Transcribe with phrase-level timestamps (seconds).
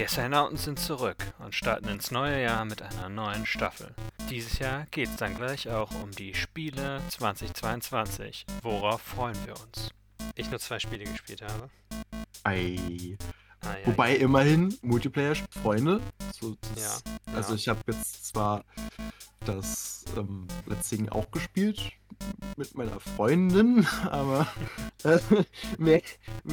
[0.00, 3.94] Die Astronauten sind zurück und starten ins neue Jahr mit einer neuen Staffel.
[4.30, 8.46] Dieses Jahr geht es dann gleich auch um die Spiele 2022.
[8.62, 9.90] Worauf freuen wir uns?
[10.36, 11.68] Ich nur zwei Spiele gespielt habe.
[12.44, 13.18] Ei.
[13.60, 16.00] Ah, ja, Wobei immerhin Multiplayer-Freunde.
[16.40, 17.56] So, das- Ja, Also ja.
[17.56, 18.64] ich habe jetzt zwar
[19.44, 21.92] das ähm, Let's Sing auch gespielt
[22.56, 24.46] mit meiner Freundin, aber
[25.04, 25.18] äh,
[25.78, 26.00] mehr,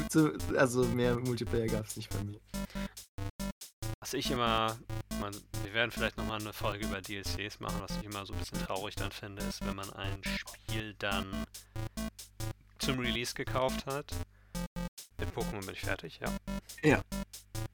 [0.09, 2.41] so- also mehr Multiplayer gab es nicht bei mir.
[4.07, 4.77] Was ich immer,
[5.19, 8.39] man, wir werden vielleicht nochmal eine Folge über DLCs machen, was ich immer so ein
[8.39, 11.25] bisschen traurig dann finde, ist, wenn man ein Spiel dann
[12.77, 14.13] zum Release gekauft hat.
[15.17, 17.01] Mit Pokémon bin ich fertig, ja.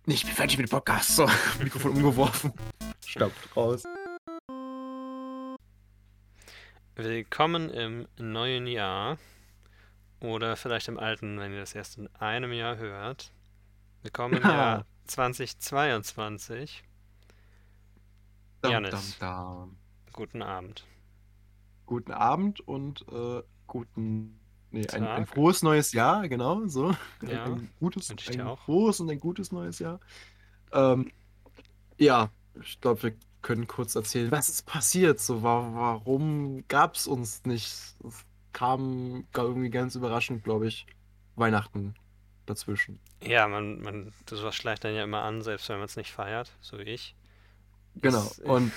[0.08, 1.16] Nee, ich bin fertig mit dem Podcast.
[1.16, 1.30] So,
[1.62, 2.52] Mikrofon umgeworfen.
[3.06, 3.84] Stoppt raus.
[6.96, 9.20] Willkommen im neuen Jahr.
[10.20, 13.32] Oder vielleicht im alten, wenn ihr das erst in einem Jahr hört.
[14.02, 14.50] Willkommen im Ja.
[14.50, 16.84] Jahr 2022.
[18.62, 19.18] Dam, Janis.
[20.14, 20.86] Guten Abend.
[21.86, 24.40] Guten Abend und äh, guten.
[24.72, 26.96] Nee, ein, ein frohes neues Jahr, genau, so.
[27.22, 28.18] Ja, ein gutes, ein
[28.58, 30.00] frohes und ein gutes neues Jahr.
[30.72, 31.12] Ähm,
[32.00, 32.32] ja,
[32.62, 37.44] ich glaube, wir können kurz erzählen, was ist passiert, so, wa warum gab es uns
[37.46, 37.68] nicht?
[37.68, 40.88] Es kam irgendwie ganz überraschend, glaube ich,
[41.36, 41.94] Weihnachten
[42.46, 43.00] dazwischen.
[43.26, 46.52] Ja, man, man, sowas schleicht dann ja immer an, selbst wenn man es nicht feiert,
[46.62, 47.16] so wie ich.
[47.96, 48.22] Genau.
[48.22, 48.72] Ist- Und,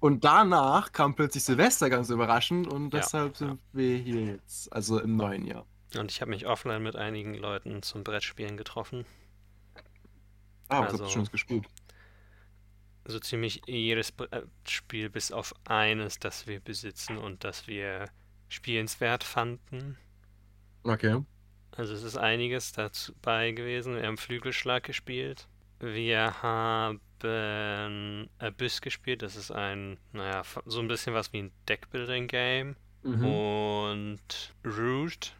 [0.00, 5.00] und danach kam plötzlich Silvester ganz überraschend und Ja, deshalb sind wir hier jetzt, also
[5.00, 5.66] im neuen Jahr.
[5.96, 9.04] Und ich habe mich offline mit einigen Leuten zum Brettspielen getroffen.
[10.68, 11.66] Ah, was Also- ihr schon gespielt?
[13.06, 18.08] So ziemlich jedes Brettspiel bis auf eines, das wir besitzen und das wir
[18.48, 19.96] spielenswert fanden.
[20.84, 21.24] Okay.
[21.80, 23.96] Also es ist einiges dabei gewesen.
[23.96, 25.48] Wir haben Flügelschlag gespielt.
[25.78, 27.00] Wir haben
[28.38, 29.22] Abyss gespielt.
[29.22, 32.76] Das ist ein, naja, so ein bisschen was wie ein Deckbuilding-Game.
[33.02, 33.24] Mhm.
[33.24, 35.32] Und Root,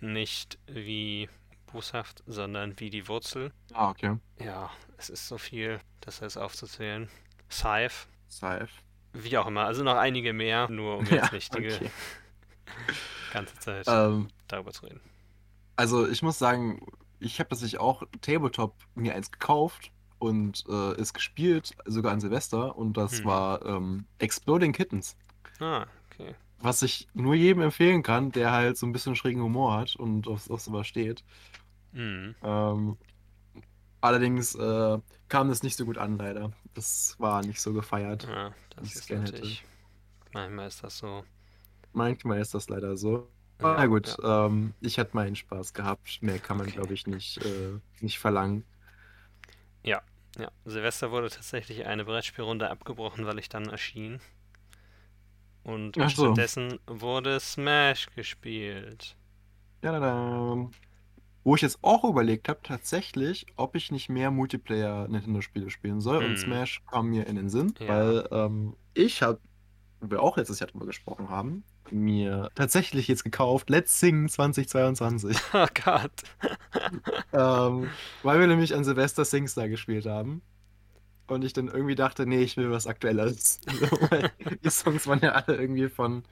[0.00, 1.28] nicht wie
[1.72, 3.50] boshaft, sondern wie die Wurzel.
[3.72, 4.18] Ah, okay.
[4.38, 7.08] Ja, es ist so viel, das heißt aufzuzählen.
[7.50, 8.68] Scythe, Safe.
[9.14, 9.64] wie auch immer.
[9.64, 11.90] Also noch einige mehr, nur um jetzt nicht die okay.
[13.32, 15.00] ganze Zeit Ähm, darüber zu reden.
[15.78, 16.80] Also ich muss sagen,
[17.20, 22.76] ich habe tatsächlich auch Tabletop mir eins gekauft und äh, es gespielt, sogar an Silvester
[22.76, 23.24] und das Hm.
[23.24, 25.16] war ähm, Exploding Kittens.
[25.60, 26.34] Ah, okay.
[26.60, 30.28] Was ich nur jedem empfehlen kann, der halt so ein bisschen schrägen Humor hat und
[30.28, 31.24] auf, auf sowas steht.
[31.92, 32.34] Mhm.
[32.42, 32.98] Ähm,
[34.00, 36.52] allerdings äh, kam das nicht so gut an, leider.
[36.74, 38.28] Das war nicht so gefeiert.
[38.28, 39.32] Ja, das ist gern hätte.
[39.32, 39.64] natürlich.
[40.32, 41.24] Manchmal ist das so.
[41.92, 43.30] Manchmal ist das leider so.
[43.60, 44.46] Ja, Na gut, ja.
[44.46, 46.22] ähm, ich hatte meinen Spaß gehabt.
[46.22, 46.76] Mehr kann man, Okay.
[46.76, 48.64] glaube ich, nicht, äh, nicht verlangen.
[50.38, 54.20] Ja, Silvester wurde tatsächlich eine Brettspielrunde abgebrochen, weil ich dann erschien.
[55.62, 56.08] Und so.
[56.34, 59.16] stattdessen wurde Smash gespielt.
[59.82, 60.70] Ja, da, da.
[61.44, 66.18] Wo ich jetzt auch überlegt habe, tatsächlich, ob ich nicht mehr Multiplayer-Nintendo-Spiele spielen soll.
[66.24, 66.36] Und Hm.
[66.36, 67.88] Smash kam mir in den Sinn, Ja.
[67.88, 69.40] weil ähm, ich habe,
[70.00, 75.36] wo wir auch letztes Jahr drüber gesprochen haben, mir tatsächlich jetzt gekauft Let's Sing 2022.
[75.52, 76.22] Oh Gott.
[77.32, 77.90] ähm,
[78.22, 80.42] weil wir nämlich an Silvester SingStar gespielt haben.
[81.26, 83.60] Und ich dann irgendwie dachte, nee, ich will was Aktuelles.
[84.64, 86.24] Die Songs waren ja alle irgendwie von,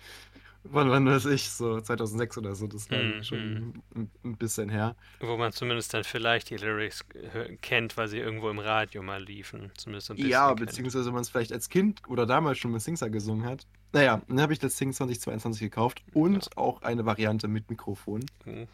[0.70, 2.66] von wann weiß ich, so 2006 oder so.
[2.66, 4.96] Das war Hm, schon ein, ein bisschen her.
[5.20, 7.04] Wo man zumindest dann vielleicht die Lyrics
[7.34, 9.70] hö- kennt, weil sie irgendwo im Radio mal liefen.
[9.76, 10.30] Zumindest ein bisschen.
[10.30, 13.66] Ja, beziehungsweise man es vielleicht als Kind oder damals schon mit SingStar gesungen hat.
[13.92, 18.24] Naja, dann habe ich das Sing 2022 gekauft und auch eine Variante mit Mikrofon.
[18.44, 18.66] Uhu.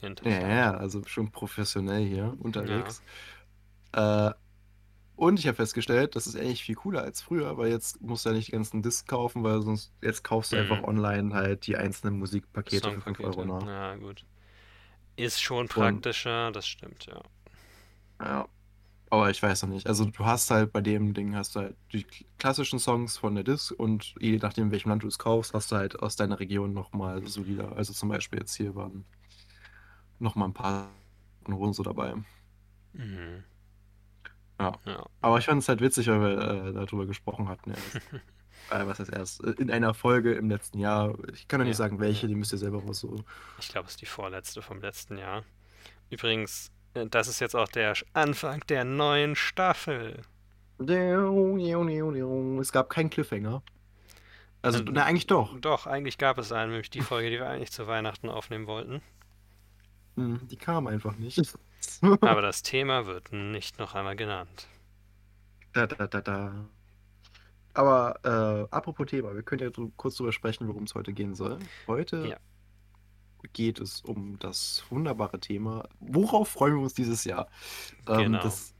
[0.00, 0.42] Ja, Interessant.
[0.52, 3.02] ja, also schon professionell hier unterwegs.
[3.92, 4.30] Äh,
[5.16, 8.30] und ich habe festgestellt, das ist eigentlich viel cooler als früher, weil jetzt musst du
[8.30, 10.62] ja nicht die ganzen Discs kaufen, weil sonst jetzt kaufst du Mhm.
[10.62, 13.24] einfach online halt die einzelnen Musikpakete für 5 Songpakete.
[13.24, 13.66] Euro nach.
[13.66, 14.24] Ja, gut.
[15.16, 17.20] Ist schon praktischer, das stimmt, ja.
[18.20, 18.48] Ja.
[19.10, 19.86] Aber ich weiß noch nicht.
[19.88, 22.06] Also du hast halt bei dem Ding hast du halt die
[22.38, 25.72] klassischen Songs von der Disc und je nachdem, in welchem Land du es kaufst, hast
[25.72, 27.76] du halt aus deiner Region nochmal so Lieder.
[27.76, 29.04] Also zum Beispiel jetzt hier waren
[30.18, 30.90] nochmal ein paar
[31.48, 32.14] Hohen so dabei.
[32.94, 33.44] Mhm.
[34.60, 34.72] Ja.
[34.84, 35.06] ja.
[35.20, 37.70] Aber ich fand es halt witzig, weil wir äh, darüber gesprochen hatten.
[37.72, 37.96] Erst.
[38.70, 39.44] äh, was heißt erst?
[39.44, 41.14] Äh, In einer Folge im letzten Jahr.
[41.32, 43.16] Ich kann ja nicht sagen, welche, die müsst ihr selber so.
[43.58, 45.42] Ich glaube, es ist die vorletzte vom letzten Jahr.
[46.10, 50.22] Übrigens, äh, das ist jetzt auch der Anfang der neuen Staffel.
[50.78, 53.62] Es gab keinen Cliffhanger.
[54.62, 55.58] Also, Ähm, na, eigentlich doch.
[55.60, 59.02] Doch, eigentlich gab es einen, nämlich die Folge, die wir eigentlich zu Weihnachten aufnehmen wollten.
[60.16, 61.38] Hm, Die kam einfach nicht.
[62.20, 64.68] Aber das Thema wird nicht noch einmal genannt.
[65.72, 66.70] Da, da, da, da.
[67.74, 71.58] Aber äh, apropos Thema, wir können ja kurz darüber sprechen, worum es heute gehen soll.
[71.88, 72.36] Heute Ja.
[73.52, 77.48] geht es um das wunderbare Thema, worauf freuen wir uns dieses Jahr?
[78.08, 78.42] Ähm, Genau.
[78.42, 78.73] Das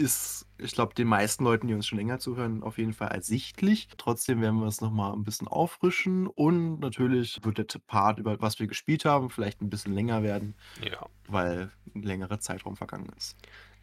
[0.00, 3.88] ist, ich glaube, den meisten Leuten, die uns schon länger zuhören, auf jeden Fall ersichtlich.
[3.98, 8.58] Trotzdem werden wir es nochmal ein bisschen auffrischen und natürlich wird der Part, über was
[8.58, 13.36] wir gespielt haben, vielleicht ein bisschen länger werden, Ja, weil ein längerer Zeitraum vergangen ist.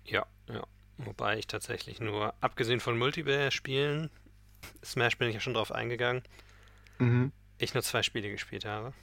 [0.03, 0.63] ja, ja.
[0.99, 4.09] Wobei ich tatsächlich nur, abgesehen von Multiplayer-Spielen,
[4.83, 6.23] Smash bin ich ja schon drauf eingegangen,
[6.97, 7.31] Mhm.
[7.59, 8.93] ich nur zwei Spiele gespielt habe.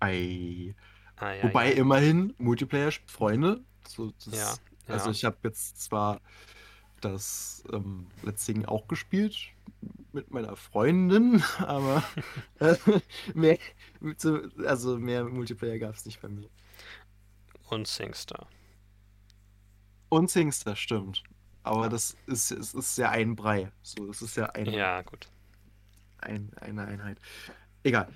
[0.00, 0.74] Ei.
[1.16, 1.76] Ah, ja, Wobei ja.
[1.76, 3.62] immerhin Multiplayer-Freunde.
[3.86, 4.54] So, das, Ja,
[4.90, 5.12] Also ja.
[5.12, 6.20] ich habe jetzt zwar
[7.00, 9.36] das ähm, Let's Sing auch gespielt
[10.12, 12.02] mit meiner Freundin, aber
[12.58, 12.76] äh,
[13.34, 13.58] mehr,
[14.66, 16.48] also mehr Multiplayer gab es nicht bei mir.
[17.68, 18.48] Und SingStar.
[20.08, 21.22] Und Singstar stimmt.
[21.62, 23.70] Aber das ist, es ist ja ein Brei.
[23.82, 25.28] So, das ist ja ein, Ja, gut.
[26.18, 27.18] ein, eine Einheit.
[27.84, 28.08] Egal.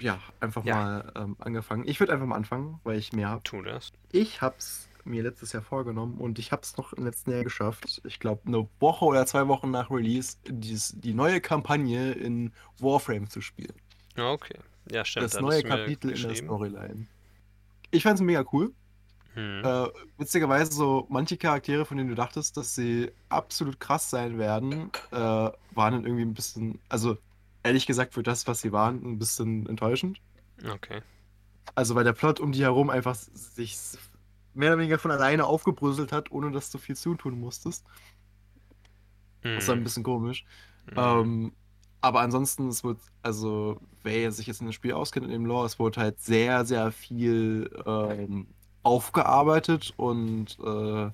[0.00, 0.74] Ja, einfach Ja.
[0.76, 1.86] mal ähm, angefangen.
[1.86, 3.42] Ich würde einfach mal anfangen, weil ich mehr habe.
[3.42, 3.92] Tu das.
[4.12, 8.02] Ich hab's mir letztes Jahr vorgenommen und ich hab's noch im letzten Jahr geschafft.
[8.04, 13.28] Ich glaube, eine Woche oder zwei Wochen nach Release dies, die neue Kampagne in Warframe
[13.28, 13.74] zu spielen.
[14.16, 14.58] Okay.
[14.90, 15.24] Ja, stimmt.
[15.24, 16.34] das da neue Kapitel in der.
[16.34, 17.06] Storyline.
[17.90, 18.72] Ich fand's mega cool.
[19.34, 19.62] Hm.
[19.64, 24.90] Äh, witzigerweise, so manche Charaktere, von denen du dachtest, dass sie absolut krass sein werden,
[25.10, 27.16] äh, waren dann irgendwie ein bisschen, also
[27.62, 30.20] ehrlich gesagt, für das, was sie waren, ein bisschen enttäuschend.
[30.64, 31.02] Okay.
[31.74, 33.76] Also weil der Plot um die herum einfach sich
[34.54, 37.84] mehr oder weniger von alleine aufgebröselt hat, ohne dass du viel zutun musstest.
[39.42, 40.44] Das war ein bisschen komisch.
[40.88, 40.94] Hm.
[40.96, 41.52] Ähm,
[42.00, 45.66] aber ansonsten, es wird, also wer sich jetzt in dem Spiel auskennt in dem Lore,
[45.66, 48.46] es wurde halt sehr, sehr viel ähm,
[48.82, 51.10] aufgearbeitet und äh,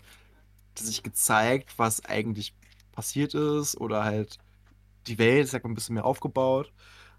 [0.77, 2.55] sich gezeigt, was eigentlich
[2.93, 4.39] passiert ist oder halt
[5.07, 6.73] die Welt, sag mal, ein bisschen mehr aufgebaut.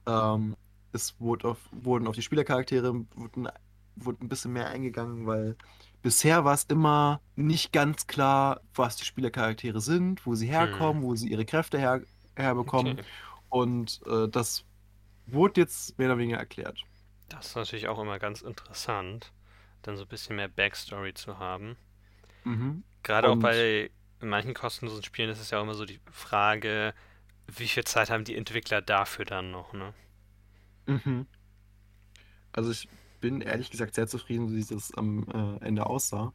[0.06, 0.56] Ähm,
[0.92, 3.48] es wurde auf, wurden auf die Spielercharaktere wurden,
[3.96, 5.56] wurde ein bisschen mehr eingegangen, weil
[6.02, 11.16] bisher war es immer nicht ganz klar, was die Spielercharaktere sind, wo sie herkommen, wo
[11.16, 12.02] sie ihre Kräfte her,
[12.36, 12.94] herbekommen.
[13.00, 13.04] Okay.
[13.50, 14.64] Und äh, das
[15.28, 16.80] wurde jetzt mehr oder weniger erklärt.
[17.30, 19.32] Das ist natürlich auch immer ganz interessant,
[19.84, 21.78] dann so ein bisschen mehr Backstory zu haben.
[22.44, 22.84] Mhm.
[23.04, 23.90] Gerade auch Und- bei
[24.20, 26.94] manchen kostenlosen Spielen ist es ja auch immer so die Frage,
[27.48, 29.94] wie viel Zeit haben die Entwickler dafür dann noch, ne?
[30.86, 31.26] Mhm.
[32.54, 32.88] Also ich
[33.22, 36.34] bin ehrlich gesagt sehr zufrieden, wie es am äh, Ende aussah.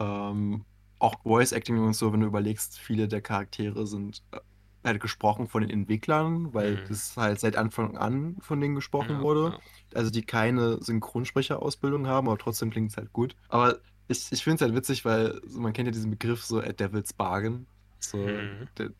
[0.00, 0.66] Ähm,
[0.98, 4.40] auch Voice Acting und so, wenn du überlegst, viele der Charaktere sind äh,
[4.84, 6.88] halt gesprochen von den Entwicklern, weil Mhm.
[6.88, 9.54] das halt seit Anfang an von denen gesprochen Ja, wurde.
[9.54, 9.62] ja.
[9.94, 13.36] Also die keine Synchronsprecherausbildung haben, aber trotzdem klingt es halt gut.
[13.48, 16.60] Aber ich, ich finde es halt witzig, weil so, man kennt ja diesen Begriff so
[16.60, 17.68] a Devil's Bargain.
[18.00, 18.68] So Mhm.
[18.78, 18.90] der,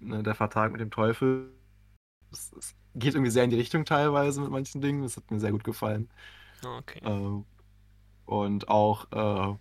[0.00, 1.54] ne, der Vertrag mit dem Teufel.
[2.32, 5.02] Es, es geht irgendwie sehr in die Richtung teilweise mit manchen Dingen.
[5.02, 6.10] Das hat mir sehr gut gefallen.
[6.64, 7.00] Okay.
[7.02, 7.44] Ähm,
[8.26, 9.56] und auch, äh,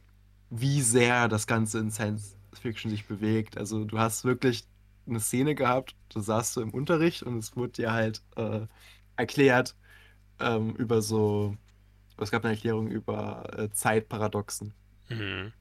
[0.49, 3.57] wie sehr das Ganze in Science Fiction sich bewegt.
[3.57, 4.65] Also du hast wirklich
[5.07, 8.61] eine Szene gehabt, da saßt du im Unterricht und es wurde dir halt äh,
[9.15, 9.75] erklärt
[10.39, 11.55] ähm, über so,
[12.17, 14.73] es gab eine Erklärung über äh, Zeitparadoxen.
[15.09, 15.53] Mhm.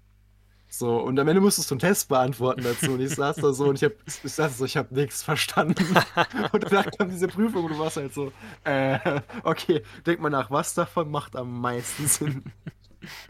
[0.70, 2.92] So, und am Ende musstest du einen Test beantworten dazu.
[2.92, 5.96] Und ich saß da so und ich hab, ich saß so, ich habe nichts verstanden.
[6.52, 8.32] und danach kam diese Prüfung und du warst halt so,
[8.64, 12.44] äh, okay, denk mal nach, was davon macht am meisten Sinn?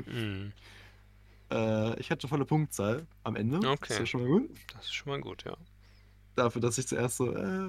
[0.06, 0.52] Mhm.
[1.50, 3.58] Äh, ich hatte volle Punktzahl am Ende.
[3.58, 3.76] Okay.
[3.80, 4.50] Das ist ja schon mal gut.
[4.74, 5.56] Das ist schon mal gut, ja.
[6.34, 7.68] Dafür, dass ich zuerst so, äh.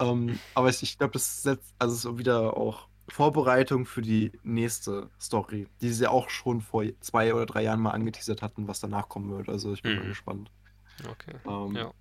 [0.00, 5.10] ähm, aber ich, ich glaube, das setzt, also ist wieder auch Vorbereitung für die nächste
[5.20, 8.80] Story, die sie ja auch schon vor zwei oder drei Jahren mal angeteasert hatten, was
[8.80, 9.48] danach kommen wird.
[9.48, 10.08] Also ich bin mal Mhm.
[10.08, 10.50] gespannt.
[11.06, 11.38] Okay.
[11.46, 11.92] Ähm, Ja.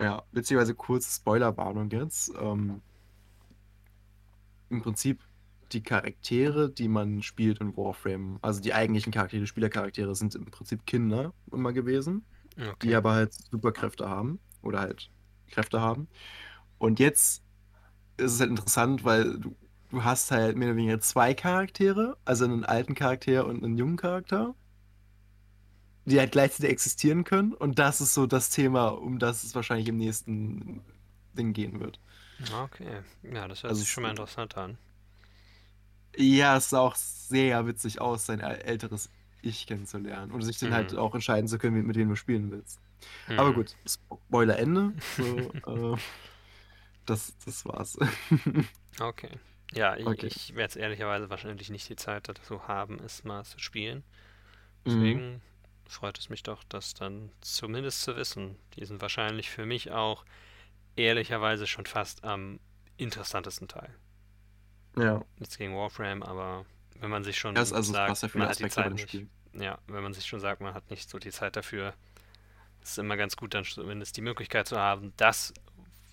[0.00, 2.32] Ja, beziehungsweise kurze Spoilerwarnung jetzt.
[2.38, 2.82] Ähm,
[4.70, 5.22] Im Prinzip
[5.72, 10.46] die Charaktere, die man spielt in Warframe, also die eigentlichen Charaktere, die Spielercharaktere, sind im
[10.46, 12.26] Prinzip Kinder immer gewesen,
[12.82, 12.96] die Okay.
[12.96, 15.10] aber halt Superkräfte haben oder halt
[15.48, 16.08] Kräfte haben.
[16.78, 17.44] Und jetzt
[18.18, 19.56] ist es halt interessant, weil du,
[19.94, 23.96] du hast halt mehr oder weniger zwei Charaktere, also einen alten Charakter und einen jungen
[23.96, 24.54] Charakter,
[26.04, 27.52] die halt gleichzeitig existieren können.
[27.54, 30.82] Und das ist so das Thema, um das es wahrscheinlich im nächsten
[31.36, 31.98] Ding gehen wird.
[32.52, 33.02] Okay.
[33.22, 34.78] Ja, das hört Also sich schon mal interessant an.
[36.16, 39.10] Ja, es sah auch sehr witzig aus, sein äl- älteres
[39.42, 40.96] Ich kennenzulernen und sich dann halt Mhm.
[40.96, 42.80] auch entscheiden zu können, mit, wem du spielen willst.
[43.36, 43.54] Aber Mhm.
[43.54, 44.94] gut, Spoiler Ende.
[45.18, 45.96] So, äh,
[47.06, 47.96] das, das war's.
[49.00, 49.38] Okay.
[49.74, 50.26] Ja, ich, Okay.
[50.26, 53.98] ich werde es ehrlicherweise wahrscheinlich nicht die Zeit dazu haben, es mal zu spielen.
[54.84, 54.90] Mhm.
[54.90, 55.42] Deswegen
[55.86, 58.56] freut es mich doch, das dann zumindest zu wissen.
[58.76, 60.24] Die sind wahrscheinlich für mich auch
[60.96, 62.60] ehrlicherweise schon fast am
[62.96, 63.94] interessantesten Teil.
[64.96, 65.24] Ja.
[65.38, 66.64] Nichts gegen Warframe, aber
[67.00, 69.28] wenn man sich schon Das also sagt, ja man hat die Zeit nicht, Spiel.
[69.54, 71.94] ja, wenn man sich schon sagt, man hat nicht so die Zeit dafür,
[72.82, 75.52] ist es immer ganz gut, dann zumindest die Möglichkeit zu haben, das,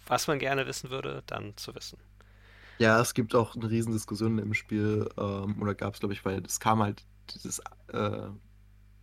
[0.07, 1.99] was man gerne wissen würde, dann zu wissen.
[2.81, 6.25] Ja, es gibt auch eine riesen Diskussion im Spiel, ähm, oder gab es, glaube ich,
[6.25, 7.59] weil es kam halt dieses,
[7.89, 8.29] äh,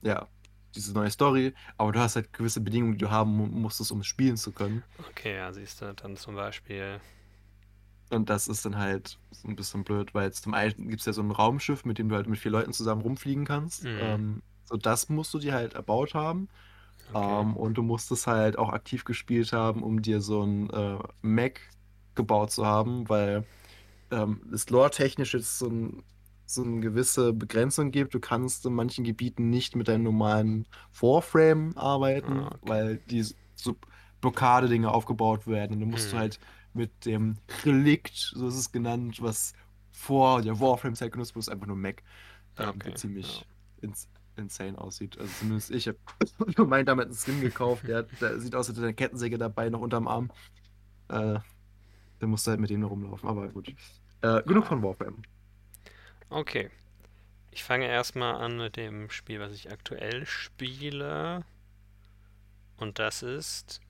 [0.03, 0.29] ja,
[0.77, 4.03] diese neue Story, aber du hast halt gewisse Bedingungen, die du haben mu- musstest, um
[4.05, 4.85] spielen zu können.
[5.11, 7.01] Okay, ja, siehst du, dann zum Beispiel,
[8.11, 11.07] Und das ist dann halt so ein bisschen blöd, weil jetzt zum einen gibt es
[11.07, 13.89] ja so ein Raumschiff, mit dem du halt mit vier Leuten zusammen rumfliegen kannst.
[13.89, 13.99] Mhm.
[13.99, 16.49] Ähm, so das musst du dir halt erbaut haben.
[17.11, 20.71] okay, Ähm, und du musst es halt auch aktiv gespielt haben, um dir so ein
[20.71, 21.61] äh, Mech
[22.15, 23.47] gebaut zu haben, weil
[24.11, 26.03] ähm, es lore-technisch jetzt so, ein,
[26.47, 28.15] so eine gewisse Begrenzung gibt.
[28.15, 30.67] Du kannst in manchen Gebieten nicht mit deinem normalen
[30.99, 32.63] Warframe arbeiten, Ah, okay.
[32.63, 33.25] weil die
[33.55, 33.77] so
[34.21, 35.75] Blockadedinger aufgebaut werden.
[35.75, 36.19] Und dann musst du Hm.
[36.19, 36.41] halt
[36.73, 39.53] mit dem Relikt, so ist es genannt, was
[39.91, 41.97] vor der Warframe-Zeit genutzt wurde, einfach nur Mech,
[42.59, 43.47] ähm, okay, der ziemlich ja.
[43.83, 45.19] ins insane aussieht.
[45.19, 45.99] Also zumindest ich habe
[46.67, 47.89] meinen damit einen Skin gekauft.
[47.89, 50.31] Der, der sieht aus, als hätte er eine Kettensäge dabei, noch unterm Arm.
[51.09, 51.41] Äh,
[52.21, 53.75] der musste halt mit dem noch rumlaufen, aber gut.
[54.23, 55.23] Äh, genug von Warframe.
[56.31, 56.71] Okay.
[57.51, 61.45] Ich fange erstmal an mit dem Spiel, was ich aktuell spiele.
[62.77, 63.81] Und das ist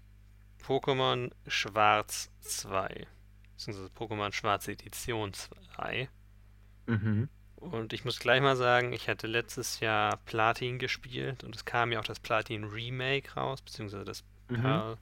[0.63, 3.07] Pokémon Schwarz 2.
[3.55, 6.09] Beziehungsweise Pokémon Schwarz Edition 2.
[6.87, 7.29] Mhm.
[7.57, 11.91] Und ich muss gleich mal sagen, ich hatte letztes Jahr Platin gespielt und es kam
[11.91, 14.63] ja auch das Platin Remake raus, beziehungsweise das Mhm.
[14.63, 14.99] Pearl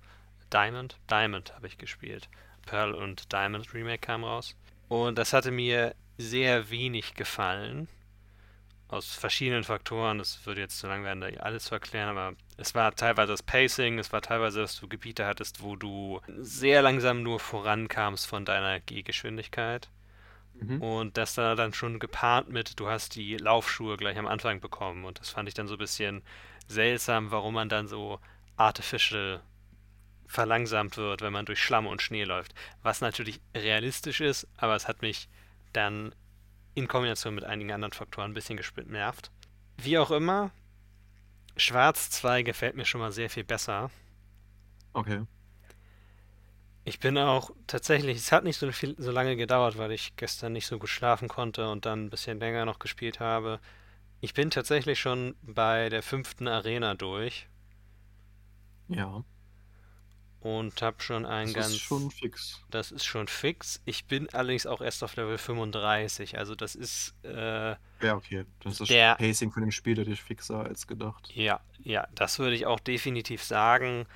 [0.53, 0.99] Diamond.
[1.11, 2.29] Diamond habe ich gespielt.
[2.67, 4.55] Pearl und Diamond Remake kam raus.
[4.89, 7.89] Und das hatte mir sehr wenig gefallen.
[8.89, 10.19] Aus verschiedenen Faktoren.
[10.19, 13.43] Das würde jetzt zu lang werden, da alles zu erklären, aber es war teilweise das
[13.43, 18.45] Pacing, es war teilweise, dass du Gebiete hattest, wo du sehr langsam nur vorankamst von
[18.45, 19.89] deiner Gehgeschwindigkeit.
[20.55, 20.81] Mhm.
[20.81, 25.05] Und das da dann schon gepaart mit, du hast die Laufschuhe gleich am Anfang bekommen.
[25.05, 26.23] Und das fand ich dann so ein bisschen
[26.69, 28.21] seltsam, warum man dann so
[28.57, 29.43] artificial
[30.27, 32.55] verlangsamt wird, wenn man durch Schlamm und Schnee läuft.
[32.83, 35.29] Was natürlich realistisch ist, aber es hat mich
[35.73, 36.15] dann
[36.75, 39.31] in Kombination mit einigen anderen Faktoren ein bisschen genervt.
[39.79, 40.51] Wie auch immer,
[41.57, 43.91] Schwarz 2 gefällt mir schon mal sehr viel besser.
[44.93, 45.23] Okay.
[46.85, 50.53] Ich bin auch tatsächlich, es hat nicht so, viel, so lange gedauert, weil ich gestern
[50.53, 53.61] nicht so gut schlafen konnte und dann ein bisschen länger noch gespielt habe.
[54.21, 57.49] Ich bin tatsächlich schon bei der fünften Arena durch
[58.89, 59.25] Ja.
[60.41, 61.67] Und habe schon ein Das ganz.
[61.75, 62.63] ist schon fix.
[62.71, 63.81] Das ist schon fix.
[63.85, 66.39] Ich bin allerdings auch erst auf Level 35.
[66.39, 67.71] Also das ist, äh,
[68.03, 68.45] Ja, okay.
[68.63, 71.31] Das ist Der- Pacing von dem Spiel deutlich fixer als gedacht.
[71.35, 74.07] ja, ja, das würde ich auch definitiv sagen.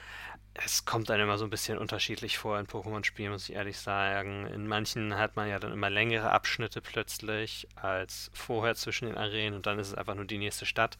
[0.54, 4.46] Es kommt dann immer so ein bisschen unterschiedlich vor in Pokémon-Spielen, muss ich ehrlich sagen.
[4.48, 9.54] In manchen hat man ja dann immer längere Abschnitte plötzlich als vorher zwischen den Arenen
[9.54, 10.98] und dann ist es einfach nur die nächste Stadt.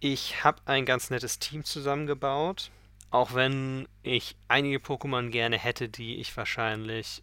[0.00, 2.70] Ich habe ein ganz nettes Team zusammengebaut,
[3.12, 7.22] auch wenn ich einige Pokémon gerne hätte, die ich wahrscheinlich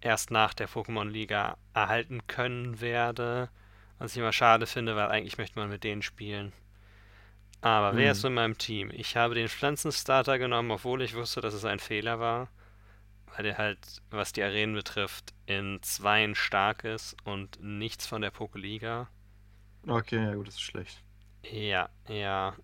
[0.00, 3.50] erst nach der Pokémon-Liga erhalten können werde.
[3.98, 6.52] Was ich immer schade finde, weil eigentlich möchte man mit denen spielen.
[7.60, 8.26] Aber wer ist Mhm.
[8.26, 8.90] in meinem Team?
[8.94, 12.48] Ich habe den Pflanzenstarter genommen, obwohl ich wusste, dass es ein Fehler war.
[13.34, 18.30] Weil der halt, was die Arenen betrifft, in Zweien stark ist und nichts von der
[18.32, 19.08] Pokeliga.
[19.88, 21.02] Okay, ja gut, das ist schlecht.
[21.42, 22.56] Ja, ja.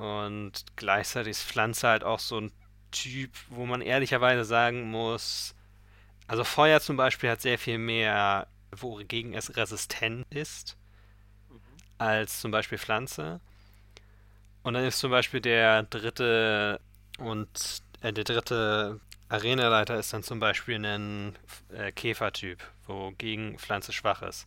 [0.00, 2.52] Und gleichzeitig ist Pflanze halt auch so ein
[2.90, 5.54] Typ, wo man ehrlicherweise sagen muss,
[6.26, 10.78] also Feuer zum Beispiel hat sehr viel mehr, wogegen es resistent ist,
[11.98, 13.40] als zum Beispiel Pflanze.
[14.62, 16.80] Und dann ist zum Beispiel der dritte
[17.18, 21.36] und äh, der dritte Arenaleiter ist dann zum Beispiel ein
[21.74, 24.46] äh, Käfertyp, wogegen Pflanze schwach ist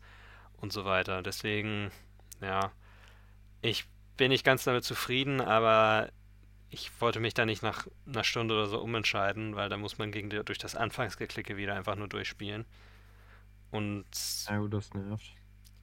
[0.58, 1.22] und so weiter.
[1.22, 1.92] Deswegen,
[2.42, 2.72] ja,
[3.62, 3.86] ich
[4.18, 6.10] bin nicht ganz damit zufrieden, aber
[6.70, 10.12] ich wollte mich da nicht nach einer Stunde oder so umentscheiden, weil da muss man
[10.12, 12.66] gegen die, durch das Anfangsgeklicke wieder einfach nur durchspielen.
[13.72, 14.06] Und
[14.48, 15.32] Ja gut, das nervt.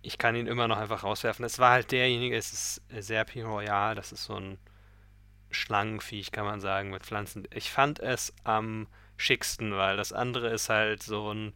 [0.03, 1.45] ich kann ihn immer noch einfach rauswerfen.
[1.45, 4.59] Es war halt derjenige, es ist Serpi Royal, das ist so ein
[5.51, 7.47] Schlangenviech, kann man sagen, mit Pflanzen.
[7.53, 11.53] Ich fand es am schicksten, weil das andere ist halt so ein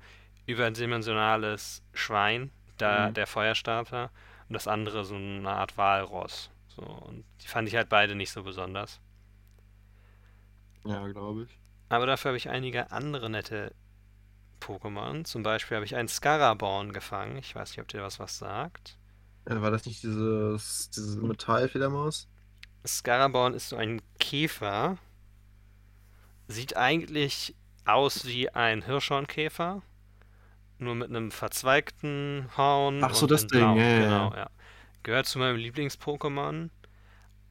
[0.47, 3.15] überdimensionales Schwein, da Mhm.
[3.15, 4.11] der Feuerstarter,
[4.49, 6.51] und das andere so eine Art Walross.
[6.77, 9.01] So, und die fand ich halt beide nicht so besonders.
[10.85, 11.59] Ja, glaube ich.
[11.89, 13.75] Aber dafür habe ich einige andere nette
[14.61, 15.25] Pokémon.
[15.25, 17.37] Zum Beispiel habe ich einen Scaraborn gefangen.
[17.37, 18.99] Ich weiß nicht, ob dir was was sagt.
[19.45, 22.29] Äh, war das nicht dieses, diese Metallfledermaus?
[22.87, 24.99] Scaraborn ist so ein Käfer.
[26.49, 27.55] Sieht eigentlich
[27.85, 29.83] aus wie ein Hirschhornkäfer.
[30.79, 33.03] Nur mit einem verzweigten Horn.
[33.05, 33.77] Ach so, das in Ding, Blau.
[33.77, 34.51] ja, ja, Genau, ja.
[35.05, 36.71] Gehört zu meinem Lieblings-Pokémon.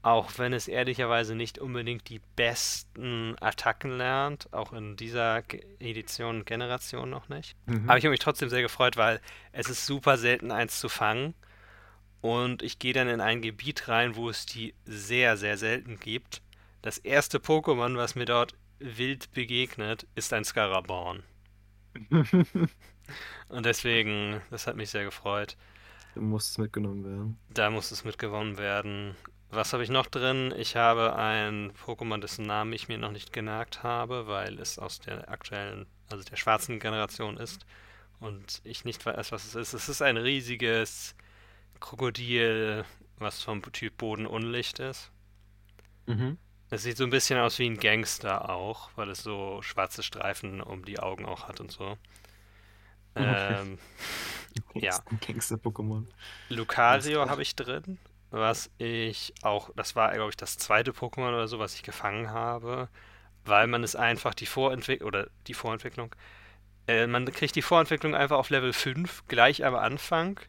[0.02, 4.52] Auch wenn es ehrlicherweise nicht unbedingt die besten Attacken lernt.
[4.52, 5.44] Auch in dieser
[5.80, 7.56] Edition und Generation noch nicht.
[7.68, 7.90] Mhm.
[7.90, 9.22] Aber ich habe mich trotzdem sehr gefreut, weil
[9.54, 11.34] es ist super selten, eins zu fangen.
[12.20, 16.42] Und ich gehe dann in ein Gebiet rein, wo es die sehr, sehr selten gibt.
[16.82, 21.24] Das erste Pokémon, was mir dort wild begegnet, ist ein Scaraborn.
[23.50, 25.56] Und deswegen, das hat mich sehr gefreut.
[26.16, 27.38] Dann muss es mitgenommen werden.
[27.50, 29.16] Da muss es mitgewonnen werden.
[29.50, 30.54] Was habe ich noch drin?
[30.58, 35.00] Ich habe ein Pokémon, dessen Namen ich mir noch nicht gemerkt habe, weil es aus
[35.00, 37.66] der aktuellen, also der schwarzen Generation ist
[38.20, 39.74] und ich nicht weiß, was es ist.
[39.74, 41.16] Es ist ein riesiges
[41.80, 42.86] Krokodil,
[43.20, 45.12] was vom Typ Boden Unlicht ist.
[46.08, 46.38] Mhm.
[46.70, 50.62] Es sieht so ein bisschen aus wie ein Gangster auch, weil es so schwarze Streifen
[50.62, 51.98] um die Augen auch hat und so.
[53.16, 53.80] Ähm,
[54.76, 55.00] Ja.
[55.10, 56.06] Ein Gangster-Pokémon.
[56.50, 57.98] Lucario habe ich drin,
[58.32, 62.32] was ich auch, das war, glaube ich, das zweite Pokémon oder so, was ich gefangen
[62.32, 62.90] habe,
[63.46, 66.16] weil man es einfach die Vorentwicklung, oder die Vorentwicklung,
[66.88, 70.40] äh, man kriegt die Vorentwicklung einfach auf Level 5 gleich am Anfang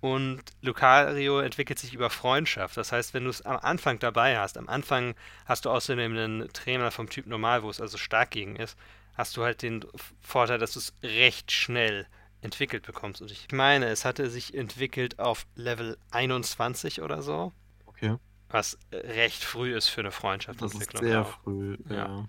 [0.00, 2.76] und Lucario entwickelt sich über Freundschaft.
[2.76, 5.14] Das heißt, wenn du es am Anfang dabei hast, am Anfang
[5.46, 8.78] hast du außerdem einen Trainer vom Typ Normal, wo es also stark gegen ist,
[9.14, 9.84] hast du halt den
[10.20, 12.06] Vorteil, dass du es recht schnell
[12.42, 13.20] entwickelt bekommst.
[13.20, 17.52] Und ich meine, es hatte sich entwickelt auf Level 21 oder so,
[17.86, 18.16] Okay.
[18.48, 20.10] was recht früh ist für eine
[20.56, 21.40] Das ist sehr auch.
[21.42, 21.76] früh.
[21.88, 21.94] Ja.
[21.96, 22.28] Ja.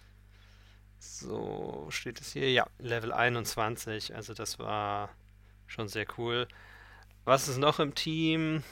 [1.00, 2.52] So steht es hier.
[2.52, 4.14] Ja, Level 21.
[4.16, 5.10] Also das war
[5.68, 6.48] schon sehr cool.
[7.24, 8.64] Was ist noch im Team?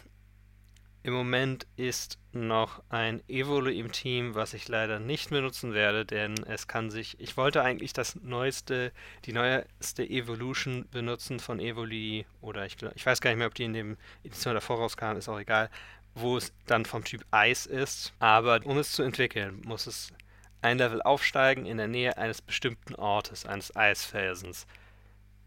[1.10, 6.36] Im Moment ist noch ein Evoli im Team, was ich leider nicht benutzen werde, denn
[6.43, 7.19] es kann sich.
[7.19, 8.91] Ich wollte eigentlich das neueste,
[9.26, 13.63] die neueste Evolution benutzen von Evoli, oder ich, ich weiß gar nicht mehr, ob die
[13.63, 15.72] in dem Edition davor rauskam, ist auch egal,
[16.13, 18.13] wo es dann vom Typ Eis ist.
[18.19, 20.13] Aber um es zu entwickeln, muss es
[20.62, 24.67] ein Level aufsteigen in der Nähe eines bestimmten Ortes, eines Eisfelsens,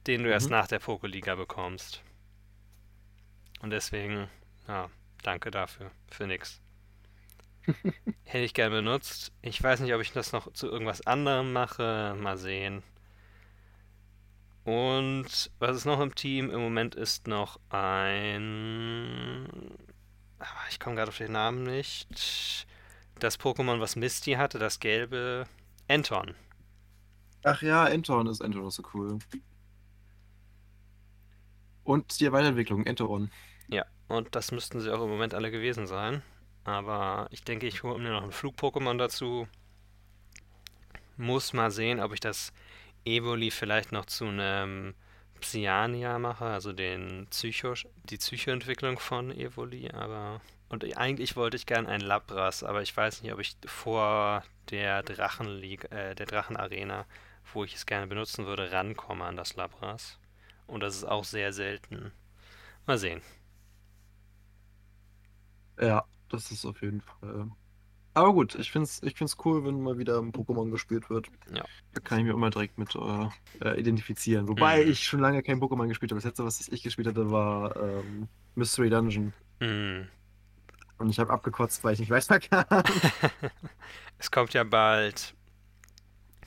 [0.09, 0.57] den du erst Mhm.
[0.57, 2.03] nach der Pokoliga bekommst.
[3.61, 4.29] Und deswegen,
[4.66, 4.90] ja,
[5.22, 6.61] danke dafür, für nix.
[8.24, 9.32] Hätte ich gerne benutzt.
[9.42, 12.16] Ich weiß nicht, ob ich das noch zu irgendwas anderem mache.
[12.18, 12.82] Mal sehen.
[14.64, 16.50] Und was ist noch im Team?
[16.50, 19.48] Im Moment ist noch ein.
[20.38, 22.66] Ah, Ich komme gerade auf den Namen nicht.
[23.18, 25.46] Das Pokémon, was Misty hatte, das gelbe
[25.88, 26.35] Anton.
[27.44, 29.18] Ach ja, Entoron ist Entoron so cool.
[31.85, 33.30] Und die Weiterentwicklung, Entoron.
[34.12, 36.22] Und das müssten sie auch im Moment alle gewesen sein.
[36.64, 39.48] Aber ich denke, ich hole mir noch ein Flug-Pokémon dazu.
[41.16, 42.53] Muss mal sehen, ob ich das
[43.07, 44.94] Evoli vielleicht noch zu einem
[45.40, 47.72] Psyania mache, also den Psycho,
[48.05, 50.42] die Psychoentwicklung von Evoli, aber.
[50.68, 55.03] Und eigentlich wollte ich gern ein Labras, aber ich weiß nicht, ob ich vor der
[55.03, 57.07] Drachenliga, äh, der Drachenarena,
[57.55, 60.18] wo ich es gerne benutzen würde, rankomme an das Labras.
[60.66, 62.12] Und das ist auch sehr selten.
[62.87, 63.22] Mal sehen.
[65.83, 67.51] Ja, das ist auf jeden Fall.
[68.14, 71.29] Aber gut, ich find's, ich find's cool, wenn mal wieder ein Pokémon gespielt wird.
[71.55, 71.64] Ja.
[71.95, 73.29] Da kann ich mich immer direkt mit äh,
[73.64, 74.49] äh, identifizieren.
[74.49, 74.90] Wobei Mhm.
[74.90, 76.18] ich schon lange kein Pokémon gespielt habe.
[76.21, 79.35] Das letzte, was ich gespielt hatte, war ähm, Mystery Dungeon.
[79.61, 80.09] Hm.
[80.99, 82.66] Und ich habe abgekotzt, weil ich nicht weiter kann.
[84.18, 85.35] Es kommt ja bald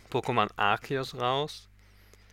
[0.10, 1.70] Pokémon Arceus raus,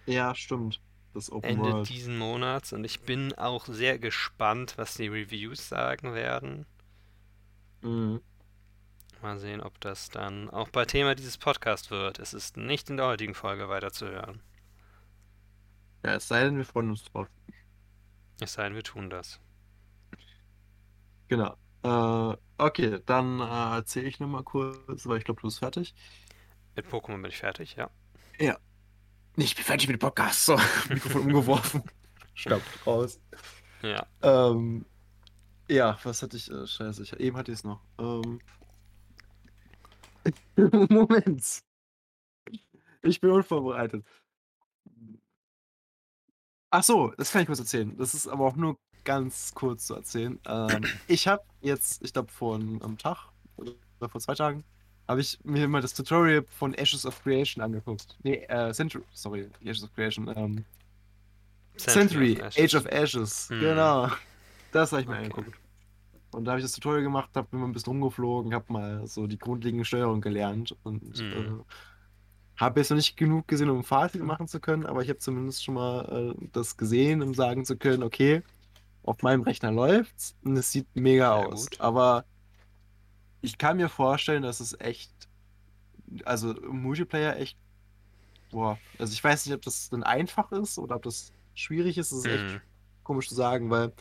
[0.07, 0.81] ja, stimmt.
[1.15, 1.89] Das Open Ende World.
[1.89, 2.73] diesen Monats.
[2.73, 6.67] Und ich bin auch sehr gespannt, was die Reviews sagen werden.
[7.83, 8.21] Mhm.
[9.21, 12.19] Mal sehen, ob das dann auch bei Thema dieses Podcasts wird.
[12.19, 14.41] Es ist nicht in der heutigen Folge weiterzuhören.
[16.05, 17.29] Ja, es sei denn, wir freuen uns drauf.
[18.41, 19.39] Es sei denn, wir tun das.
[21.29, 21.57] Genau.
[21.85, 25.95] Äh, okay, dann äh, erzähle ich nochmal kurz, weil ich glaube, du bist fertig.
[26.75, 27.91] Mit Pokémon bin ich fertig, ja.
[29.37, 30.45] Nee, ich bin fertig mit dem Podcast.
[30.45, 31.83] So, Mikrofon umgeworfen.
[32.35, 33.21] Stammt raus.
[33.83, 34.07] Ja.
[34.23, 34.85] Ähm,
[35.69, 36.51] ja, was hatte ich?
[36.51, 37.81] Äh, scheiße, ich, eben hatte ich es noch.
[37.99, 38.41] Ähm,
[40.89, 41.63] Moment.
[43.03, 44.05] Ich bin unvorbereitet.
[46.71, 47.97] Ach so, das kann ich kurz erzählen.
[47.97, 50.39] Das ist aber auch nur ganz kurz zu erzählen.
[50.47, 54.65] Ähm, ich habe jetzt, ich glaube vor einem Tag oder vor zwei Tagen,
[55.09, 58.17] habe ich mir mal das Tutorial von Ashes of Creation angeguckt.
[58.23, 60.33] Nee, äh, Century, sorry, Ashes of Creation.
[60.37, 60.65] Ähm,
[61.77, 63.61] Century, of Age of Ashes, Hm.
[63.61, 64.09] genau.
[64.73, 65.19] Das habe ich mir Okay.
[65.19, 65.61] angeguckt.
[66.33, 69.27] Und da habe ich das Tutorial gemacht, habe immer ein bisschen rumgeflogen, habe mal so
[69.27, 71.33] die grundlegende Steuerung gelernt und Mhm.
[71.33, 71.65] äh,
[72.57, 75.19] habe jetzt noch nicht genug gesehen, um ein Fazit machen zu können, aber ich habe
[75.19, 78.43] zumindest schon mal äh, das gesehen, um sagen zu können, okay,
[79.03, 81.71] auf meinem Rechner läuft's und es sieht mega Sehr aus.
[81.71, 81.79] gut.
[81.79, 82.27] Aber
[83.41, 85.29] ich kann mir vorstellen, dass es echt,
[86.25, 87.59] also Multiplayer echt,
[88.51, 92.13] boah, also ich weiß nicht, ob das dann einfach ist oder ob das schwierig ist,
[92.13, 92.63] das ist echt Mhm.
[93.05, 93.95] komisch zu sagen, weil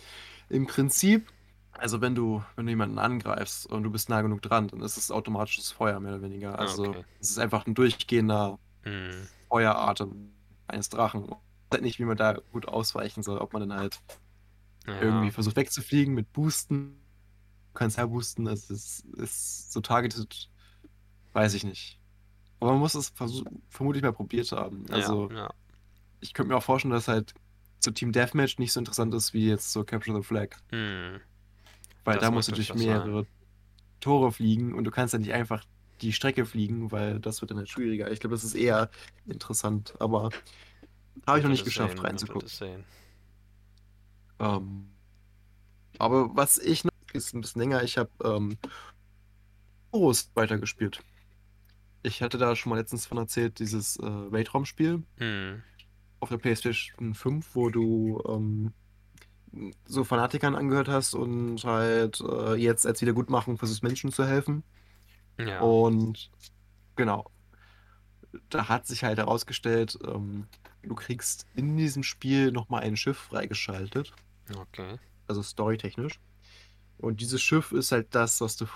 [0.52, 1.32] im Prinzip,
[1.72, 4.98] also wenn du, wenn du jemanden angreifst und du bist nah genug dran, dann ist
[4.98, 6.60] es automatisches Feuer, mehr oder weniger.
[6.60, 7.06] Also okay.
[7.20, 9.28] es ist einfach ein durchgehender Mhm.
[9.48, 10.34] Feueratem
[10.68, 11.26] eines Drachen.
[11.26, 14.02] Ich weiß nicht, wie man da gut ausweichen soll, ob man dann halt
[14.88, 15.00] Ja.
[15.00, 16.98] irgendwie versucht wegzufliegen mit Boosten.
[17.68, 20.50] Du kannst herboosten, also es ist so targeted,
[21.34, 22.00] weiß ich nicht.
[22.60, 23.14] Aber man muss es
[23.70, 24.86] vermutlich mal probiert haben.
[24.90, 25.54] Also ja, ja.
[26.20, 27.34] ich könnte mir auch vorstellen, dass halt
[27.84, 30.50] so Team Deathmatch nicht so interessant ist wie jetzt so Capture the Flag.
[30.72, 31.20] Mhm.
[32.04, 33.04] Weil Das da musst du durch durchaus sein.
[33.06, 33.28] mehrere
[34.00, 35.63] Tore fliegen und du kannst dann nicht einfach
[36.02, 38.12] die Strecke fliegen, weil das wird dann halt schwieriger.
[38.12, 38.89] Ich glaube, das ist eher
[39.28, 40.32] interessant, aber
[41.28, 42.86] habe ich noch nicht geschafft sehen, reinzugucken.
[44.39, 44.89] Ähm,
[46.00, 48.58] aber was ich noch, ist ein bisschen länger, ich habe ähm,
[49.94, 51.04] Horus weitergespielt.
[52.04, 55.62] Ich hatte da schon mal letztens von erzählt, dieses äh, Weltraumspiel Mhm.
[56.21, 58.73] Auf der PlayStation 5, wo du ähm,
[59.86, 64.63] so Fanatikern angehört hast und halt äh, jetzt als Wiedergutmachung versuchst, Menschen zu helfen.
[65.39, 65.60] Ja.
[65.60, 66.31] Und
[66.95, 67.31] genau,
[68.49, 70.47] da hat sich halt herausgestellt, ähm,
[70.84, 74.13] du kriegst in diesem Spiel nochmal ein Schiff freigeschaltet,
[74.57, 74.99] Okay.
[75.27, 76.19] also storytechnisch.
[76.97, 78.67] Und dieses Schiff ist halt das, was du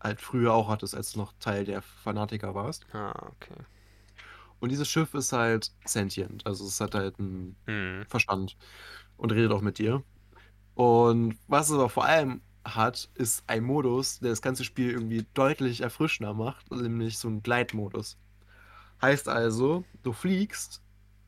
[0.00, 2.86] halt früher auch hattest, als du noch Teil der Fanatiker warst.
[2.92, 3.66] Ah, okay.
[4.64, 8.06] Und dieses Schiff ist halt sentient, also es hat halt einen Mhm.
[8.08, 8.56] Verstand
[9.18, 10.02] und redet auch mit dir.
[10.74, 15.26] Und was es aber vor allem hat, ist ein Modus, der das ganze Spiel irgendwie
[15.34, 18.16] deutlich erfrischender macht, nämlich so ein Gleitmodus.
[19.02, 20.80] Heißt also, du fliegst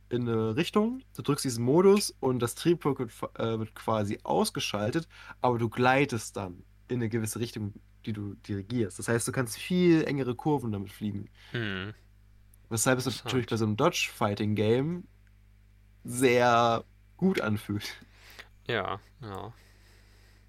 [0.09, 5.09] in eine Richtung, du drückst diesen Modus und das Triebwerk wird, äh, wird quasi ausgeschaltet,
[5.43, 7.75] aber du gleitest dann in eine gewisse Richtung,
[8.07, 8.99] die du dirigierst.
[8.99, 11.29] Das heißt, du kannst viel engere Kurven damit fliegen.
[11.53, 11.93] Mhm.
[12.69, 15.05] Weshalb es natürlich bei so einem Dodge-Fighting-Game
[16.05, 16.85] sehr
[17.17, 17.97] gut anfühlt.
[18.67, 19.53] Ja, ja.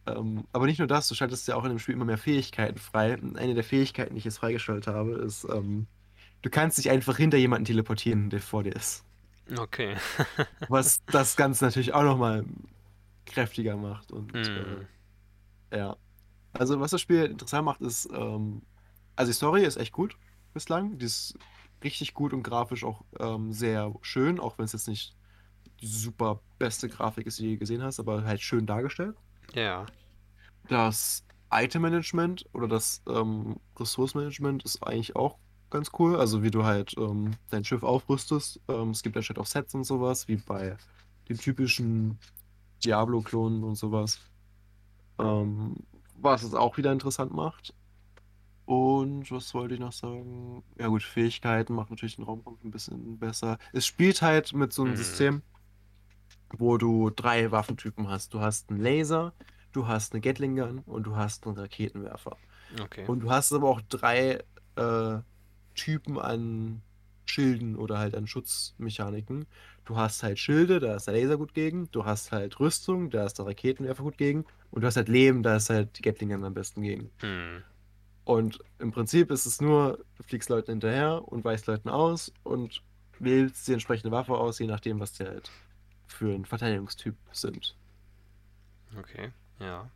[0.05, 2.77] Ähm, aber nicht nur das, du schaltest ja auch in dem Spiel immer mehr Fähigkeiten
[2.77, 3.17] frei.
[3.17, 5.87] Und eine der Fähigkeiten, die ich jetzt freigeschaltet habe, ist, ähm,
[6.41, 9.03] du kannst dich einfach hinter jemanden teleportieren, der vor dir ist.
[9.57, 9.95] Okay.
[10.67, 12.45] Was das Ganze natürlich auch nochmal
[13.25, 14.11] kräftiger macht.
[14.11, 14.87] Und Mhm.
[15.71, 15.97] äh, ja.
[16.53, 18.63] Also, was das Spiel interessant macht, ist, ähm,
[19.15, 20.17] also die Story ist echt gut
[20.53, 20.97] bislang.
[20.97, 21.37] Die ist
[21.83, 25.15] richtig gut und grafisch auch ähm, sehr schön, auch wenn es jetzt nicht
[25.81, 29.15] die super beste Grafik ist, die du je gesehen hast, aber halt schön dargestellt.
[29.53, 29.85] Ja.
[30.67, 35.37] Das Item-Management oder das ähm, Ressourcenmanagement ist eigentlich auch
[35.69, 36.17] ganz cool.
[36.17, 38.59] Also wie du halt ähm, dein Schiff aufrüstest.
[38.67, 40.77] Ähm, es gibt anstatt auch Sets und sowas, wie bei
[41.29, 42.17] den typischen
[42.83, 44.19] Diablo-Klonen und sowas.
[45.19, 45.75] Ähm,
[46.15, 47.73] was es auch wieder interessant macht.
[48.67, 50.63] Und was wollte ich noch sagen?
[50.77, 53.57] Ja gut, Fähigkeiten macht natürlich den Raumkampf ein bisschen besser.
[53.73, 54.97] Es spielt halt mit so einem Mhm.
[54.97, 55.43] System,
[56.57, 58.33] wo du drei Waffentypen hast.
[58.33, 59.33] Du hast einen Laser,
[59.71, 62.37] du hast eine Gatling Gun und du hast einen Raketenwerfer.
[62.81, 63.05] Okay.
[63.07, 64.43] Und du hast aber auch drei
[64.75, 65.19] äh,
[65.75, 66.81] Typen an
[67.25, 69.45] Schilden oder halt an Schutzmechaniken.
[69.85, 71.89] Du hast halt Schilde, da ist der Laser gut gegen.
[71.91, 74.45] Du hast halt Rüstung, da ist der Raketenwerfer gut gegen.
[74.71, 77.11] Und du hast halt Leben, da ist halt die Gatling Gun am besten gegen.
[77.21, 77.63] Mhm.
[78.27, 82.83] Und im Prinzip ist es nur, du fliegst Leuten hinterher und weichst Leuten aus und
[83.19, 85.49] wählst die entsprechende Waffe aus, je nachdem, was die halt
[86.07, 87.77] für ein Verteidigungstyp sind.
[88.97, 89.31] Okay.
[89.59, 89.89] Ja.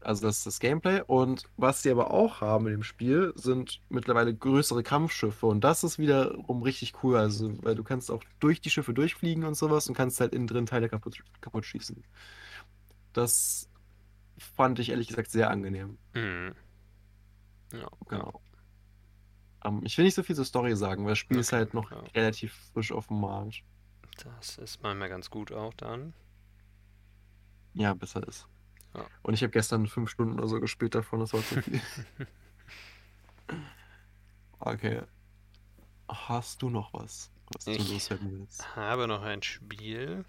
[0.00, 1.02] Also das ist das Gameplay.
[1.06, 5.46] Und was sie aber auch haben in dem Spiel, sind mittlerweile größere Kampfschiffe.
[5.46, 7.16] Und das ist wiederum richtig cool.
[7.16, 10.46] Also, weil du kannst auch durch die Schiffe durchfliegen und sowas und kannst halt innen
[10.46, 12.04] drin Teile kaputt, kaputt schießen.
[13.12, 13.68] Das
[14.38, 15.98] fand ich ehrlich gesagt sehr angenehm.
[16.14, 16.54] Mhm.
[17.72, 17.88] Ja.
[18.08, 18.40] Genau.
[19.64, 21.74] Ähm, ich will nicht so viel zur Story sagen, weil das Spiel ist Okay, halt
[21.74, 21.98] noch ja.
[22.14, 23.62] relativ frisch auf dem Markt.
[24.22, 26.12] Das ist manchmal ganz gut auch dann.
[27.74, 28.46] Ja, besser ist.
[28.94, 29.06] Ja.
[29.22, 31.80] Und ich habe gestern fünf Stunden oder so gespielt davon, das war zu viel.
[34.60, 35.02] okay.
[36.08, 38.74] Hast du noch was, was du Ich- loswerden willst?
[38.76, 40.24] habe noch ein Spiel.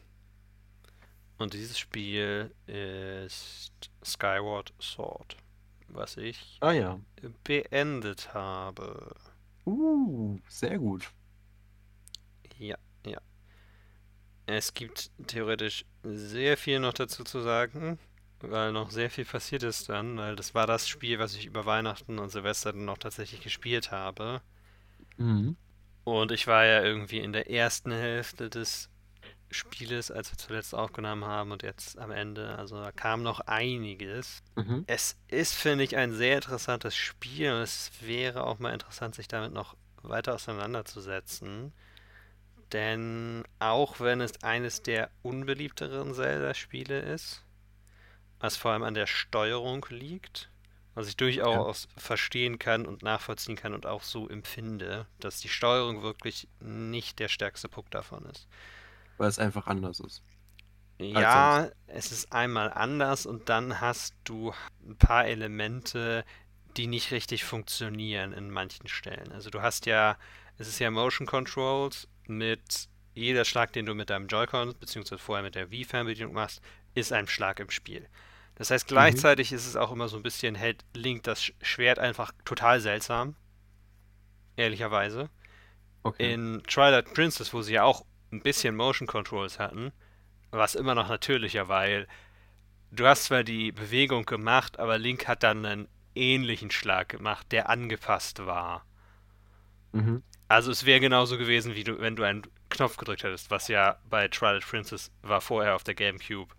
[1.38, 3.72] Und dieses Spiel ist
[4.04, 5.38] Skyward Sword.
[5.94, 7.00] Was ich Ah ja.
[7.44, 9.16] beendet habe.
[9.66, 11.12] Uh, sehr gut.
[12.58, 13.20] Ja, ja.
[14.46, 18.00] Es gibt theoretisch sehr viel noch dazu zu sagen,
[18.42, 21.66] weil noch sehr viel passiert ist dann, weil das war das Spiel, was ich über
[21.66, 24.42] Weihnachten und Silvester dann noch tatsächlich gespielt habe.
[25.18, 25.58] Mhm.
[26.04, 28.90] Und ich war ja irgendwie in der ersten Hälfte des
[29.52, 32.58] Spieles, als wir zuletzt aufgenommen haben und jetzt am Ende.
[32.58, 34.44] Also da kam noch einiges.
[34.56, 34.84] Mhm.
[34.88, 39.28] Es ist, finde ich, ein sehr interessantes Spiel und es wäre auch mal interessant, sich
[39.28, 41.74] damit noch weiter auseinanderzusetzen.
[42.72, 47.44] Denn auch wenn es eines der unbeliebteren Zelda-Spiele ist,
[48.40, 50.50] was vor allem an der Steuerung liegt,
[50.94, 56.04] was ich durchaus verstehen kann und nachvollziehen kann und auch so empfinde, dass die Steuerung
[56.04, 58.48] wirklich nicht der stärkste Punkt davon ist.
[59.20, 60.24] Weil es einfach anders ist.
[60.98, 64.54] Ja, es ist einmal anders und dann hast du
[64.86, 66.26] ein paar Elemente,
[66.78, 69.32] die nicht richtig funktionieren in manchen Stellen.
[69.32, 70.18] Also du hast ja,
[70.58, 75.44] es ist ja Motion Controls mit jeder Schlag, den du mit deinem Joy-Con beziehungsweise vorher
[75.44, 76.62] mit der Wii-Fernbedienung machst,
[76.96, 78.08] ist ein Schlag im Spiel.
[78.56, 82.00] Das heißt, gleichzeitig ist es auch immer so ein bisschen, hält Link das Sch- Schwert
[82.00, 83.36] einfach total seltsam.
[84.58, 85.30] Ehrlicherweise.
[86.04, 86.34] Okay.
[86.34, 89.92] In Twilight Princess, wo sie ja auch ein bisschen Motion Controls hatten,
[90.52, 92.08] war es immer noch natürlicher, weil
[92.92, 97.70] du hast zwar die Bewegung gemacht, aber Link hat dann einen ähnlichen Schlag gemacht, der
[97.70, 98.86] angepasst war.
[99.92, 100.24] Mhm.
[100.48, 104.00] Also es wäre genauso gewesen, wie du, wenn du einen Knopf gedrückt hättest, was ja
[104.10, 106.54] bei Twilight Princess war vorher auf der GameCube.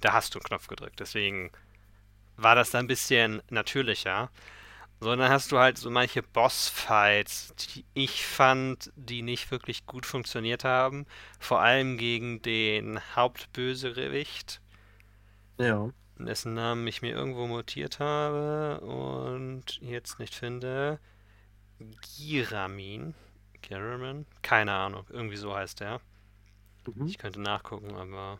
[0.00, 1.50] Da hast du einen Knopf gedrückt, deswegen
[2.36, 4.30] war das dann ein bisschen natürlicher.
[5.02, 10.64] Sondern hast du halt so manche Bossfights, die ich fand, die nicht wirklich gut funktioniert
[10.64, 11.06] haben.
[11.40, 14.60] Vor allem gegen den Hauptbösewicht,
[15.58, 15.90] Ja.
[16.18, 21.00] dessen Namen ich mir irgendwo notiert habe und jetzt nicht finde.
[22.16, 23.14] Giramin.
[23.62, 24.26] Giramin?
[24.42, 26.00] Keine Ahnung, irgendwie so heißt der.
[26.86, 27.06] Mhm.
[27.06, 28.38] Ich könnte nachgucken, aber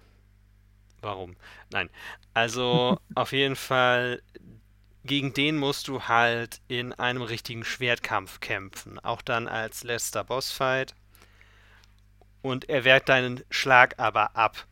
[1.01, 1.37] warum?
[1.70, 1.90] Nein.
[2.35, 4.22] Also auf jeden Fall,
[5.05, 8.99] gegen den musst du halt in einem richtigen Schwertkampf kämpfen.
[9.01, 10.95] Auch dann als letzter Bossfight.
[12.41, 14.67] Und er wehrt deinen Schlag aber ab,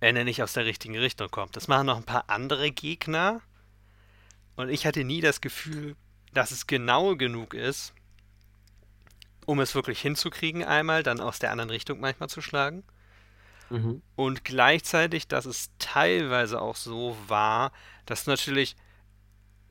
[0.00, 1.56] wenn er nicht aus der richtigen Richtung kommt.
[1.56, 3.40] Das machen noch ein paar andere Gegner.
[4.56, 5.96] Und ich hatte nie das Gefühl,
[6.32, 7.92] dass es genau genug ist,
[9.46, 12.84] um es wirklich hinzukriegen, einmal, dann aus der anderen Richtung manchmal zu schlagen.
[13.70, 14.02] Mhm.
[14.16, 17.72] Und gleichzeitig, dass es teilweise auch so war,
[18.06, 18.76] dass natürlich,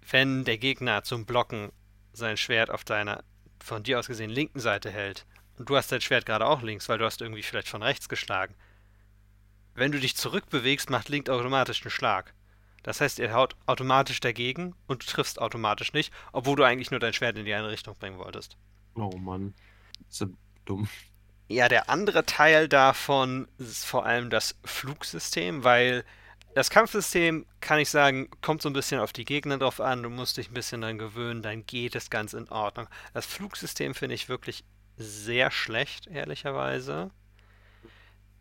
[0.10, 1.72] wenn der Gegner zum Blocken
[2.14, 3.24] sein Schwert auf deiner
[3.64, 5.26] von dir aus gesehen linken Seite hält
[5.58, 8.10] und du hast dein Schwert gerade auch links, weil du hast irgendwie vielleicht von rechts
[8.10, 8.56] geschlagen.
[9.76, 12.34] Wenn du dich zurückbewegst, macht Link automatisch einen Schlag.
[12.84, 17.00] Das heißt, er haut automatisch dagegen und du triffst automatisch nicht, obwohl du eigentlich nur
[17.00, 18.58] dein Schwert in die eine Richtung bringen wolltest.
[18.96, 19.54] Oh Mann.
[20.10, 20.28] Ist ja
[20.66, 20.90] dumm.
[21.48, 26.04] Ja, der andere Teil davon ist vor allem das Flugsystem, weil
[26.56, 30.04] das Kampfsystem, kann ich sagen, kommt so ein bisschen auf die Gegner drauf an.
[30.04, 32.88] Du musst dich ein bisschen dran gewöhnen, dann geht es ganz in Ordnung.
[33.14, 34.64] Das Flugsystem finde ich wirklich
[34.98, 37.12] sehr schlecht, ehrlicherweise.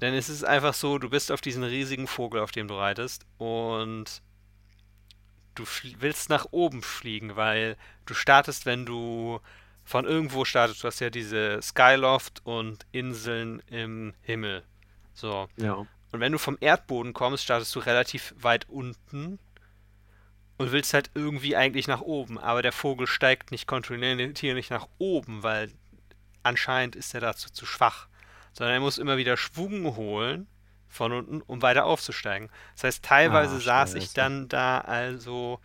[0.01, 3.25] Denn es ist einfach so, du bist auf diesen riesigen Vogel, auf dem du reitest,
[3.39, 4.23] und
[5.55, 5.65] du
[5.99, 9.41] willst nach oben fliegen, weil du startest, wenn du
[9.85, 10.83] von irgendwo startest.
[10.83, 14.65] Du hast ja diese Skyloft und Inseln im Himmel.
[15.15, 15.49] So.
[15.57, 15.87] Ja.
[16.13, 19.39] Und wenn du vom Erdboden kommst, startest du relativ weit unten
[20.59, 22.39] und willst halt irgendwie eigentlich nach oben.
[22.39, 25.73] Aber der Vogel steigt nicht kontinuierlich nach oben, weil
[26.43, 28.09] anscheinend ist er dazu zu schwach.
[28.53, 30.47] Sondern er muss immer wieder Schwung holen
[30.87, 32.51] von unten, um weiter aufzusteigen.
[32.75, 35.59] Das heißt, teilweise Ah, saß ich dann da also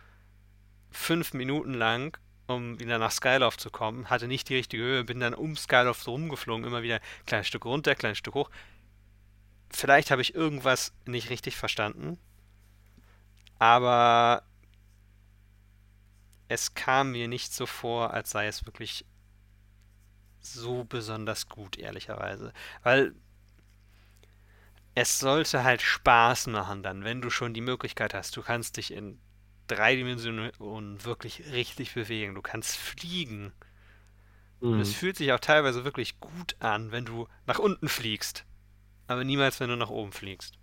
[0.90, 5.20] fünf Minuten lang, um wieder nach Skyloft zu kommen, hatte nicht die richtige Höhe, bin
[5.20, 8.50] dann um Skyloft rumgeflogen, immer wieder ein kleines Stück runter, ein kleines Stück hoch.
[9.70, 12.18] Vielleicht habe ich irgendwas nicht richtig verstanden,
[13.58, 14.42] aber
[16.48, 19.04] es kam mir nicht so vor, als sei es wirklich
[20.40, 22.52] so besonders gut, ehrlicherweise.
[22.82, 23.14] Weil
[24.94, 28.36] es sollte halt Spaß machen dann, wenn du schon die Möglichkeit hast.
[28.36, 29.18] Du kannst dich in
[29.66, 32.34] drei Dimensionen wirklich richtig bewegen.
[32.34, 33.52] Du kannst fliegen.
[34.70, 34.80] Und Mhm.
[34.80, 38.44] es fühlt sich auch teilweise wirklich gut an, wenn du nach unten fliegst.
[39.08, 40.58] Aber niemals, wenn du nach oben fliegst.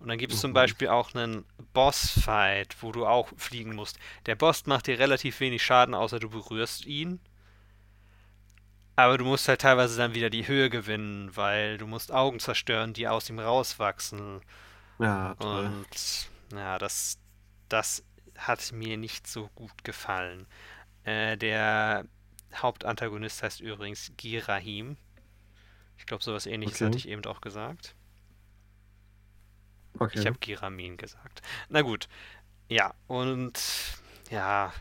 [0.00, 0.54] Und dann gibt es zum Mhm.
[0.54, 3.98] Beispiel auch einen Bossfight, wo du auch fliegen musst.
[4.26, 7.20] Der Boss macht dir relativ wenig Schaden, außer du berührst ihn.
[8.96, 12.92] Aber du musst halt teilweise dann wieder die Höhe gewinnen, weil du musst Augen zerstören,
[12.92, 14.42] die aus ihm rauswachsen.
[14.98, 15.74] Ja, toll.
[15.78, 17.18] Und ja, das,
[17.68, 18.04] das
[18.38, 20.46] hat mir nicht so gut gefallen.
[21.04, 22.06] Äh, der
[22.54, 24.96] Hauptantagonist heißt übrigens Girahim.
[26.00, 26.86] Ich glaube, sowas ähnliches Okay.
[26.86, 27.94] hatte ich eben auch gesagt.
[29.98, 30.18] Okay.
[30.18, 31.42] Ich habe Giramin gesagt.
[31.68, 32.08] Na gut.
[32.70, 33.60] Ja, und
[34.30, 34.72] ja,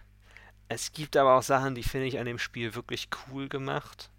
[0.69, 4.09] es gibt aber auch Sachen, die finde ich an dem Spiel wirklich cool gemacht.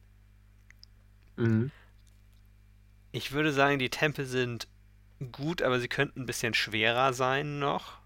[1.37, 1.71] Mhm.
[3.13, 4.69] Ich würde sagen, die Tempel sind
[5.33, 7.99] gut, aber sie könnten ein bisschen schwerer sein noch.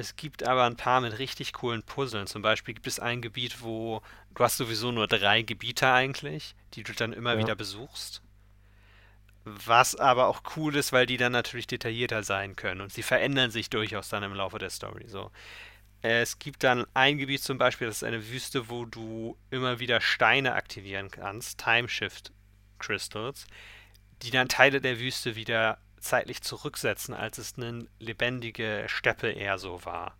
[0.00, 2.28] Es gibt aber ein paar mit richtig coolen Puzzeln.
[2.28, 4.00] Zum Beispiel gibt es ein Gebiet, wo
[4.34, 7.38] du hast sowieso nur drei Gebiete eigentlich, die du dann immer Ja.
[7.40, 8.22] wieder besuchst.
[9.44, 13.50] Was aber auch cool ist, weil die dann natürlich detaillierter sein können und sie verändern
[13.50, 15.08] sich durchaus dann im Laufe der Story.
[15.08, 15.30] So.
[16.00, 20.00] Es gibt dann ein Gebiet zum Beispiel, das ist eine Wüste, wo du immer wieder
[20.00, 22.30] Steine aktivieren kannst, Timeshift
[22.78, 23.46] Crystals,
[24.22, 29.84] die dann Teile der Wüste wieder zeitlich zurücksetzen, als es eine lebendige Steppe eher so
[29.84, 30.16] war.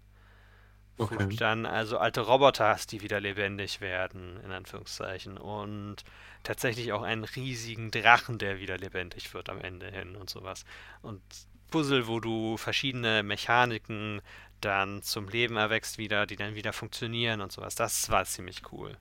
[0.97, 1.27] Wo Okay.
[1.27, 5.39] du dann also alte Roboter hast, die wieder lebendig werden, in Anführungszeichen.
[5.39, 6.05] Und
[6.43, 10.65] tatsächlich auch einen riesigen Drachen, der wieder lebendig wird am Ende hin und sowas.
[11.03, 11.23] Und
[11.71, 14.21] Puzzle, wo du verschiedene Mechaniken
[14.61, 17.75] dann zum Leben erwächst wieder, die dann wieder funktionieren und sowas.
[17.77, 18.97] Das war ziemlich cool.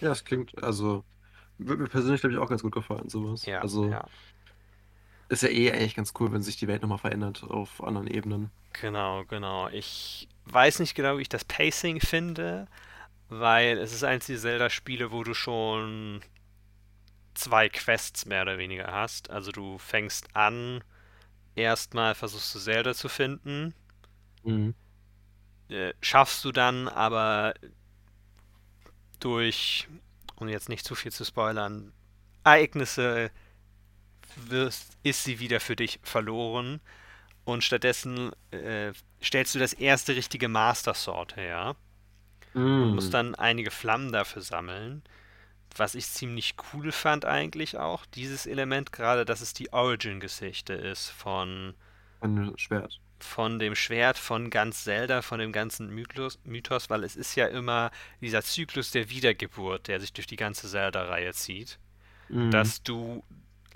[0.00, 1.04] Ja, das klingt, also,
[1.58, 3.46] würde mir persönlich, glaube ich, auch ganz gut gefallen, sowas.
[3.46, 4.10] Ja, Also, ja.
[5.28, 8.50] Ist ja eh eigentlich ganz cool, wenn sich die Welt nochmal verändert auf anderen Ebenen.
[8.72, 9.68] Genau, genau.
[9.70, 12.68] Ich weiß nicht genau, wie ich das Pacing finde,
[13.28, 16.22] weil es ist eins dieser Zelda-Spiele, wo du schon
[17.34, 19.30] zwei Quests mehr oder weniger hast.
[19.30, 20.82] Also du fängst an,
[21.56, 23.74] erstmal versuchst du Zelda zu finden,
[24.44, 24.72] Mhm.
[25.68, 27.54] äh, schaffst du dann aber
[29.20, 29.88] durch,
[30.36, 31.92] um jetzt nicht zu viel zu spoilern,
[32.44, 33.30] Ereignisse
[34.48, 36.80] wirst, ist sie wieder für dich verloren
[37.44, 41.76] und stattdessen äh, stellst du das erste richtige Master Sword her
[42.54, 45.02] und musst dann einige Flammen dafür sammeln.
[45.76, 51.10] Was ich ziemlich cool fand eigentlich auch, dieses Element gerade, dass es die Origin-Geschichte ist
[51.10, 51.74] von,
[52.20, 52.98] Ein Schwert.
[53.20, 57.46] von dem Schwert von ganz Zelda, von dem ganzen Mythos, Mythos, weil es ist ja
[57.46, 57.90] immer
[58.22, 61.78] dieser Zyklus der Wiedergeburt, der sich durch die ganze Zelda-Reihe zieht.
[62.28, 62.50] Mhm.
[62.50, 63.22] dass du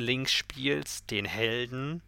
[0.01, 2.03] Link spielst, den Helden,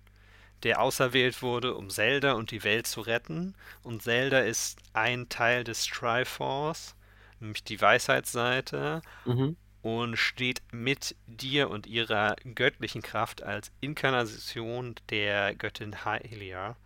[0.64, 3.54] der auserwählt wurde, um Zelda und die Welt zu retten.
[3.82, 6.94] Und Zelda ist ein Teil des Triforce,
[7.40, 9.56] nämlich die Weisheitsseite, Mhm.
[9.82, 16.76] und steht mit dir und ihrer göttlichen Kraft als Inkarnation der Göttin Hylia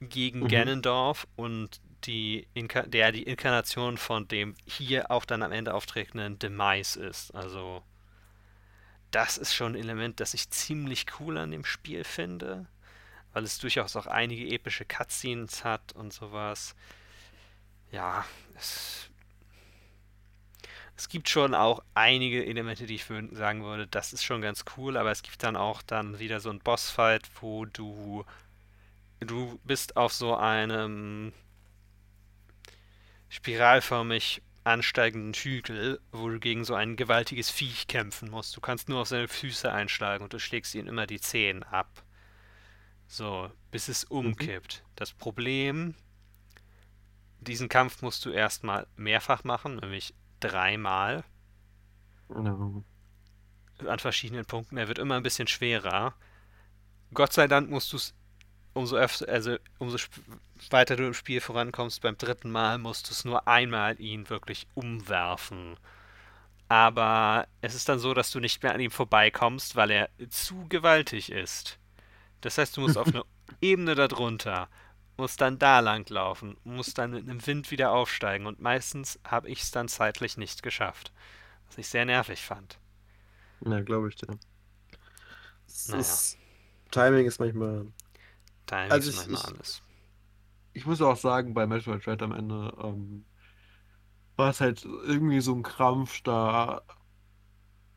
[0.00, 0.48] gegen Mhm.
[0.48, 6.38] Ganondorf und die Inka der die Inkarnation von dem hier auch dann am Ende auftretenden
[6.40, 7.32] Demise ist.
[7.34, 7.82] Also
[9.12, 12.66] das ist schon ein Element, das ich ziemlich cool an dem Spiel finde,
[13.34, 16.74] weil es durchaus auch einige epische Cutscenes hat und sowas.
[17.92, 18.24] Ja,
[18.56, 19.10] es,
[20.96, 24.64] es gibt schon auch einige Elemente, die ich wür- sagen würde, das ist schon ganz
[24.76, 28.24] cool, aber es gibt dann auch dann wieder so einen Bossfight, wo du
[29.20, 31.32] du bist auf so einem
[33.30, 38.56] spiralförmig ansteigenden Hügel, wo du gegen so ein gewaltiges Viech kämpfen musst.
[38.56, 42.04] Du kannst nur auf seine Füße einschlagen und du schlägst ihm immer die Zehen ab.
[43.06, 44.84] So, bis es umkippt.
[44.96, 45.94] Das Problem,
[47.40, 51.24] diesen Kampf musst du erstmal mehrfach machen, nämlich dreimal
[52.28, 52.84] Genau.
[53.86, 54.76] an verschiedenen Punkten.
[54.78, 56.14] Er wird immer ein bisschen schwerer.
[57.12, 58.14] Gott sei Dank musst du es
[58.74, 59.98] umso öfter, also umso
[60.70, 64.66] weiter du im Spiel vorankommst, beim dritten Mal musst du es nur einmal ihn wirklich
[64.74, 65.76] umwerfen.
[66.68, 70.66] Aber es ist dann so, dass du nicht mehr an ihm vorbeikommst, weil er zu
[70.68, 71.78] gewaltig ist.
[72.40, 73.24] Das heißt, du musst auf eine
[73.60, 74.68] Ebene darunter,
[75.16, 79.48] musst dann da lang laufen, musst dann mit einem Wind wieder aufsteigen und meistens habe
[79.48, 81.12] ich es dann zeitlich nicht geschafft.
[81.66, 82.78] Was ich sehr nervig fand.
[83.64, 84.38] Ja, glaube ich dir.
[85.88, 86.00] Naja.
[86.00, 86.38] ist,
[86.90, 87.86] Timing ist manchmal.
[88.66, 89.82] Da Also ist ich- manchmal ich- alles.
[90.74, 93.24] Ich muss auch sagen, bei Metroid Dread am Ende ähm,
[94.36, 96.82] war es halt irgendwie so ein Krampf, da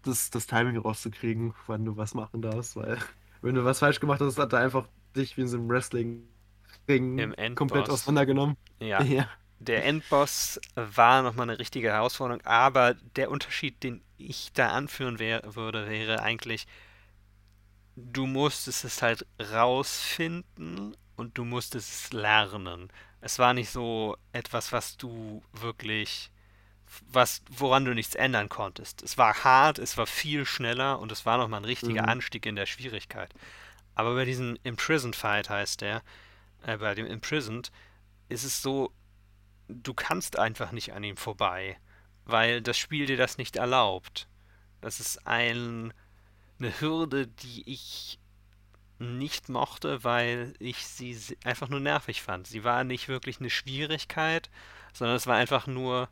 [0.03, 2.97] das, das Timing rauszukriegen, wann du was machen darfst, weil
[3.41, 7.55] wenn du was falsch gemacht hast, hat er einfach dich wie in so einem Wrestling-Ring
[7.55, 8.57] komplett auseinandergenommen.
[8.79, 9.29] Ja, Ja.
[9.59, 15.55] der Endboss war nochmal eine richtige Herausforderung, aber der Unterschied, den ich da anführen wär,
[15.55, 16.67] würde, wäre eigentlich,
[17.95, 22.89] du musstest es halt rausfinden und du musstest es lernen.
[23.21, 26.31] Es war nicht so etwas, was du wirklich,
[27.11, 29.01] was, woran du nichts ändern konntest.
[29.03, 32.09] Es war hart, es war viel schneller und es war nochmal ein richtiger Mhm.
[32.09, 33.33] Anstieg in der Schwierigkeit.
[33.95, 36.03] Aber bei diesem Imprisoned Fight heißt der,
[36.63, 37.71] äh, bei dem Imprisoned,
[38.29, 38.91] ist es so,
[39.67, 41.77] du kannst einfach nicht an ihm vorbei,
[42.25, 44.27] weil das Spiel dir das nicht erlaubt.
[44.81, 45.93] Das ist ein,
[46.59, 48.19] eine Hürde, die ich
[48.99, 52.47] nicht mochte, weil ich sie einfach nur nervig fand.
[52.47, 54.49] Sie war nicht wirklich eine Schwierigkeit,
[54.93, 56.09] sondern es war einfach nur,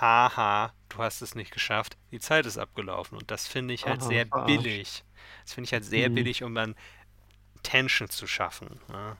[0.00, 3.18] haha, du hast es nicht geschafft, die Zeit ist abgelaufen.
[3.18, 4.84] Und das finde ich halt Aha, sehr verarscht.
[4.84, 5.04] billig.
[5.44, 6.10] Das finde ich halt sehr Mhm.
[6.10, 6.76] billig, um dann
[7.62, 8.80] Tension zu schaffen.
[8.88, 9.16] Ne?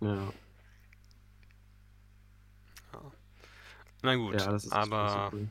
[0.00, 0.32] Ja,
[4.02, 5.48] Na gut, ja, so aber cool.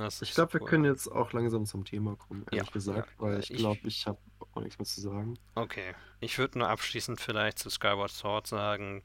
[0.00, 0.68] Das Ich glaube, wir cool.
[0.68, 3.80] können jetzt auch langsam zum Thema kommen, Ja, ehrlich gesagt, ja, weil ich ich- glaube,
[3.84, 4.18] ich habe
[4.52, 5.38] auch nichts mehr zu sagen.
[5.54, 9.02] Okay, ich würde nur abschließend vielleicht zu Skyward Sword sagen,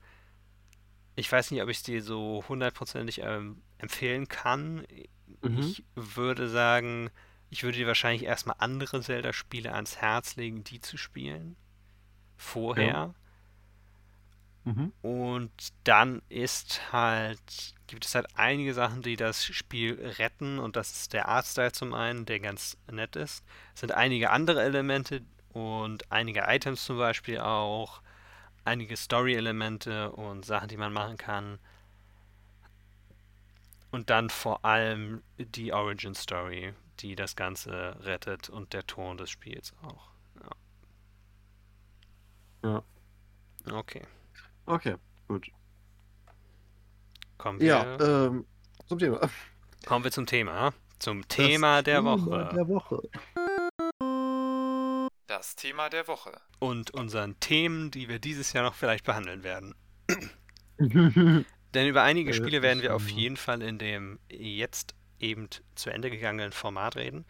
[1.16, 4.86] ich weiß nicht, ob ich es dir so hundertprozentig ähm, empfehlen kann.
[5.42, 5.60] Mhm.
[5.60, 7.10] Ich würde sagen,
[7.50, 11.56] ich würde dir wahrscheinlich erstmal andere Zelda-Spiele ans Herz legen, die zu spielen.
[12.38, 13.14] Vorher.
[14.66, 14.92] Mhm.
[15.04, 15.52] Und
[15.84, 17.40] dann ist halt,
[17.88, 20.60] gibt es halt einige Sachen, die das Spiel retten.
[20.60, 23.46] Und das ist der Artstyle zum einen, der ganz nett ist.
[23.74, 25.22] Es sind einige andere Elemente
[25.54, 28.02] und einige Items zum Beispiel auch.
[28.66, 31.60] Einige Story-Elemente und Sachen, die man machen kann.
[33.92, 39.74] Und dann vor allem die Origin-Story, die das Ganze rettet und der Ton des Spiels
[39.84, 40.10] auch.
[42.64, 42.84] Ja.
[43.72, 44.02] Okay,
[44.66, 44.96] Okay,
[45.28, 45.48] gut.
[47.38, 48.46] kommen wir, Ja, ähm,
[48.88, 49.30] zum Thema.
[49.86, 50.74] kommen wir zum Thema.
[51.00, 52.50] Zum Thema der Thema Woche.
[52.56, 53.02] Der Woche.
[55.28, 56.40] Das Thema der Woche.
[56.60, 59.76] und unseren Themen, die wir dieses Jahr noch vielleicht behandeln werden.
[61.74, 65.90] Denn über einige Äh, Spiele werden wir auf jeden Fall in dem jetzt eben zu
[65.90, 67.26] Ende gegangenen Format reden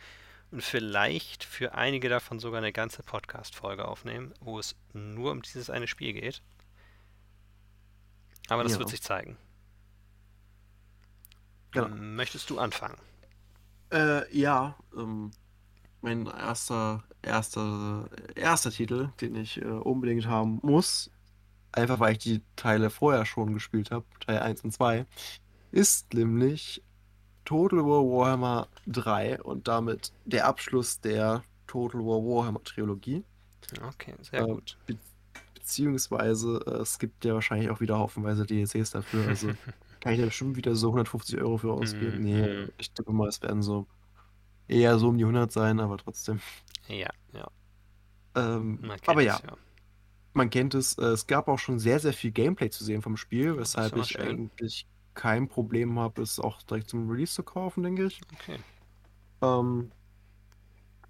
[0.52, 5.70] und vielleicht für einige davon sogar eine ganze Podcast-Folge aufnehmen, wo es nur um dieses
[5.70, 6.42] eine Spiel geht.
[8.50, 8.80] Aber das Ja.
[8.80, 9.38] wird sich zeigen.
[11.72, 11.88] Genau.
[11.88, 12.98] Ähm, Möchtest du anfangen?
[13.92, 15.32] Äh, ja, ähm,
[16.02, 21.10] mein erster, erster, erster Titel, den ich äh, unbedingt haben muss,
[21.72, 25.06] einfach weil ich die Teile vorher schon gespielt habe, Teil 1 und 2,
[25.72, 26.82] ist nämlich
[27.46, 33.24] Total War Warhammer 3 und damit der Abschluss der Total War Warhammer Trilogie.
[33.82, 34.78] Okay, sehr Ähm, gut.
[35.70, 39.50] Be beziehungsweise äh, es gibt ja wahrscheinlich auch wieder haufenweise DLCs dafür, also
[40.00, 42.20] kann ich da bestimmt wieder so 150 Euro für ausgeben?
[42.22, 42.72] Nee, Mhm.
[42.78, 43.88] ich tippe mal, es werden so
[44.68, 46.40] eher so um die 100 sein, aber trotzdem.
[46.88, 47.48] Ja, ja.
[48.36, 49.40] Ähm, aber es ja,
[50.34, 50.98] man kennt es.
[50.98, 54.10] Äh, es gab auch schon sehr, sehr viel Gameplay zu sehen vom Spiel, weshalb ich
[54.10, 54.22] schön.
[54.22, 58.22] eigentlich kein Problem habe, es auch direkt zum Release zu kaufen, denke ich.
[58.34, 58.60] Okay.
[59.42, 59.92] Ähm,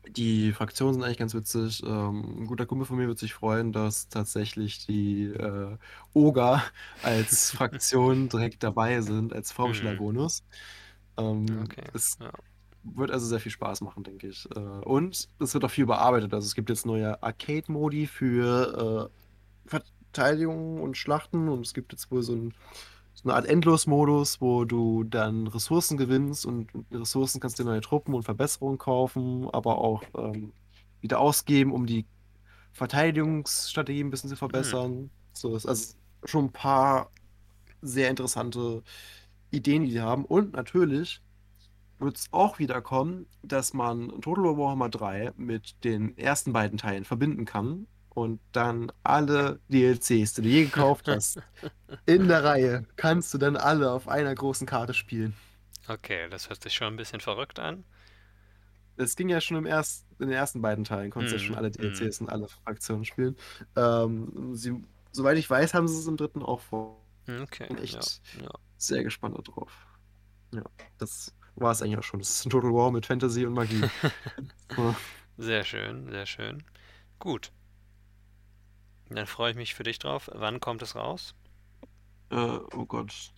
[0.09, 1.81] die Fraktionen sind eigentlich ganz witzig.
[1.83, 5.77] Ähm, ein guter Kumpel von mir wird sich freuen, dass tatsächlich die äh,
[6.13, 6.63] Oga
[7.01, 10.43] als Fraktion direkt dabei sind, als Vorbestellerbonus.
[11.17, 11.91] Ähm, Okay.
[11.93, 12.31] es Ja.
[12.83, 14.47] wird also sehr viel Spaß machen, denke ich.
[14.55, 16.33] Äh, und es wird auch viel bearbeitet.
[16.33, 19.11] Also es gibt jetzt neue Arcade-Modi für
[19.67, 22.53] äh, Verteidigung und Schlachten und es gibt jetzt wohl so, ein,
[23.15, 27.81] so eine Art Endlos-Modus, wo du dann Ressourcen gewinnst und Ressourcen kannst du dir neue
[27.81, 30.51] Truppen und Verbesserungen kaufen, aber auch ähm,
[30.99, 32.05] wieder ausgeben, um die
[32.73, 35.09] Verteidigungsstrategie ein bisschen zu verbessern.
[35.33, 35.95] So ist also
[36.25, 37.09] schon ein paar
[37.81, 38.83] sehr interessante
[39.51, 40.25] Ideen, die die haben.
[40.25, 41.21] Und natürlich
[41.99, 46.77] wird es auch wieder kommen, dass man Total War Warhammer 3 mit den ersten beiden
[46.77, 51.39] Teilen verbinden kann und dann alle DLCs, die du je gekauft hast,
[52.07, 55.35] in der Reihe, kannst du dann alle auf einer großen Karte spielen.
[55.87, 57.85] Okay, das hört sich schon ein bisschen verrückt an.
[58.97, 61.45] Es ging ja schon im erst, in den ersten beiden Teilen, konntest du ja Mhm,
[61.45, 63.35] schon alle DLCs und alle Fraktionen spielen.
[63.75, 64.73] Ähm, sie,
[65.11, 67.01] soweit ich weiß, haben sie es im dritten auch vor.
[67.29, 67.99] Okay, bin echt
[68.33, 68.49] ja, ja.
[68.77, 69.71] sehr gespannt darauf.
[70.53, 70.63] Ja,
[70.99, 72.19] das war es eigentlich auch schon.
[72.21, 73.87] Das ist ein Total War mit Fantasy und Magie.
[75.37, 76.63] Sehr schön, sehr schön.
[77.19, 77.51] Gut.
[79.09, 80.29] Dann freue ich mich für dich drauf.
[80.33, 81.33] Wann kommt es raus?
[82.29, 83.33] Äh, oh Gott.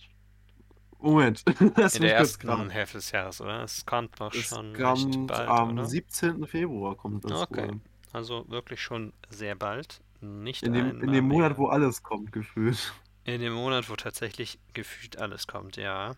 [0.98, 1.44] Moment.
[1.76, 2.70] Das In der ersten.
[2.70, 3.62] Hälfte des Jahres, oder?
[3.62, 5.86] Es kommt doch Es schon kommt bald, am oder?
[5.86, 6.46] 17.
[6.46, 7.50] Februar kommt das Okay.
[7.50, 7.80] wohl.
[8.12, 10.02] Also wirklich schon sehr bald.
[10.20, 11.58] Nicht In dem, in dem Monat, mehr.
[11.58, 12.94] wo alles kommt, gefühlt.
[13.22, 16.16] In dem Monat, wo tatsächlich gefühlt alles kommt, ja.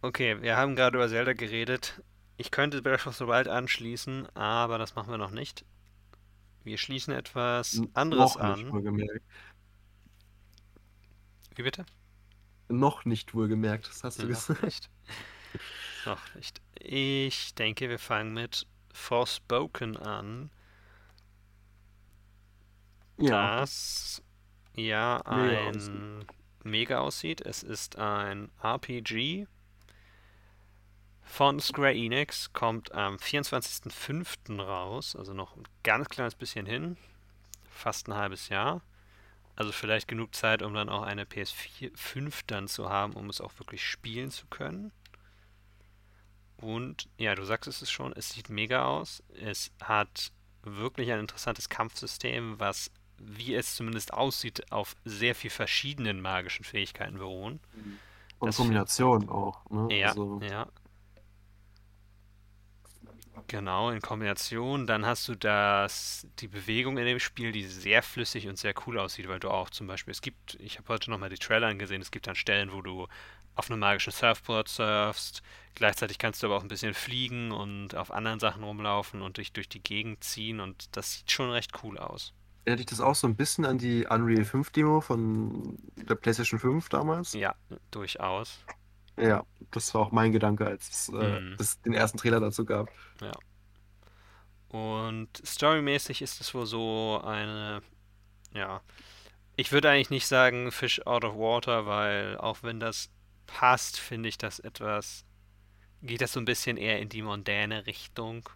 [0.00, 2.02] Okay, wir haben gerade über Zelda geredet.
[2.38, 5.66] Ich könnte Breath of the Wild anschließen, aber das machen wir noch nicht.
[6.66, 8.72] Wir schließen etwas anderes noch nicht, an.
[8.72, 9.24] wohlgemerkt.
[11.54, 11.86] Wie bitte?
[12.68, 14.62] Noch nicht wohlgemerkt, das hast du Noch gesagt.
[14.64, 14.90] nicht.
[16.04, 16.60] Noch nicht.
[16.74, 20.50] Ich denke, wir fangen mit Forspoken an.
[23.18, 24.20] Ja, das
[24.74, 25.92] ja mega aussieht.
[25.94, 26.26] ein
[26.64, 27.40] mega aussieht.
[27.42, 29.46] Es ist ein RPG
[31.26, 34.62] von Square Enix, kommt am 24.05.
[34.62, 36.96] raus, also noch ein ganz kleines bisschen hin,
[37.68, 38.80] fast ein halbes Jahr.
[39.56, 43.40] Also vielleicht genug Zeit, um dann auch eine PS4 5 dann zu haben, um es
[43.40, 44.92] auch wirklich spielen zu können.
[46.58, 49.22] Und ja, du sagst es schon, es sieht mega aus.
[49.40, 56.20] Es hat wirklich ein interessantes Kampfsystem, was, wie es zumindest aussieht, auf sehr viel verschiedenen
[56.20, 57.60] magischen Fähigkeiten beruhen.
[58.38, 59.94] Und Das Kombination auch, ne?
[59.96, 60.66] Ja, Also, ja.
[63.48, 64.86] Genau, in Kombination.
[64.86, 68.98] Dann hast du das, die Bewegung in dem Spiel, die sehr flüssig und sehr cool
[68.98, 72.02] aussieht, weil du auch zum Beispiel, es gibt, ich habe heute nochmal die Trailer angesehen,
[72.02, 73.06] es gibt dann Stellen, wo du
[73.54, 75.42] auf einem magischen Surfboard surfst.
[75.74, 79.52] Gleichzeitig kannst du aber auch ein bisschen fliegen und auf anderen Sachen rumlaufen und dich
[79.52, 82.32] durch die Gegend ziehen und das sieht schon recht cool aus.
[82.64, 86.60] erinnert dich das auch so ein bisschen an die Unreal 5 Demo von der PlayStation
[86.60, 87.32] 5 damals?
[87.32, 87.54] Ja,
[87.90, 88.60] durchaus.
[89.18, 91.56] Ja, das war auch mein Gedanke, als es äh, Mhm.
[91.58, 92.90] es den ersten Trailer dazu gab.
[93.20, 93.32] Ja.
[94.68, 97.82] Und storymäßig ist es wohl so eine,
[98.54, 98.82] ja,
[99.56, 103.10] ich würde eigentlich nicht sagen Fish out of water, weil auch wenn das
[103.46, 105.24] passt, finde ich das etwas,
[106.02, 108.48] geht das so ein bisschen eher in die mondäne Richtung,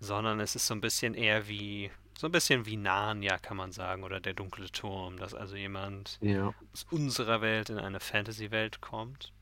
[0.00, 3.72] sondern es ist so ein bisschen eher wie, so ein bisschen wie Narnia, kann man
[3.72, 6.54] sagen, oder der dunkle Turm, dass also jemand Ja.
[6.72, 9.32] aus unserer Welt in eine Fantasy-Welt kommt.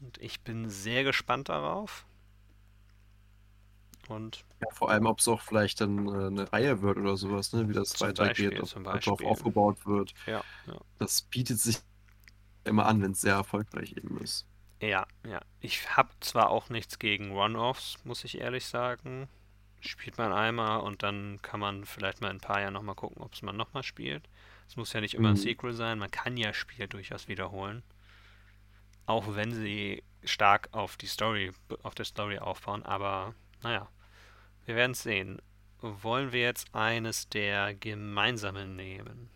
[0.00, 2.06] Und ich bin sehr gespannt darauf.
[4.08, 7.52] Und Ja, vor allem, ob es auch vielleicht dann äh, eine Reihe wird oder sowas,
[7.52, 7.68] ne?
[7.68, 10.14] Wie das weitergeht, ob darauf aufgebaut wird.
[10.26, 10.80] ja, ja.
[10.98, 11.78] Das bietet sich
[12.64, 14.46] immer an, wenn es sehr erfolgreich eben ist.
[14.80, 15.40] Ja, ja.
[15.60, 19.28] Ich habe zwar auch nichts gegen Run-Offs, muss ich ehrlich sagen.
[19.80, 23.22] Spielt man einmal und dann kann man vielleicht mal in ein paar Jahren nochmal gucken,
[23.22, 24.28] ob es man nochmal spielt.
[24.68, 25.36] Es muss ja nicht immer ein Mhm.
[25.36, 27.82] Sequel sein, man kann ja Spiele durchaus wiederholen.
[29.04, 31.52] Auch wenn sie stark auf die Story,
[31.82, 33.90] auf der Story aufbauen, aber naja,
[34.66, 35.42] wir werden es sehen.
[35.80, 39.30] Wollen wir jetzt eines der gemeinsamen nehmen?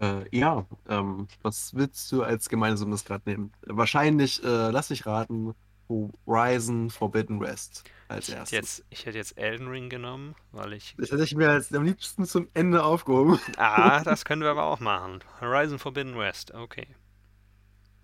[0.00, 3.52] Äh, ja, ähm, was willst du als gemeinsames gerade nehmen?
[3.66, 5.54] Wahrscheinlich, äh, lass mich raten,
[5.88, 8.56] Horizon Forbidden West als Ich hätte erstes.
[8.56, 11.82] jetzt, ich hätte jetzt Elden Ring genommen, weil ich Das hätte ich mir als am
[11.84, 13.40] liebsten zum Ende aufgehoben.
[13.56, 15.22] Ah, das können wir aber auch machen.
[15.40, 16.96] Horizon Forbidden West, okay.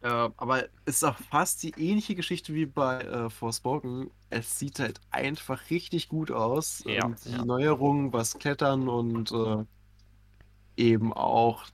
[0.02, 4.11] Äh, aber es ist auch fast die ähnliche Geschichte wie bei äh, Forspoken.
[4.30, 6.82] Es sieht halt einfach richtig gut aus.
[6.84, 7.44] Ja, Und die ja.
[7.44, 9.64] Neuerungen, was Klettern und äh,
[10.76, 11.64] eben auch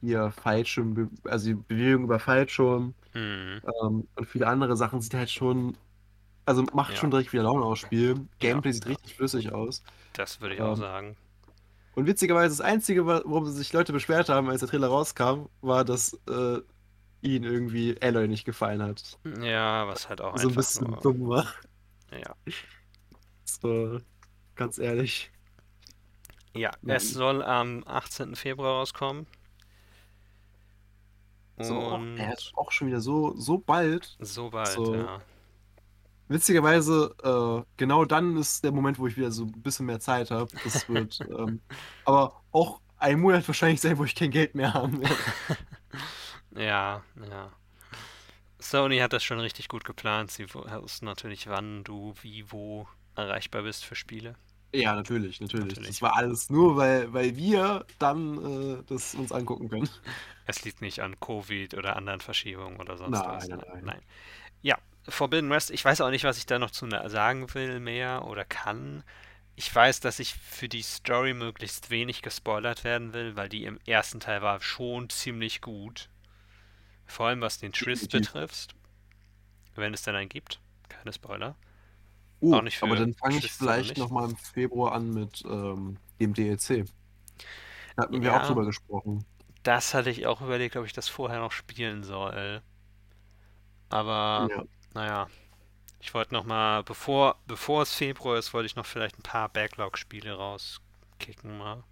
[0.00, 5.30] hier Fallschirm, also die Bewegung über Fallschirm Hm, ähm, und viele andere Sachen sieht halt
[5.30, 5.78] schon,
[6.48, 8.28] also macht ja, schon direkt wieder Laune aufs Spiel.
[8.40, 8.96] ja, Gameplay sieht ja.
[8.96, 9.82] richtig flüssig aus.
[10.12, 11.16] Das würde ich auch Ähm, sagen.
[11.94, 16.14] und witzigerweise das Einzige, worum sich Leute beschwert haben, als der Trailer rauskam, war, dass
[16.28, 16.60] äh,
[17.22, 19.18] ihnen irgendwie Aloy nicht gefallen hat.
[19.24, 21.00] Ja, was halt auch So ein bisschen nur.
[21.02, 21.46] dumm war.
[22.10, 22.34] Ja.
[23.44, 24.00] So,
[24.54, 25.32] ganz ehrlich.
[26.52, 28.36] Ja, es soll am 18.
[28.36, 29.26] Februar rauskommen.
[31.60, 34.18] So, auch, er Und ist auch schon wieder so, so bald.
[34.20, 35.22] so bald, So, ja.
[36.28, 40.30] Witzigerweise, äh, genau dann ist der Moment, wo ich wieder so ein bisschen mehr Zeit
[40.30, 40.50] habe.
[40.64, 41.60] Das wird ähm,
[42.04, 45.16] aber auch ein Monat wahrscheinlich sein, wo ich kein Geld mehr haben werde.
[46.56, 47.52] Ja, ja.
[48.58, 50.30] Sony hat das schon richtig gut geplant.
[50.30, 54.36] Sie wussten natürlich, wann du wie wo erreichbar bist für Spiele.
[54.74, 55.68] Ja, natürlich, natürlich.
[55.68, 56.02] Das Natürlich.
[56.02, 59.88] war alles nur, weil, weil wir dann äh, das uns angucken können.
[60.46, 63.48] Es liegt nicht an Covid oder anderen Verschiebungen oder sonst was.
[63.48, 63.84] Nein, nein, Nein, nein.
[63.84, 64.02] nein.
[64.60, 64.78] Ja,
[65.08, 68.44] Forbidden West, ich weiß auch nicht, was ich da noch zu sagen will mehr oder
[68.44, 69.02] kann.
[69.56, 73.80] Ich weiß, dass ich für die Story möglichst wenig gespoilert werden will, weil die im
[73.86, 76.08] ersten Teil war schon ziemlich gut.
[77.06, 78.74] Vor allem was den Twist betrifft,
[79.76, 80.60] wenn es denn einen gibt.
[80.88, 81.56] Keine Spoiler.
[82.40, 85.42] Oh, Auch nicht aber für dann fange ich aber vielleicht nochmal im Februar an mit
[85.44, 86.84] ähm, dem DLC.
[87.96, 89.24] Da hatten wir auch Ja, drüber gesprochen.
[89.62, 92.60] das hatte ich auch überlegt, ob ich das vorher noch spielen soll.
[93.90, 94.64] Aber Ja.
[94.94, 95.28] Naja,
[96.00, 99.48] ich wollte noch mal, bevor, bevor es Februar ist, wollte ich noch vielleicht ein paar
[99.50, 101.84] Backlog-Spiele rauskicken mal.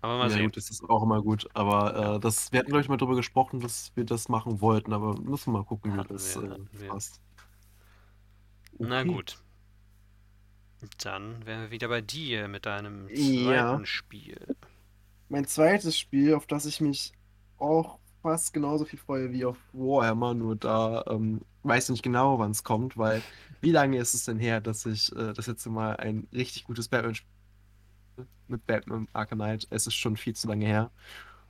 [0.00, 0.52] Aber mal Ja, sehen.
[0.52, 1.48] gut, das ist auch immer gut.
[1.54, 4.60] Aber Ja, äh, das, wir hatten, glaube ich, mal drüber gesprochen, dass wir das machen
[4.60, 4.92] wollten.
[4.92, 7.20] Aber müssen wir mal gucken, wie hatten das wir, äh, passt.
[8.80, 9.06] Na Okay.
[9.06, 9.38] gut.
[10.98, 13.82] Dann wären wir wieder bei dir mit deinem Ja.
[13.82, 14.54] zweiten Spiel.
[15.28, 17.12] Mein zweites Spiel, auf das ich mich
[17.58, 22.38] auch fast genauso viel freue wie auf Warhammer, nur da ähm, weiß ich nicht genau,
[22.38, 23.22] wann es kommt, weil
[23.60, 26.88] wie lange ist es denn her, dass ich äh, das letzte Mal ein richtig gutes
[26.88, 27.28] Batman-Spiel
[28.48, 29.66] mit Batman Arkham Knight.
[29.70, 30.90] Es ist schon viel zu lange her.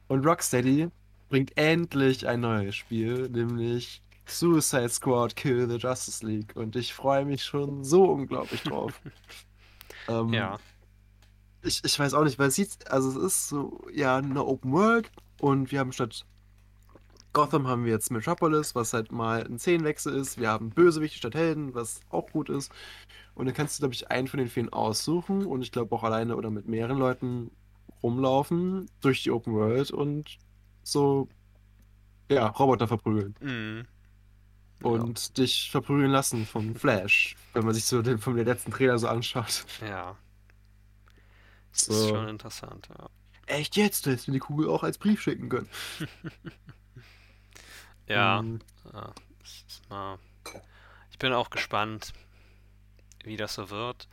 [0.09, 0.91] Und Rocksteady
[1.29, 6.55] bringt endlich ein neues Spiel, nämlich Suicide Squad Kill the Justice League.
[6.57, 9.01] Und ich freue mich schon so unglaublich drauf.
[10.09, 10.61] ähm, Ja.
[11.63, 14.73] ich, ich weiß auch nicht, weil es sieht, also es ist so, ja, eine Open
[14.73, 15.11] World
[15.41, 16.27] und wir haben statt
[17.33, 20.39] Gotham haben wir jetzt Metropolis, was halt mal ein Szenenwechsel ist.
[20.39, 22.73] Wir haben Bösewichte statt Helden, was auch gut ist.
[23.35, 26.05] Und dann kannst du, glaube ich, einen von den vielen aussuchen und ich glaube auch
[26.05, 27.51] alleine oder mit mehreren Leuten
[28.03, 30.39] rumlaufen durch die Open World und
[30.83, 31.29] so,
[32.31, 33.37] ja, Roboter verprügeln.
[33.41, 33.87] Mhm.
[34.85, 34.89] Ja.
[34.91, 39.09] Und dich verprügeln lassen vom Flash, wenn man sich so den der letzten Trailer so
[39.09, 39.65] anschaut.
[39.81, 40.17] Ja.
[41.73, 43.09] Das ist So, schon interessant, ja.
[43.47, 45.69] echt jetzt, hättest du die Kugel auch als Brief schicken können.
[48.07, 48.61] Ja, Mm,
[48.93, 49.13] ja,
[49.89, 50.19] mal.
[51.11, 52.13] Ich bin auch gespannt,
[53.25, 54.09] wie das so wird.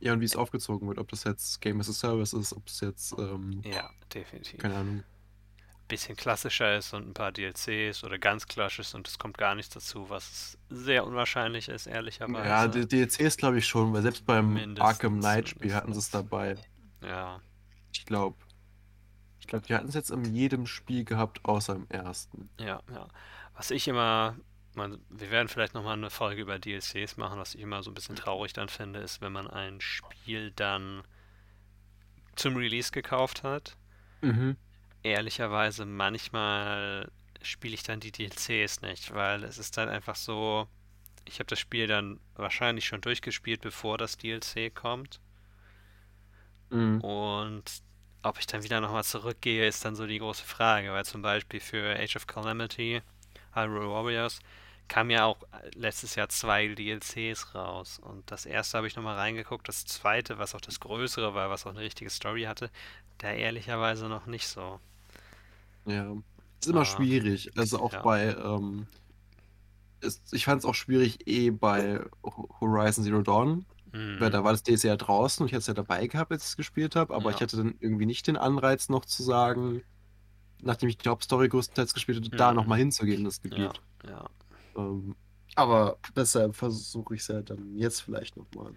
[0.00, 2.66] Ja, und wie es aufgezogen wird, ob das jetzt Game as a Service ist, ob
[2.68, 4.58] es jetzt, ähm, Ja, definitiv.
[4.60, 5.04] keine Ahnung.
[5.88, 9.72] Bisschen klassischer ist und ein paar DLCs oder ganz klassisch und es kommt gar nichts
[9.74, 12.86] dazu, was sehr unwahrscheinlich ist, Ja, ehrlicherweise.
[12.86, 16.10] die DLCs glaube ich schon, weil selbst beim Arkham Mindestens Knight Spiel hatten sie es
[16.10, 16.56] dabei.
[17.02, 17.40] Ja,
[17.92, 18.36] Ich glaube.
[19.48, 22.50] Ich glaube, die hatten es jetzt in jedem Spiel gehabt, außer im ersten.
[22.60, 23.08] ja, ja.
[23.54, 24.36] Was ich immer,
[24.74, 27.94] man, wir werden vielleicht nochmal eine Folge über DLCs machen, was ich immer so ein
[27.94, 31.02] bisschen traurig dann finde, ist, wenn man ein Spiel dann
[32.36, 33.78] zum Release gekauft hat.
[34.20, 34.58] Mhm.
[35.02, 40.68] Ehrlicherweise, manchmal spiele ich dann die DLCs nicht, weil es ist dann einfach so,
[41.24, 45.20] ich habe das Spiel dann wahrscheinlich schon durchgespielt, bevor das DLC kommt.
[46.68, 47.00] Mhm.
[47.00, 47.87] Und
[48.22, 51.60] ob ich dann wieder nochmal zurückgehe, ist dann so die große Frage, weil zum Beispiel
[51.60, 53.02] für Age of Calamity,
[53.54, 54.40] Hyrule Warriors,
[54.88, 55.38] kam ja auch
[55.74, 57.98] letztes Jahr zwei DLCs raus.
[58.00, 61.66] Und das erste habe ich nochmal reingeguckt, das zweite, was auch das größere war, was
[61.66, 62.70] auch eine richtige Story hatte,
[63.18, 64.80] da ehrlicherweise noch nicht so.
[65.86, 66.14] Ja.
[66.60, 67.50] Ist immer Ah, schwierig.
[67.56, 68.02] Also auch ja.
[68.02, 68.86] bei, ähm,
[70.00, 73.66] ist, ich fand es auch schwierig eh bei Ho- Horizon Zero Dawn,
[74.18, 74.30] weil Mhm.
[74.30, 76.50] da war das DLC ja draußen und ich hatte es ja dabei gehabt, als ich
[76.50, 79.82] es gespielt habe, aber ich Ja, hatte dann irgendwie nicht den Anreiz noch zu sagen,
[80.62, 82.54] nachdem ich die Hauptstory größtenteils gespielt hatte, da mhm.
[82.54, 83.82] nochmal hinzugehen in das Ja, Gebiet.
[84.04, 84.28] ja.
[84.76, 85.16] Ähm,
[85.56, 88.76] aber deshalb versuche ich es ja dann jetzt vielleicht nochmal.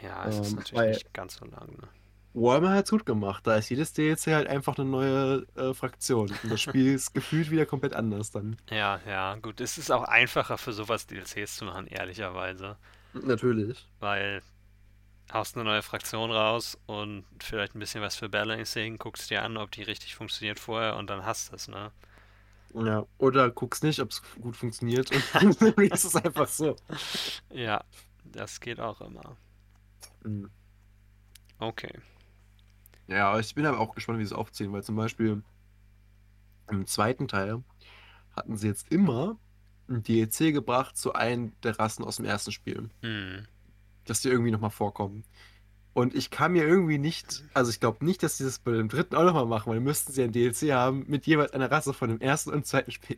[0.00, 1.88] Ja, es ist Ähm, natürlich bei nicht ganz so lang, ne?
[2.32, 3.46] Warhammer hat es gut gemacht.
[3.46, 6.38] Da ist jedes DLC halt einfach eine neue äh, Fraktion.
[6.42, 8.56] Und das Spiel ist gefühlt wieder komplett anders dann.
[8.70, 9.60] Ja, ja, gut.
[9.60, 12.76] Es ist auch einfacher für sowas DLCs zu machen, ehrlicherweise.
[13.24, 13.86] Natürlich.
[14.00, 14.42] Weil
[15.32, 19.56] haust eine neue Fraktion raus und vielleicht ein bisschen was für Balancing, guckst dir an,
[19.56, 21.92] ob die richtig funktioniert vorher und dann hast du es, ne?
[22.74, 23.06] Ja.
[23.18, 25.50] Oder guckst nicht, ob es gut funktioniert und dann
[25.82, 26.76] ist es einfach so.
[27.50, 27.84] Ja,
[28.24, 29.36] das geht auch immer.
[30.24, 30.50] Mhm.
[31.58, 31.92] Okay.
[33.06, 35.42] Ja, ich bin aber auch gespannt, wie sie es aufziehen, weil zum Beispiel
[36.70, 37.64] im zweiten Teil
[38.36, 39.38] hatten sie jetzt immer
[39.88, 42.90] ein DLC gebracht zu einem der Rassen aus dem ersten Spiel.
[43.02, 43.46] Hm.
[44.04, 45.24] Dass die irgendwie nochmal vorkommen.
[45.94, 48.88] Und ich kann mir irgendwie nicht, also ich glaube nicht, dass sie das bei dem
[48.88, 51.92] dritten auch nochmal machen, weil dann müssten sie ein DLC haben mit jeweils einer Rasse
[51.92, 53.16] von dem ersten und zweiten Spiel.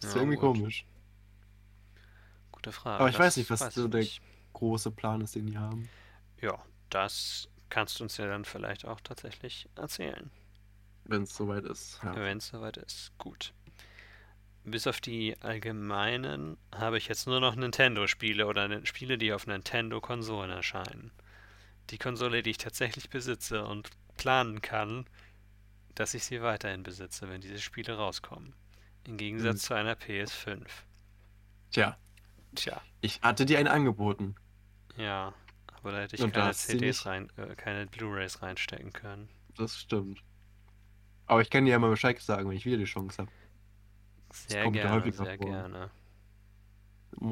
[0.00, 0.56] Das Ja, wäre irgendwie gut.
[0.56, 0.86] komisch.
[2.50, 3.00] Gute Frage.
[3.00, 4.22] Aber ich weiß Das nicht, was weiß so der nicht.
[4.54, 5.88] große Plan ist, den die haben.
[6.40, 6.58] Ja,
[6.90, 10.30] das kannst du uns ja dann vielleicht auch tatsächlich erzählen,
[11.04, 12.00] Wenn es soweit ist.
[12.02, 12.14] Ja.
[12.16, 13.12] wenn es soweit ist.
[13.18, 13.52] Gut.
[14.64, 20.50] Bis auf die allgemeinen habe ich jetzt nur noch Nintendo-Spiele oder Spiele, die auf Nintendo-Konsolen
[20.50, 21.10] erscheinen.
[21.90, 25.06] Die Konsole, die ich tatsächlich besitze und planen kann,
[25.94, 28.54] dass ich sie weiterhin besitze, wenn diese Spiele rauskommen.
[29.04, 29.66] Im Gegensatz Hm.
[29.68, 30.84] zu einer PS5.
[31.70, 31.96] Tja,
[32.54, 34.36] Tja, ich hatte dir einen angeboten.
[34.96, 35.34] ja,
[35.66, 39.28] aber da hätte ich Und keine CDs rein, äh, keine Blu-rays reinstecken können.
[39.56, 40.22] Das stimmt.
[41.26, 43.32] Aber ich kann dir ja mal Bescheid sagen, wenn ich wieder die Chance habe.
[44.32, 45.46] Sehr kommt ja gerne, sehr vor.
[45.46, 45.90] gerne.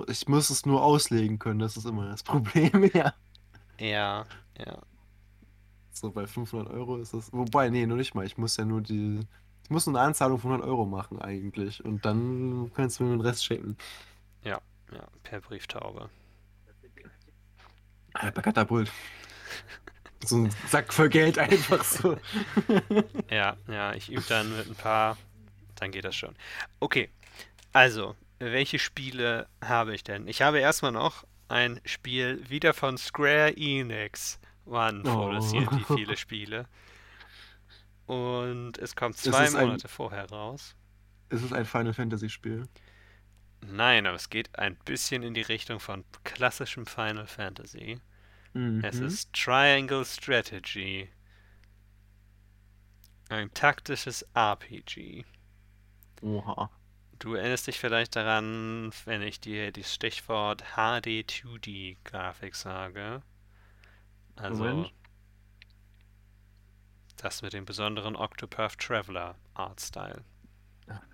[0.09, 3.15] Ich muss es nur auslegen können, das ist immer das Problem, ja.
[3.79, 4.27] Ja,
[4.59, 4.79] ja.
[5.93, 7.33] So bei 500 Euro ist das.
[7.33, 8.25] Wobei, nee, nur nicht mal.
[8.25, 9.21] Ich muss ja nur die.
[9.65, 11.85] Ich muss nur eine Anzahlung von 100 Euro machen, eigentlich.
[11.85, 13.77] Und dann kannst du mir den Rest schenken.
[14.45, 14.61] Ja,
[14.93, 16.11] ja, per Brieftaube.
[18.15, 18.91] Ah, bei Katapult.
[20.25, 22.17] So ein Sack voll Geld einfach so.
[23.31, 25.17] Ja, ja, ich übe dann mit ein paar,
[25.81, 26.37] dann geht das schon.
[26.79, 27.11] Okay,
[27.73, 30.27] also, welche Spiele habe ich denn?
[30.29, 34.39] Ich habe erstmal noch ein Spiel wieder von Square Enix.
[34.67, 35.97] Mann, produziert die Oh.
[35.97, 36.67] viele Spiele.
[38.07, 40.77] Und es kommt Es zwei ein- Monate vorher raus.
[41.29, 42.69] Es ist ein Final Fantasy Spiel.
[43.63, 48.01] Nein, aber es geht ein bisschen in die Richtung von klassischem Final Fantasy.
[48.53, 48.83] Mhm.
[48.83, 51.09] Es ist Triangle Strategy.
[53.29, 55.25] Ein taktisches RPG.
[56.21, 56.71] Oha.
[57.19, 63.23] Du erinnerst dich vielleicht daran, wenn ich dir das Stichwort HD 2D Grafik sage.
[64.37, 64.93] Also Moment.
[67.19, 70.25] das mit dem besonderen Octopath Traveler Artstyle.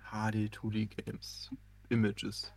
[0.09, 1.51] HD 2D Games.
[1.89, 2.53] Images.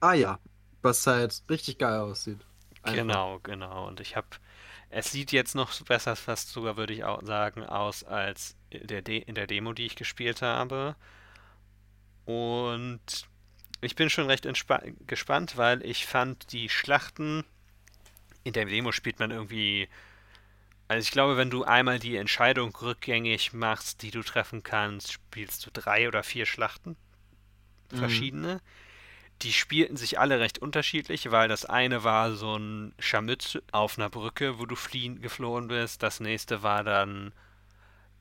[0.00, 0.38] Ah ja.
[0.82, 2.44] Was halt richtig geil aussieht.
[2.82, 2.98] Einfach.
[2.98, 3.88] Genau, genau.
[3.88, 4.28] Und ich habe,
[4.90, 9.18] es sieht jetzt noch besser, fast sogar würde ich auch sagen, aus als der, De
[9.18, 10.96] in der Demo, die ich gespielt habe.
[12.24, 13.00] Und
[13.80, 14.46] ich bin schon recht
[15.06, 17.44] gespannt, weil ich fand die Schlachten
[18.44, 19.88] in der Demo spielt man irgendwie.
[20.86, 25.64] Also ich glaube, wenn du einmal die Entscheidung rückgängig machst, die du treffen kannst, spielst
[25.66, 26.96] du drei oder vier Schlachten.
[27.90, 27.96] Mhm.
[27.96, 28.60] Verschiedene.
[29.42, 34.10] Die spielten sich alle recht unterschiedlich, weil das eine war so ein Scharmützel auf einer
[34.10, 36.02] Brücke, wo du fliehen geflohen bist.
[36.02, 37.32] Das nächste war dann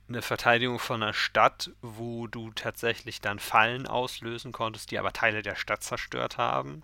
[0.08, 5.41] eine Verteidigung von einer Stadt, wo du tatsächlich dann Fallen auslösen konntest, die aber Teile
[5.41, 6.84] der Stadt zerstört haben.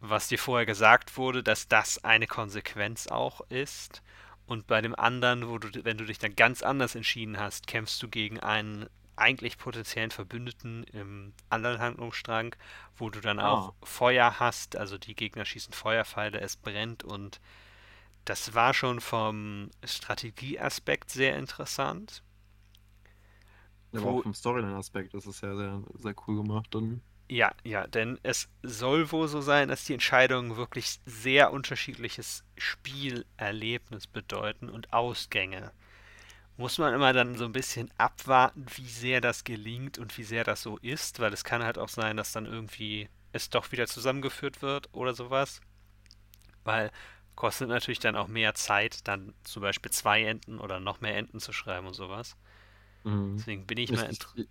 [0.00, 4.02] Was dir vorher gesagt wurde, dass das eine Konsequenz auch ist.
[4.46, 8.02] Und bei dem anderen, wo du, wenn du dich dann ganz anders entschieden hast, kämpfst
[8.02, 12.56] du gegen einen eigentlich potenziellen Verbündeten im anderen Handlungsstrang,
[12.96, 13.86] wo du dann auch Ah.
[13.86, 17.40] Feuer hast, also die Gegner schießen Feuerpfeile, es brennt und
[18.24, 22.22] das war schon vom Strategieaspekt sehr interessant.
[23.92, 26.74] Aber Wo- auch vom Storyline-Aspekt ist es ja sehr, sehr cool gemacht.
[26.74, 27.02] Dann.
[27.30, 34.06] Ja, ja, denn es soll wohl so sein, dass die Entscheidungen wirklich sehr unterschiedliches Spielerlebnis
[34.08, 35.72] bedeuten und Ausgänge.
[36.58, 40.44] Muss man immer dann so ein bisschen abwarten, wie sehr das gelingt und wie sehr
[40.44, 43.86] das so ist, weil es kann halt auch sein, dass dann irgendwie es doch wieder
[43.88, 45.60] zusammengeführt wird oder sowas.
[46.64, 46.90] Weil
[47.40, 51.40] kostet natürlich dann auch mehr Zeit, dann zum Beispiel zwei Enden oder noch mehr Enden
[51.40, 52.36] zu schreiben und sowas.
[53.04, 53.46] Mhm.
[53.46, 54.48] Deswegen bin ich Ich, mal ich, int- ich,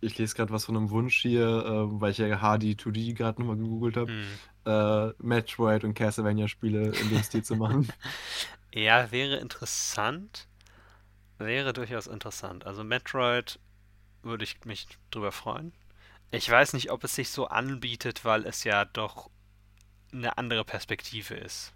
[0.00, 3.40] ich lese gerade was von einem Wunsch hier, äh, weil ich ja HD 2D gerade
[3.42, 4.12] nochmal gegoogelt habe.
[4.12, 4.38] Hm.
[4.66, 7.92] Äh, Metroid und Castlevania-Spiele in dem Stil zu machen.
[8.74, 10.48] Ja, wäre interessant.
[11.38, 12.66] Wäre durchaus interessant.
[12.66, 13.60] Also Metroid
[14.22, 15.74] würde ich mich drüber freuen.
[16.32, 19.30] Ich weiß nicht, ob es sich so anbietet, weil es ja doch
[20.12, 21.73] eine andere Perspektive ist.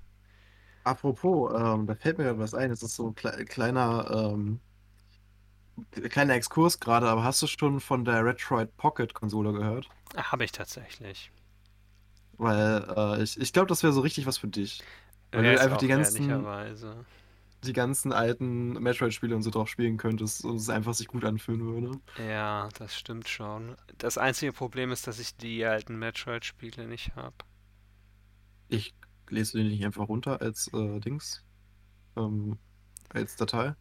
[0.85, 2.71] Apropos, ähm, da fällt mir gerade was ein.
[2.71, 4.61] Es ist so ein kle kleiner, ähm,
[6.09, 9.89] kleiner Exkurs gerade, aber hast du schon von der Retroid Pocket-Konsole gehört?
[10.17, 11.31] Habe ich tatsächlich.
[12.39, 14.83] Weil äh, ich, ich glaube, das wäre so richtig was für dich.
[15.33, 16.47] Weil du einfach die ganzen,
[17.65, 21.61] die ganzen alten Metroid-Spiele und so drauf spielen könntest und es einfach sich gut anfühlen
[21.61, 22.01] würde.
[22.29, 23.77] Ja, das stimmt schon.
[23.99, 27.35] Das einzige Problem ist, dass ich die alten Metroid-Spiele nicht habe.
[28.69, 28.95] Ich
[29.31, 31.45] lese den nicht einfach runter als äh, Dings,
[32.17, 32.59] ähm,
[33.11, 33.75] als Datei.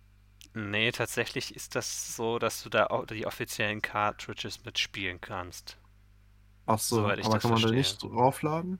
[0.53, 5.77] Nee, tatsächlich ist das so, dass du da auch die offiziellen Cartridges mitspielen kannst.
[6.67, 7.71] Ach so, ich aber kann man da verstehe.
[7.71, 8.79] nicht draufladen?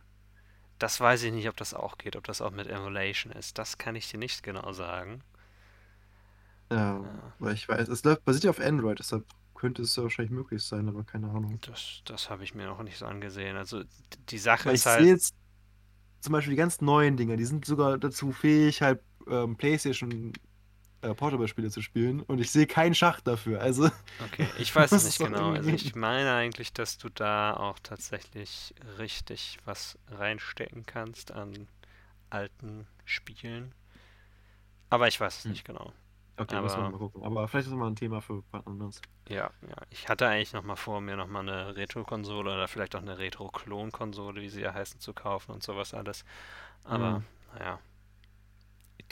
[0.79, 3.59] Das weiß ich nicht, ob das auch geht, ob das auch mit Emulation ist.
[3.59, 5.23] Das kann ich dir nicht genau sagen.
[6.71, 7.33] Ja, Ja.
[7.39, 10.63] weil ich weiß, es läuft, basiert ja auf Android, deshalb könnte es ja wahrscheinlich möglich
[10.63, 11.61] sein, aber keine Ahnung.
[11.61, 13.57] Das, das habe ich mir noch nicht so angesehen.
[13.57, 13.83] Also
[14.29, 15.09] die Sache Weil ich ist halt.
[15.09, 15.35] sehe jetzt
[16.21, 20.33] zum Beispiel die ganz neuen Dinge, die sind sogar dazu fähig, halt ähm, PlayStation
[21.01, 23.61] äh, Portable-Spiele zu spielen und ich sehe keinen Schacht dafür.
[23.61, 23.89] Also,
[24.19, 25.51] Okay, ich weiß es nicht genau.
[25.51, 31.67] Also ich meine eigentlich, dass du da auch tatsächlich richtig was reinstecken kannst an
[32.29, 33.73] alten Spielen.
[34.89, 35.51] Aber ich weiß es Hm.
[35.51, 35.93] nicht genau.
[36.37, 37.23] Okay, müssen wir Aber mal gucken.
[37.23, 39.01] Aber vielleicht ist das mal ein Thema für was anderes.
[39.29, 39.75] ja, ja.
[39.89, 43.17] Ich hatte eigentlich noch mal vor, mir noch mal eine Retro-Konsole oder vielleicht auch eine
[43.17, 46.23] Retro-Klon-Konsole, wie sie ja heißen, zu kaufen und sowas alles.
[46.83, 47.25] Aber Mhm.
[47.53, 47.79] naja,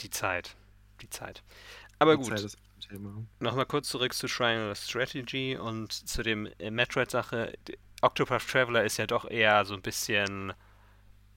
[0.00, 0.56] die Zeit.
[1.02, 1.42] Die Zeit.
[1.98, 3.26] Aber Die Zeit gut, ist ein Thema.
[3.40, 7.54] nochmal kurz zurück zu Triangle Strategy und zu dem äh, Metroid-Sache.
[8.02, 10.52] Octopath Traveler ist ja doch eher so ein bisschen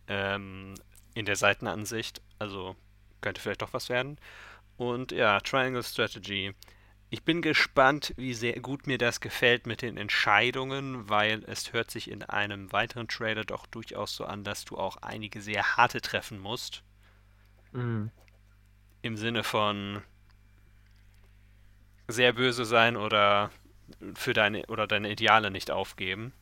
[0.08, 0.76] ähm,
[1.16, 2.76] in der Seitenansicht, also
[3.22, 4.20] könnte vielleicht doch was werden.
[4.80, 6.56] Und ja, Triangle Strategy.
[7.12, 11.92] Ich bin gespannt, wie sehr gut mir das gefällt mit den Entscheidungen, weil es hört
[11.92, 16.02] sich in einem weiteren Trailer doch durchaus so an, dass du auch einige sehr harte
[16.02, 16.84] treffen musst.
[17.74, 18.10] Mhm.
[19.02, 20.02] Im Sinne von
[22.08, 23.52] sehr böse sein oder
[24.16, 26.34] für deine oder deine Ideale nicht aufgeben.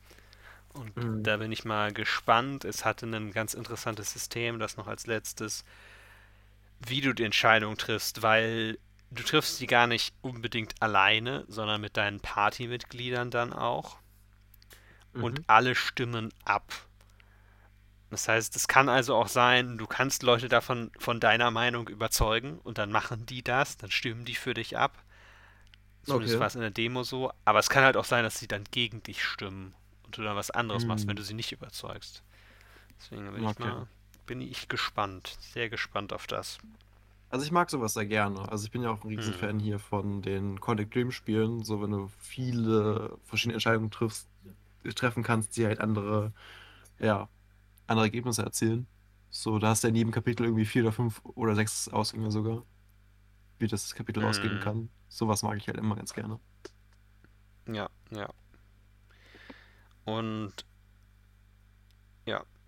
[0.74, 1.24] Und Mhm.
[1.24, 2.66] da bin ich mal gespannt.
[2.66, 5.66] Es hatte ein ganz interessantes System, das noch als letztes,
[6.80, 8.80] wie du die Entscheidung triffst, weil
[9.12, 13.98] du triffst die gar nicht unbedingt alleine, sondern mit deinen Partymitgliedern dann auch.
[15.20, 15.46] Und Mhm.
[15.46, 16.74] alle stimmen ab.
[18.10, 22.60] Das heißt, es kann also auch sein, du kannst Leute davon von deiner Meinung überzeugen
[22.60, 25.04] und dann machen die das, dann stimmen die für dich ab.
[26.04, 26.40] Zumindest Okay.
[26.40, 27.32] war es in der Demo so.
[27.46, 29.76] Aber es kann halt auch sein, dass sie dann gegen dich stimmen
[30.06, 32.24] und du dann was anderes machst, wenn du sie nicht überzeugst.
[33.00, 33.60] Deswegen ich okay.
[33.60, 33.88] mal,
[34.28, 36.60] bin ich gespannt, sehr gespannt auf das.
[37.30, 38.50] Also ich mag sowas sehr gerne.
[38.50, 39.18] Also ich bin ja auch ein Hm.
[39.18, 41.64] Riesenfan hier von den Quantic Dream Spielen.
[41.64, 44.30] So wenn du viele verschiedene Entscheidungen triffst,
[44.96, 46.34] treffen kannst, die halt andere,
[47.00, 47.30] ja,
[47.88, 48.88] andere Ergebnisse erzielen.
[49.32, 52.32] So, da hast du ja in jedem Kapitel irgendwie vier oder fünf oder sechs Ausgänge
[52.32, 52.64] sogar,
[53.60, 54.60] wie das Kapitel ausgehen Hm.
[54.60, 54.90] kann.
[55.10, 56.40] Sowas mag ich halt immer ganz gerne.
[57.68, 58.28] Ja, ja.
[60.06, 60.54] Und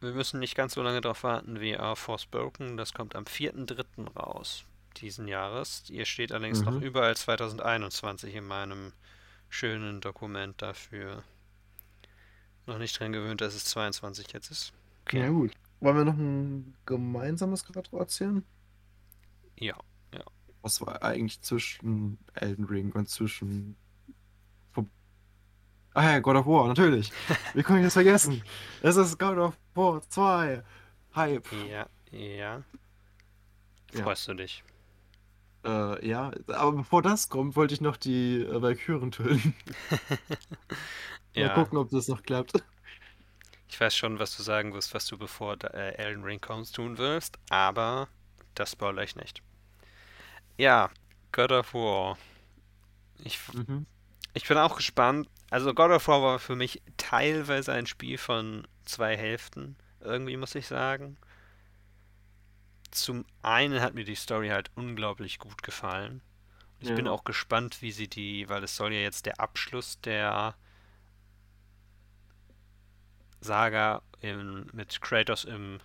[0.01, 2.77] wir müssen nicht ganz so lange darauf warten wie auf Forspoken.
[2.77, 4.07] Das kommt am 4.3.
[4.15, 4.65] raus
[4.97, 5.83] diesen Jahres.
[5.87, 6.81] Hier steht allerdings noch Mhm.
[6.81, 8.93] überall 2021 in meinem
[9.49, 11.23] schönen Dokument dafür.
[12.65, 14.73] Noch nicht dran gewöhnt, dass es 22 jetzt ist.
[15.05, 15.21] Okay.
[15.21, 15.51] Ja, gut.
[15.79, 18.43] Wollen wir noch ein gemeinsames gerade erzählen?
[19.55, 19.75] Ja,
[20.13, 20.23] ja.
[20.61, 23.75] Was war eigentlich zwischen Elden Ring und zwischen.
[25.99, 27.11] Ah ja, God of War, natürlich.
[27.53, 28.41] Wie konnte ich das vergessen?
[28.81, 30.63] Es ist God of War 2.
[31.15, 31.45] Hype.
[31.51, 32.63] Ja, ja.
[33.93, 34.03] Ja.
[34.03, 34.63] Freust du dich?
[35.65, 39.53] Äh, ja, aber bevor das kommt, wollte ich noch die äh, Valkyren töten.
[41.35, 42.63] Mal Ja, gucken, ob das noch klappt.
[43.69, 46.97] ich weiß schon, was du sagen wirst, was du bevor äh, Elden Ring kommst tun
[46.97, 48.09] wirst, aber
[48.55, 49.41] das spoilere ich nicht.
[50.57, 50.89] Ja,
[51.31, 52.17] God of War.
[53.23, 53.85] Ich, Mhm.
[54.33, 55.27] Ich bin auch gespannt.
[55.49, 60.55] Also God of War war für mich teilweise ein Spiel von zwei Hälften, irgendwie muss
[60.55, 61.17] ich sagen.
[62.91, 66.21] Zum einen hat mir die Story halt unglaublich gut gefallen.
[66.81, 67.11] Ich bin Ja.
[67.11, 70.55] auch gespannt, wie sie die, weil es soll ja jetzt der Abschluss der
[73.41, 75.79] Saga im, mit Kratos im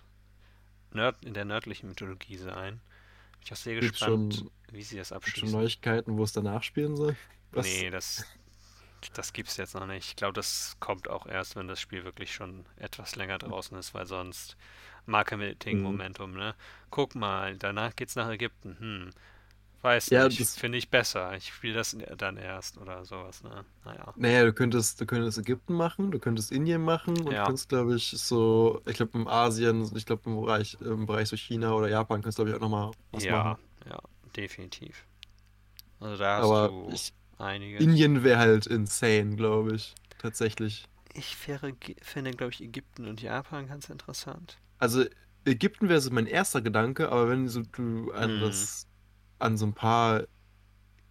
[0.91, 2.75] Nerd, in der nördlichen Mythologie sein.
[3.33, 5.59] Bin ich auch sehr gespannt, schon, wie sie das gibt's schon abschließen.
[5.59, 7.15] Neuigkeiten, wo es danach spielen soll?
[7.55, 7.85] Was?
[7.85, 8.25] Nee, das,
[9.13, 10.09] das gibt's jetzt noch nicht.
[10.09, 13.93] Ich glaube, das kommt auch erst, wenn das Spiel wirklich schon etwas länger draußen ist,
[13.93, 14.57] weil sonst
[15.71, 15.99] Mhm.
[16.09, 16.55] Marketing-Momentum, ne?
[16.91, 18.77] Guck mal, danach geht's nach Ägypten.
[18.79, 19.11] Hm,
[19.83, 20.59] weiß Ja, nicht, das.
[20.59, 21.35] finde ich besser.
[21.37, 23.65] Ich spiele das dann erst oder sowas, ne?
[23.85, 24.15] Naja.
[24.17, 27.67] Naja, du könntest, du könntest Ägypten machen, du könntest Indien machen und du Ja, könntest,
[27.69, 31.73] glaube ich, so, ich glaube, im Asien, ich glaube, im Bereich, im Bereich so China
[31.73, 33.59] oder Japan könntest du, glaube ich, auch nochmal was ja, machen.
[33.85, 33.99] ja,
[34.35, 35.05] definitiv.
[35.99, 37.87] Also da hast Aber du ich, einiges.
[37.87, 39.95] Indien wäre halt insane, glaube ich.
[40.17, 40.89] Tatsächlich.
[41.15, 44.59] Ich wäre, finde, glaube ich, Ägypten und Japan ganz interessant.
[44.79, 45.05] Also,
[45.45, 48.87] Ägypten wäre so mein erster Gedanke, aber wenn so du an Hm, das,
[49.39, 50.25] an so ein paar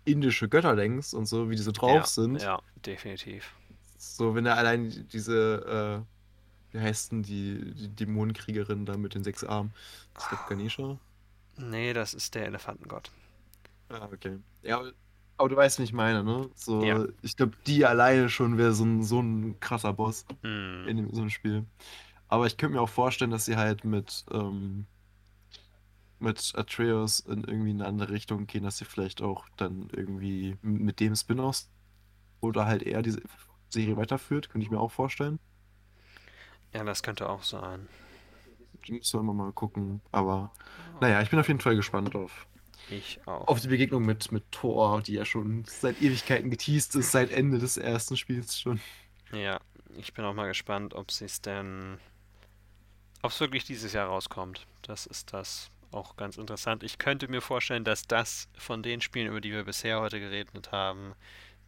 [0.04, 3.54] indische Götter denkst und so, wie die so drauf ja, sind, ja, definitiv.
[3.96, 6.04] so wenn er allein die- diese,
[6.72, 9.74] äh, wie heißt denn die, die Dämonenkriegerin da mit den sechs Armen?
[10.18, 11.00] Ich glaube Ganesha.
[11.56, 13.10] Nee, das ist der Elefantengott.
[13.90, 14.38] Ah, okay.
[14.62, 14.82] Ja,
[15.36, 16.50] aber du weißt, wie ich meine, ne?
[16.80, 16.94] Ja.
[16.94, 20.96] So, ich glaube, die alleine schon wäre so ein, so ein krasser Boss Hm, in
[20.98, 21.66] dem, so einem Spiel.
[22.28, 24.86] Aber ich könnte mir auch vorstellen, dass sie halt mit, ähm,
[26.18, 31.00] mit Atreus in irgendwie eine andere Richtung gehen, dass sie vielleicht auch dann irgendwie mit
[31.00, 31.64] dem Spin-off
[32.40, 33.22] oder halt eher diese
[33.70, 35.40] Serie weiterführt, könnte ich mir auch vorstellen.
[36.72, 37.88] ja, das könnte auch sein.
[38.88, 40.00] Müssen wir mal gucken.
[40.12, 42.46] Aber Oh, naja, ich bin auf jeden Fall gespannt auf,
[42.88, 43.46] ich auch.
[43.46, 47.58] auf die Begegnung mit, mit Thor, die ja schon seit Ewigkeiten geteased ist, seit Ende
[47.58, 48.80] des ersten Spiels schon.
[49.32, 49.60] Ja,
[49.96, 51.98] ich bin auch mal gespannt, ob sie es denn,
[53.22, 54.66] ob es wirklich dieses Jahr rauskommt.
[54.82, 56.82] Das ist das auch ganz interessant.
[56.84, 60.70] Ich könnte mir vorstellen, dass das von den Spielen, über die wir bisher heute geredet
[60.72, 61.14] haben,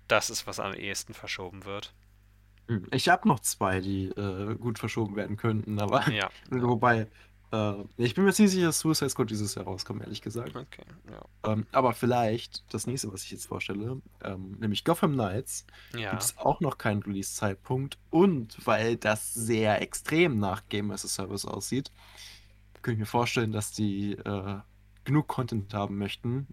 [0.09, 1.95] das ist, was am ehesten verschoben wird.
[2.69, 7.09] Hm, Ich habe noch zwei, die äh, gut verschoben werden könnten, aber Ja, ja, wobei,
[7.53, 10.55] äh, ich bin mir ziemlich sicher, dass Suicide Squad dieses Jahr rauskommt, ehrlich gesagt.
[10.55, 11.23] okay, ja.
[11.53, 16.17] Ähm, aber vielleicht das nächste, was ich jetzt vorstelle, ähm, nämlich Gotham Knights, gibt Ja,
[16.23, 21.45] es auch noch keinen Release-Zeitpunkt und weil das sehr extrem nach Game as a Service
[21.45, 21.93] aussieht,
[22.83, 24.61] könnte ich mir vorstellen, dass die äh,
[25.05, 26.49] genug Content haben möchten,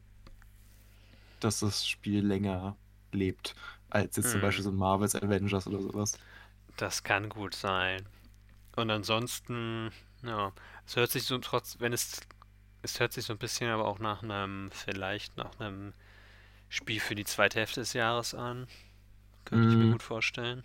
[1.39, 2.78] dass das Spiel länger
[3.12, 3.56] lebt,
[3.89, 6.20] als jetzt zum hm, Beispiel so ein Marvel's Avengers oder sowas.
[6.78, 8.08] das kann gut sein.
[8.76, 9.91] Und ansonsten,
[10.24, 10.54] ja,
[10.88, 12.21] es hört sich so trotz, wenn es,
[12.84, 15.93] es hört sich so ein bisschen aber auch nach einem, vielleicht nach einem
[16.69, 18.67] Spiel für die zweite Hälfte des Jahres an.
[19.45, 20.63] Könnte ich mir Mm, gut vorstellen.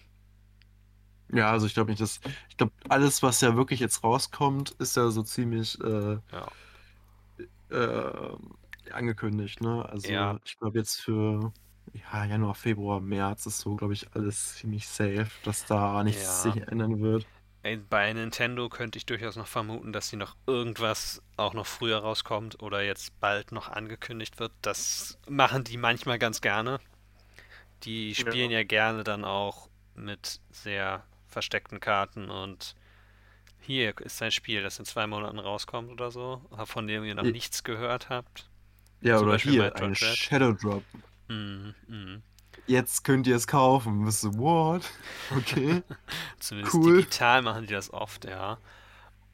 [1.30, 2.20] Ja, also ich glaube nicht, dass.
[2.48, 6.52] Ich glaube, alles, was ja wirklich jetzt rauskommt, ist ja so ziemlich äh, Ja,
[7.70, 8.36] äh,
[8.92, 9.84] angekündigt, ne?
[10.02, 11.52] ja, Also ich glaube jetzt für
[11.92, 16.42] ja, Januar, Februar, März ist so, glaube ich, alles ziemlich safe, dass da nichts ja.
[16.42, 17.28] sich ändern wird.
[17.76, 22.62] Bei Nintendo könnte ich durchaus noch vermuten, dass sie noch irgendwas auch noch früher rauskommt
[22.62, 24.52] oder jetzt bald noch angekündigt wird.
[24.62, 26.80] Das machen die manchmal ganz gerne.
[27.84, 32.74] Die spielen ja, ja gerne dann auch mit sehr versteckten Karten und
[33.60, 37.24] hier ist ein Spiel, das in zwei Monaten rauskommt oder so, von dem ihr noch
[37.24, 37.30] ja.
[37.30, 38.48] nichts gehört habt.
[39.00, 40.82] Ja, Zum oder Beispiel hier, ein Shadow Drop.
[41.28, 42.22] Mm, mm.
[42.66, 44.04] Jetzt könnt ihr es kaufen.
[44.04, 44.82] Bist du, what?
[45.36, 45.82] Okay.
[46.38, 46.98] Zumindest cool.
[46.98, 48.58] digital machen die das oft, ja.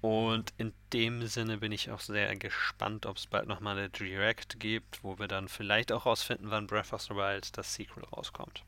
[0.01, 4.61] Und in dem Sinne bin ich auch sehr gespannt, ob es bald nochmal eine Direct
[4.61, 8.65] gibt, wo wir dann vielleicht auch rausfinden, wann Breath of the Wild das Sequel rauskommt.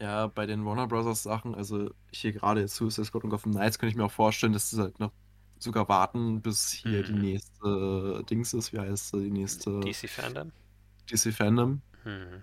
[0.00, 1.22] Ja, bei den Warner Bros.
[1.22, 4.52] Sachen, also hier gerade jetzt Suicide Squad und Gotham Knights, könnte ich mir auch vorstellen,
[4.52, 5.12] dass sie halt noch
[5.58, 7.06] sogar warten, bis hier mhm.
[7.06, 8.72] die nächste Dings ist.
[8.72, 9.24] Wie heißt sie?
[9.24, 9.80] Die nächste.
[9.80, 10.52] DC Fandom?
[11.10, 11.82] DC Fandom.
[12.04, 12.42] Mhm.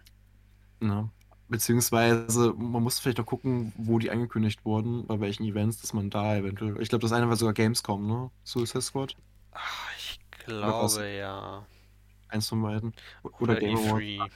[0.81, 1.09] Ja.
[1.49, 6.11] Beziehungsweise, man muss vielleicht auch gucken, wo die angekündigt wurden, bei welchen Events, dass man
[6.11, 6.79] da eventuell.
[6.79, 8.29] Ich glaube, das eine war sogar Gamescom, ne?
[8.43, 9.15] Suicide Squad.
[9.51, 11.65] Ach, ich glaube ja.
[12.27, 12.93] Eins von beiden.
[13.23, 14.29] Oder, Oder Game E3.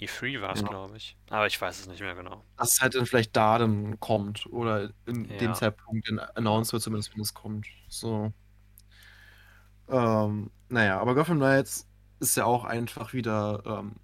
[0.00, 0.68] E3 war es, ja.
[0.68, 1.18] glaube ich.
[1.28, 2.42] Aber ich weiß es nicht mehr genau.
[2.56, 4.46] Dass es halt dann vielleicht da dann kommt.
[4.50, 5.36] Oder in ja.
[5.36, 7.66] dem Zeitpunkt announced wird, zumindest wenn es kommt.
[7.88, 8.32] So.
[9.88, 11.86] Ähm, naja, aber Gotham Knights
[12.20, 13.96] ist ja auch einfach wieder ähm,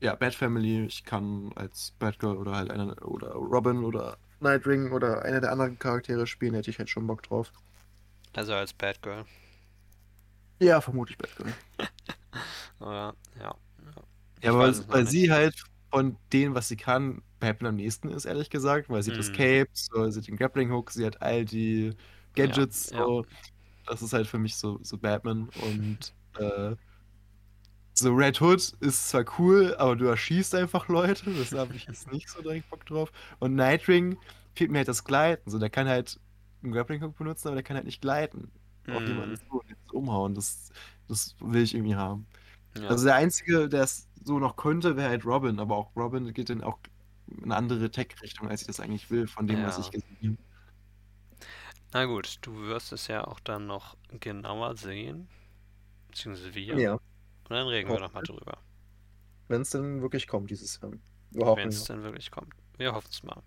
[0.00, 0.84] ja, Bad Family.
[0.84, 5.78] Ich kann als Batgirl oder halt eine oder Robin oder Nightwing oder einer der anderen
[5.78, 7.52] Charaktere spielen, hätte ich halt schon Bock drauf.
[8.34, 9.24] Also als Batgirl.
[10.60, 11.52] Ja, vermutlich Batgirl.
[12.80, 13.54] ja, ja.
[14.40, 18.50] Ja, aber weil sie halt von dem, was sie kann, Batman am nächsten ist, ehrlich
[18.50, 19.16] gesagt, weil sie mm.
[19.16, 19.32] das.
[19.32, 21.92] Cape, so, sie hat den Grappling Hook, sie hat all die
[22.34, 23.22] Gadgets, ja, so.
[23.22, 23.28] Ja.
[23.86, 26.76] Das ist halt für mich so, so Batman und äh,
[27.98, 32.12] so Red Hood ist zwar cool, aber du erschießt einfach Leute, das habe ich jetzt
[32.12, 33.10] nicht so direkt Bock drauf.
[33.38, 34.18] Und Nightwing
[34.54, 35.50] fehlt mir halt das Gleiten.
[35.50, 36.20] So, der kann halt
[36.62, 38.50] einen Grappling Hook benutzen, aber der kann halt nicht gleiten.
[38.86, 38.92] Mm.
[38.92, 40.34] Auf jemanden so, umhauen.
[40.34, 40.70] Das,
[41.08, 42.26] das will ich irgendwie haben.
[42.76, 42.88] Ja.
[42.88, 46.50] Also der Einzige, der es so noch könnte, wäre halt Robin, aber auch Robin geht
[46.50, 46.78] dann auch
[47.28, 49.66] in eine andere Tech-Richtung, als ich das eigentlich will, von dem, ja.
[49.66, 50.36] was ich gesehen habe.
[51.92, 55.28] Na gut, du wirst es ja auch dann noch genauer sehen.
[56.08, 56.78] Beziehungsweise wir.
[56.78, 56.98] Ja.
[57.48, 58.58] Und dann reden wir nochmal drüber.
[59.48, 60.92] Wenn es denn wirklich kommt dieses Jahr.
[61.56, 62.54] Wenn es denn wirklich kommt.
[62.76, 63.42] Wir hoffen es mal.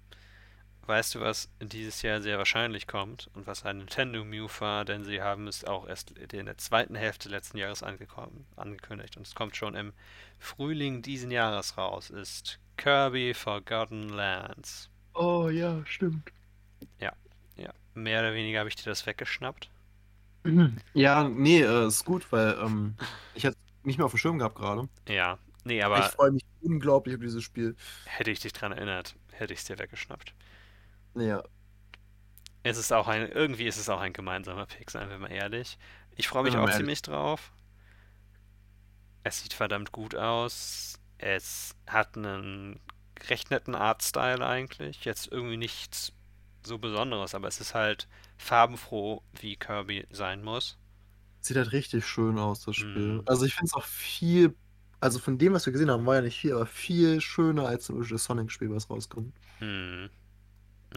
[0.88, 5.06] Weißt du, was dieses Jahr sehr wahrscheinlich kommt und was ein Nintendo Move war, denn
[5.06, 9.56] sie haben es auch erst in der zweiten Hälfte letzten Jahres angekündigt und es kommt
[9.56, 9.94] schon im
[10.40, 14.90] Frühling diesen Jahres raus, ist Kirby Forgotten Lands.
[15.14, 16.32] Oh ja, stimmt.
[17.00, 17.14] Ja,
[17.56, 17.72] ja.
[17.94, 19.70] Mehr oder weniger habe ich dir das weggeschnappt.
[20.94, 22.96] Ja, nee, äh, ist gut, weil ähm,
[23.36, 24.88] ich hatte nicht mehr auf dem Schirm gehabt gerade.
[25.08, 26.00] Ja, nee, aber.
[26.00, 27.76] Ich freue mich unglaublich auf dieses Spiel.
[28.06, 30.34] Hätte ich dich dran erinnert, hätte ich es dir weggeschnappt.
[31.16, 31.44] Ja.
[32.64, 35.78] Es ist auch ein, irgendwie ist es auch ein gemeinsamer Pick, seien wir mal ehrlich.
[36.16, 36.78] Ich freue mich ja, auch ehrlich.
[36.78, 37.52] ziemlich drauf.
[39.24, 41.00] Es sieht verdammt gut aus.
[41.18, 42.80] Es hat einen
[43.30, 45.06] recht netten Artstyle eigentlich.
[45.06, 46.14] Jetzt irgendwie nichts
[46.64, 48.08] so Besonderes, aber es ist halt
[48.38, 50.78] farbenfroh, wie Kirby sein muss.
[51.42, 53.14] Sieht halt richtig schön aus, das Spiel.
[53.14, 53.22] Mhm.
[53.26, 54.56] Also ich finde es auch viel,
[55.00, 57.86] also von dem, was wir gesehen haben, war ja nicht viel, aber viel schöner als
[57.86, 59.34] zum Beispiel das Sonic-Spiel, was rauskommt.
[59.60, 60.10] Mhm.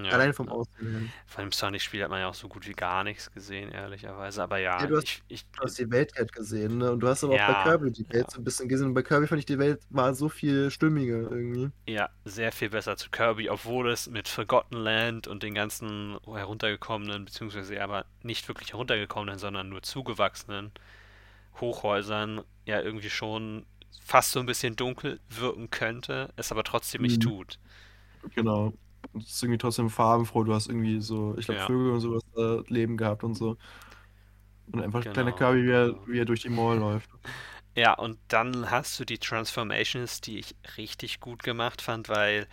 [0.03, 0.11] Ja.
[0.11, 1.13] Allein vom Aussehen.
[1.27, 4.43] Von dem Sonic-Spiel hat man ja auch so gut wie gar nichts gesehen, ehrlicherweise.
[4.43, 6.91] Aber ja, ja du, hast, ich, ich, du hast die Welt halt gesehen, ne?
[6.91, 8.89] Und du hast aber ja, auch bei Kirby die Welt so ein bisschen gesehen.
[8.89, 11.71] Und bei Kirby fand ich, die Welt war so viel stimmiger irgendwie.
[11.87, 17.27] Ja, sehr viel besser zu Kirby, obwohl es mit Forgotten Land und den ganzen heruntergekommenen,
[17.27, 20.73] beziehungsweise aber nicht wirklich heruntergekommenen, sondern nur zugewachsenen
[21.61, 23.65] Hochhäusern ja irgendwie schon
[24.03, 27.29] fast so ein bisschen dunkel wirken könnte, es aber trotzdem nicht mhm.
[27.29, 27.59] tut.
[28.35, 28.73] Genau
[29.19, 30.45] es ist irgendwie trotzdem farbenfroh.
[30.45, 31.67] Du hast irgendwie so, ich glaube, ja.
[31.67, 33.57] Vögel und sowas da Leben gehabt und so.
[34.73, 35.13] Und einfach genau.
[35.13, 37.11] kleiner Kirby, wie er, wie er durch die Mall läuft.
[37.77, 42.47] Ja, und dann hast du die Transformations, die ich richtig gut gemacht fand, weil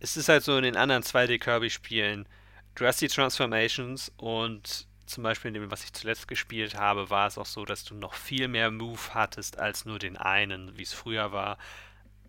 [0.00, 2.28] es ist halt so in den anderen 2D-Kirby-Spielen,
[2.74, 7.26] du hast die Transformations und zum Beispiel in dem, was ich zuletzt gespielt habe, war
[7.26, 10.82] es auch so, dass du noch viel mehr Move hattest als nur den einen, wie
[10.82, 11.56] es früher war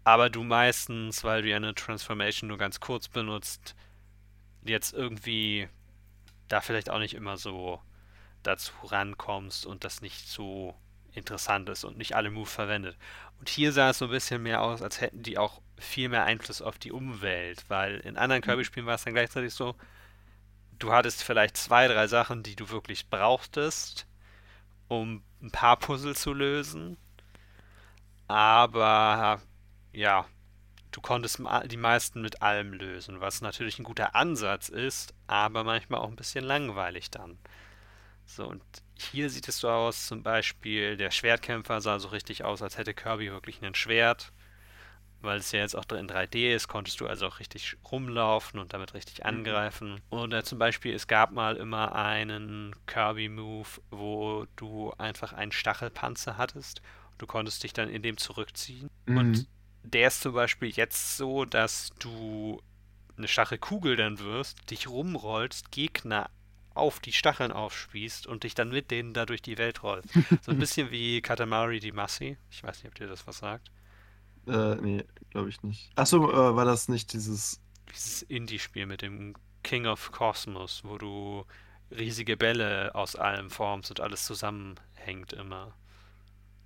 [0.07, 3.75] aber du meistens, weil du ja eine Transformation nur ganz kurz benutzt,
[4.63, 5.67] jetzt irgendwie
[6.47, 7.81] da vielleicht auch nicht immer so
[8.41, 10.73] dazu rankommst und das nicht so
[11.11, 12.95] interessant ist und nicht alle Moves verwendet.
[13.39, 16.23] Und hier sah es so ein bisschen mehr aus, als hätten die auch viel mehr
[16.23, 18.45] Einfluss auf die Umwelt, weil in anderen mhm.
[18.45, 19.75] Kirby-Spielen war es dann gleichzeitig so,
[20.79, 24.07] du hattest vielleicht zwei, drei Sachen, die du wirklich brauchtest,
[24.87, 26.95] um ein paar Puzzle zu lösen,
[28.29, 29.41] aber
[29.97, 30.25] ja,
[30.91, 36.01] du konntest die meisten mit allem lösen, was natürlich ein guter Ansatz ist, aber manchmal
[36.01, 37.39] auch ein bisschen langweilig dann.
[38.25, 38.61] So, und
[38.93, 42.93] hier sieht es so aus, zum Beispiel, der Schwertkämpfer sah so richtig aus, als hätte
[42.93, 44.31] Kirby wirklich ein Schwert.
[45.19, 48.73] Weil es ja jetzt auch in 3D ist, konntest du also auch richtig rumlaufen und
[48.73, 49.25] damit richtig mhm.
[49.25, 49.99] angreifen.
[50.11, 56.83] Oder zum Beispiel, es gab mal immer einen Kirby-Move, wo du einfach einen Stachelpanzer hattest.
[57.17, 58.91] Du konntest dich dann in dem zurückziehen.
[59.07, 59.17] Mhm.
[59.17, 59.47] Und
[59.93, 62.61] der ist zum Beispiel jetzt so, dass du
[63.17, 66.29] eine Stachelkugel dann wirst, dich rumrollst, Gegner
[66.73, 70.05] auf die Stacheln aufspießt und dich dann mit denen da durch die Welt rollt.
[70.41, 72.37] So ein bisschen wie Katamari Damacy.
[72.51, 73.71] Ich weiß nicht, ob dir das was sagt.
[74.45, 75.89] Äh, nee, glaube ich nicht.
[75.95, 77.59] Achso, äh, war das nicht dieses.
[77.91, 79.33] Dieses Indie-Spiel mit dem
[79.63, 81.45] King of Cosmos, wo du
[81.89, 85.73] riesige Bälle aus allem formst und alles zusammenhängt immer.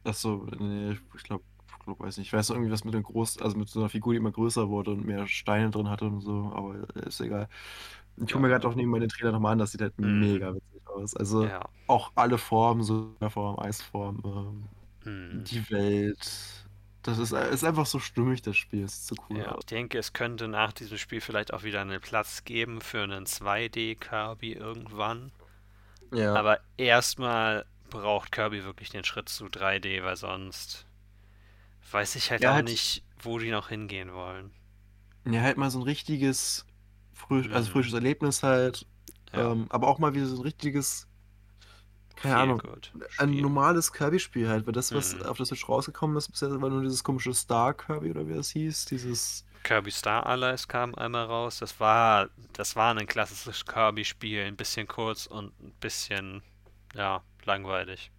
[0.03, 1.43] Achso, nee, ich glaube,
[1.83, 2.27] glaub, weiß nicht.
[2.27, 4.69] Ich weiß irgendwie was mit dem Groß, also mit so einer Figur, die immer größer
[4.69, 6.75] wurde und mehr Steine drin hatte und so, aber
[7.05, 7.47] ist egal.
[8.17, 10.19] Ich gucke mir gerade auch neben den Trailer nochmal an, das sieht halt mhm.
[10.19, 11.15] mega witzig aus.
[11.15, 11.67] Also ja.
[11.87, 14.67] auch alle Formen, so Form, Eisform,
[15.05, 15.43] ähm, mhm.
[15.43, 16.67] die Welt.
[17.03, 18.83] Das ist, ist einfach so stimmig, das Spiel.
[18.83, 19.39] Ist so cool.
[19.39, 23.01] Ja, ich denke, es könnte nach diesem Spiel vielleicht auch wieder einen Platz geben für
[23.01, 25.31] einen 2D-Kirby irgendwann.
[26.13, 26.35] Ja.
[26.35, 30.85] Aber erstmal braucht Kirby wirklich den Schritt zu 3D, weil sonst
[31.89, 34.51] weiß ich halt ja, auch halt, nicht, wo die noch hingehen wollen.
[35.25, 36.65] Ja, halt mal so ein richtiges
[37.13, 37.73] frisch, also mhm.
[37.73, 38.85] frisches Erlebnis halt.
[39.33, 39.51] Ja.
[39.51, 41.07] Ähm, aber auch mal wieder so ein richtiges,
[42.15, 42.61] keine Feel Ahnung,
[43.17, 44.65] ein normales Kirby-Spiel halt.
[44.65, 45.23] Weil das, was mhm.
[45.23, 48.51] auf das Switch rausgekommen ist, bisher war nur dieses komische Star Kirby oder wie das
[48.51, 48.85] hieß.
[48.85, 49.45] Dieses.
[49.63, 51.59] Kirby Star Allies kam einmal raus.
[51.59, 54.41] Das war, das war ein klassisches Kirby-Spiel.
[54.41, 56.41] Ein bisschen kurz und ein bisschen,
[56.95, 58.11] ja, langweilig.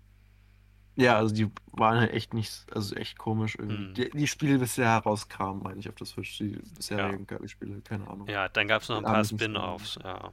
[0.95, 3.79] Ja, also die waren halt echt nicht, also echt komisch irgendwie.
[3.79, 3.95] Mhm.
[3.95, 7.49] Die, die Spiele bisher herauskamen, meine ich, auf das Switch, die bisherigen ja.
[7.49, 8.29] Spiele, keine Ahnung.
[8.29, 10.33] Ja, dann gab es noch ein paar Spin-Offs, ja.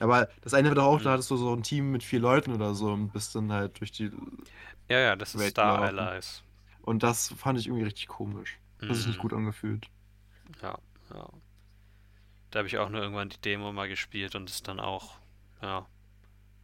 [0.00, 1.04] Aber das eine war doch auch, mhm.
[1.04, 3.78] da hattest du so ein Team mit vier Leuten oder so und bist dann halt
[3.78, 4.10] durch die.
[4.88, 6.42] Ja, ja, das ist Star Allies.
[6.82, 8.58] Und das fand ich irgendwie richtig komisch.
[8.80, 8.94] Das mhm.
[8.94, 9.88] ist nicht gut angefühlt.
[10.60, 10.78] Ja,
[11.12, 11.28] ja.
[12.50, 15.16] Da habe ich auch nur irgendwann die Demo mal gespielt und es dann auch,
[15.62, 15.86] ja,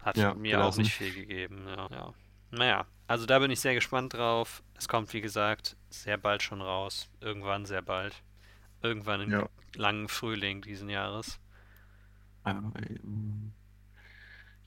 [0.03, 0.81] hat ja, mir gelassen.
[0.81, 1.67] auch nicht viel gegeben.
[1.67, 2.15] Ja, ja.
[2.51, 4.63] Naja, also da bin ich sehr gespannt drauf.
[4.75, 7.09] Es kommt, wie gesagt, sehr bald schon raus.
[7.21, 8.23] Irgendwann sehr bald.
[8.83, 9.49] Irgendwann im ja.
[9.75, 11.39] langen Frühling diesen Jahres.
[12.47, 13.53] Ähm,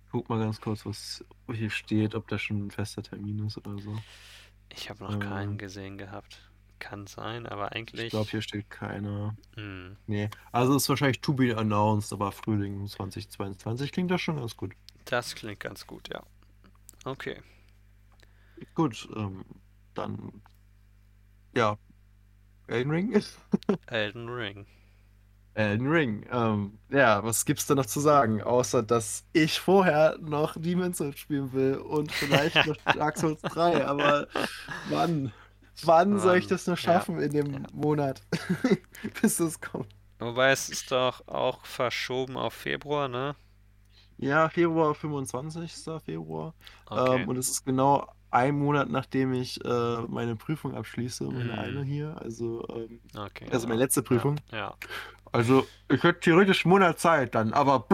[0.05, 3.57] ich guck mal ganz kurz, was hier steht, ob da schon ein fester Termin ist
[3.57, 3.97] oder so.
[4.69, 6.49] Ich habe noch ähm, keinen gesehen gehabt.
[6.79, 8.05] Kann sein, aber eigentlich.
[8.05, 9.35] Ich glaube, hier steht keiner.
[9.55, 9.95] Mm.
[10.05, 10.29] Nee.
[10.51, 14.73] Also ist wahrscheinlich to be announced, aber Frühling 2022 klingt das schon ganz gut.
[15.05, 16.23] Das klingt ganz gut, ja.
[17.05, 17.41] Okay.
[18.75, 19.43] Gut, ähm,
[19.93, 20.41] dann
[21.55, 21.77] ja.
[22.67, 23.21] Elden Ring?
[23.87, 24.65] Elden Ring.
[25.53, 26.25] Elden Ring.
[26.31, 28.41] Ähm, ja, was gibt's da noch zu sagen?
[28.41, 33.85] Außer, dass ich vorher noch Demon's Souls spielen will und vielleicht noch Dark Souls 3.
[33.85, 34.27] Aber
[34.89, 35.31] wann?
[35.83, 37.59] Wann soll ich das noch schaffen ja, in dem ja.
[37.71, 38.21] Monat?
[39.21, 39.93] Bis das kommt.
[40.19, 43.35] Wobei es ist doch auch verschoben auf Februar, ne?
[44.23, 45.73] Ja, Februar, 25.
[46.05, 46.53] Februar.
[46.85, 47.21] Okay.
[47.21, 51.59] Ähm, und es ist genau ein Monat, nachdem ich äh, meine Prüfung abschließe, meine mm.
[51.59, 52.15] eine hier.
[52.19, 54.37] Also, ähm, okay, also meine letzte Prüfung.
[54.51, 54.75] Ja, ja.
[55.31, 57.87] Also, ich hätte theoretisch einen Monat Zeit dann, aber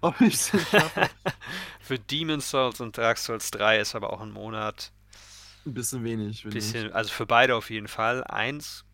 [0.00, 0.50] ob ich es.
[1.80, 4.92] Für Demon's Souls und Dark Souls 3 ist aber auch ein Monat.
[5.66, 6.44] Ein bisschen wenig.
[6.44, 8.24] Bisschen, also für beide auf jeden Fall.
[8.24, 8.84] Eins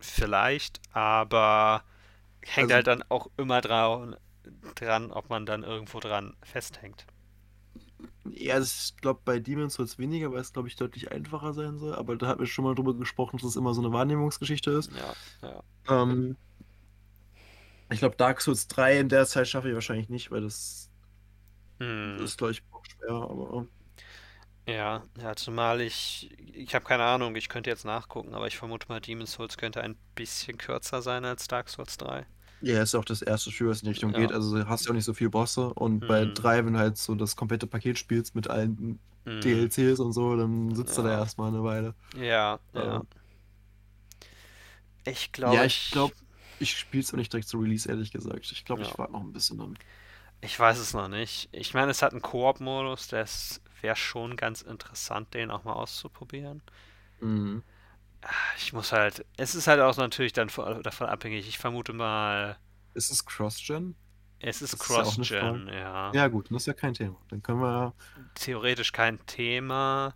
[0.00, 1.82] vielleicht, aber
[2.42, 4.16] hängt also, halt dann auch immer dran,
[4.74, 7.06] dran, ob man dann irgendwo dran festhängt.
[8.24, 11.78] Ja, also ich glaube, bei Demon's Souls weniger, weil es, glaube ich, deutlich einfacher sein
[11.78, 11.94] soll.
[11.94, 14.90] Aber da hatten wir schon mal drüber gesprochen, dass es immer so eine Wahrnehmungsgeschichte ist.
[14.92, 16.02] Ja, ja.
[16.02, 16.36] Ähm,
[17.90, 20.90] ich glaube, Dark Souls 3 in der Zeit schaffe ich wahrscheinlich nicht, weil das
[21.78, 22.18] hm.
[22.20, 23.10] ist, glaube ich, auch schwer.
[23.10, 23.66] Aber
[24.68, 28.88] ja, ja, zumal ich, ich habe keine Ahnung, ich könnte jetzt nachgucken, aber ich vermute
[28.88, 32.26] mal, Demon's Souls könnte ein bisschen kürzer sein als Dark Souls 3.
[32.60, 34.20] Ja, ist auch das erste Spiel, was in die Richtung ja.
[34.20, 34.32] geht.
[34.32, 35.72] Also du hast ja auch nicht so viele Bosse.
[35.74, 36.06] Und mhm.
[36.08, 39.40] bei 3, wenn du halt so das komplette Paket spielst mit allen mhm.
[39.40, 41.02] DLCs und so, dann sitzt ja.
[41.02, 41.94] du da erstmal eine Weile.
[42.16, 42.96] Ja, ja.
[42.96, 43.02] Ähm.
[45.06, 45.56] Ich glaube.
[45.56, 46.14] Ja, ich glaube,
[46.58, 48.50] ich spiele es auch nicht direkt zu Release, ehrlich gesagt.
[48.50, 48.88] Ich glaube, ja.
[48.88, 49.78] ich warte noch ein bisschen dann.
[50.40, 51.48] Ich weiß es noch nicht.
[51.52, 53.26] Ich meine, es hat einen Koop-Modus, der
[53.80, 56.62] wäre schon ganz interessant, den auch mal auszuprobieren.
[57.20, 57.62] Mhm.
[58.56, 59.24] Ich muss halt.
[59.36, 60.48] Es ist halt auch natürlich dann
[60.82, 61.48] davon abhängig.
[61.48, 62.56] Ich vermute mal.
[62.94, 63.94] Ist es Cross-Gen?
[64.38, 66.28] Es ist Cross-Gen, ja, ja.
[66.28, 67.16] gut, das ist ja kein Thema.
[67.30, 67.94] Dann können wir.
[68.34, 70.14] Theoretisch kein Thema.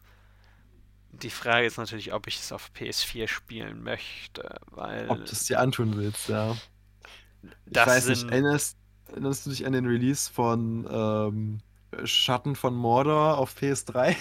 [1.13, 5.09] die Frage ist natürlich, ob ich es auf PS4 spielen möchte, weil.
[5.09, 6.53] Ob du es dir antun willst, ja.
[7.43, 8.77] Ich Das weiß nicht, sind- erinnerst,
[9.09, 14.17] erinnerst du dich an den Release von ähm, Schatten von Mordor auf PS3?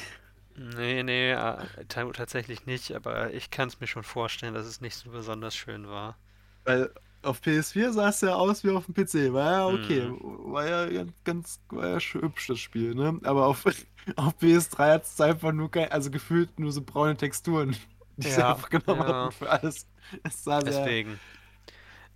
[0.60, 4.80] Nee, nee, äh, ta- tatsächlich nicht, aber ich kann es mir schon vorstellen, dass es
[4.81, 6.18] nicht so besonders schön war.
[6.65, 6.91] Weil
[7.22, 9.34] auf PS4 sah es ja aus wie auf dem PC.
[9.34, 10.07] War ja okay.
[10.07, 10.19] Mhm.
[10.52, 13.19] War ja ganz, ganz war ja schön hübsch, das Spiel, ne?
[13.23, 13.65] Aber auf,
[14.15, 17.76] auf PS3 hat es einfach nur kein, also gefühlt nur so braune Texturen,
[18.18, 19.06] die sie Ja, einfach genommen ja.
[19.06, 19.88] hatten für alles.
[20.23, 21.19] Es sah Deswegen, sehr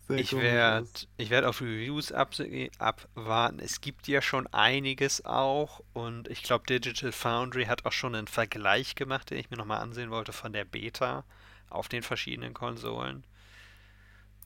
[0.10, 3.60] ich komisch werde ich werd auf Reviews abwarten.
[3.60, 8.28] Es gibt ja schon einiges auch und ich glaube, Digital Foundry hat auch schon einen
[8.28, 11.24] Vergleich gemacht, den ich mir nochmal ansehen wollte von der Beta
[11.70, 13.24] auf den verschiedenen Konsolen.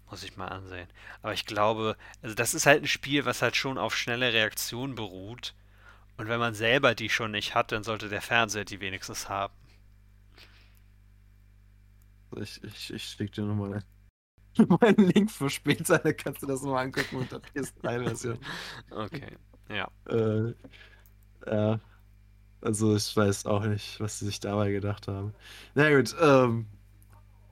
[0.10, 0.88] Muss ich mal ansehen.
[1.22, 4.96] Aber ich glaube, also das ist halt ein Spiel, was halt schon auf schnelle Reaktion
[4.96, 5.54] beruht.
[6.18, 9.54] Und wenn man selber die schon nicht hat, dann sollte der Fernseher die wenigstens haben.
[12.38, 13.84] Ich, ich, ich schick dir nochmal
[14.82, 18.40] einen Link für später, dann kannst du das mal angucken unter PS3-Version.
[18.92, 19.38] Okay,
[19.70, 19.90] ja.
[20.10, 20.54] Äh,
[21.46, 21.80] ja.
[22.62, 25.36] Also ich weiß auch nicht, was sie sich dabei gedacht haben.
[25.76, 26.68] Na gut, ähm,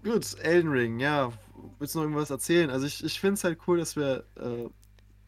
[0.04, 1.32] gut, Elden Ring, ja.
[1.80, 2.70] Willst du noch irgendwas erzählen?
[2.70, 4.70] Also ich, ich finde es halt cool, dass wir äh,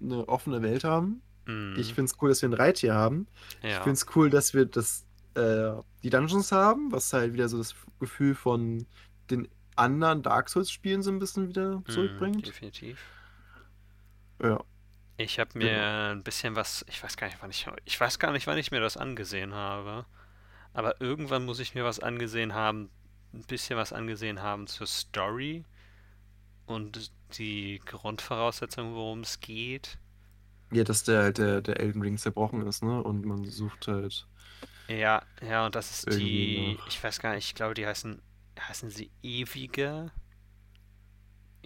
[0.01, 1.23] eine offene Welt haben.
[1.45, 3.27] Mm, Ich finde es cool, dass wir ein Reittier haben.
[3.69, 3.81] Ich ja.
[3.83, 5.71] finde es cool, dass wir das, äh,
[6.03, 8.87] die Dungeons haben, was halt wieder so das Gefühl von
[9.29, 9.47] den
[9.77, 12.45] anderen Dark Souls-Spielen so ein bisschen wieder Mm, zurückbringt.
[12.45, 13.13] definitiv.
[14.41, 14.63] Ja.
[15.17, 18.31] Ich habe mir ein bisschen was, ich weiß gar nicht, wann ich, ich weiß gar
[18.31, 20.05] nicht, wann ich mir das angesehen habe.
[20.73, 22.91] Aber irgendwann muss ich mir was angesehen haben,
[23.33, 25.65] ein bisschen was angesehen haben zur Story
[26.67, 29.99] und die Grundvoraussetzungen, worum es geht.
[30.71, 33.01] Ja, dass der halt der, der Elden Ring zerbrochen ist, ne?
[33.03, 34.27] Und man sucht halt.
[34.87, 36.87] Ja, ja, und das ist die, noch.
[36.87, 38.21] ich weiß gar nicht, ich glaube, die heißen,
[38.61, 40.11] heißen sie Ewige?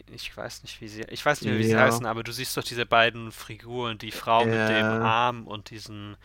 [0.08, 1.78] Ich weiß nicht, wie sie, ich weiß nicht mehr, wie sie Ja.
[1.78, 4.92] heißen, aber du siehst doch diese beiden Figuren, die Frau mit dem.
[4.92, 6.18] Arm und diesen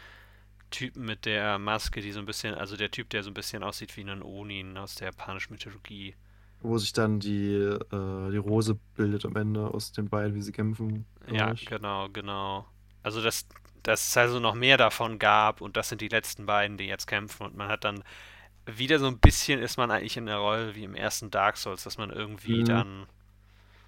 [0.70, 3.62] Typen mit der Maske, die so ein bisschen, also der Typ, der so ein bisschen
[3.64, 6.14] aussieht wie ein Onin aus der japanischen Mythologie.
[6.60, 10.52] Wo sich dann die, äh, die Rose bildet am Ende aus den beiden, wie sie
[10.52, 11.06] kämpfen.
[11.30, 11.64] Ja, ich.
[11.64, 12.66] genau, genau.
[13.02, 13.46] Also dass,
[13.82, 17.06] dass es also noch mehr davon gab und das sind die letzten beiden, die jetzt
[17.06, 18.02] kämpfen und man hat dann
[18.66, 21.84] wieder so ein bisschen ist man eigentlich in der Rolle wie im ersten Dark Souls,
[21.84, 22.64] dass man irgendwie Mhm.
[22.64, 23.06] dann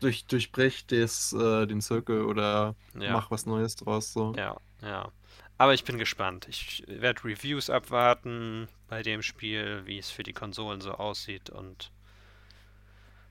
[0.01, 3.13] Durch, durchbrech des, äh, den Zirkel oder Ja.
[3.15, 4.13] mach was Neues draus.
[4.13, 4.35] So.
[4.37, 5.11] Ja, ja.
[5.57, 6.47] Aber ich bin gespannt.
[6.49, 11.91] Ich werde Reviews abwarten bei dem Spiel, wie es für die Konsolen so aussieht und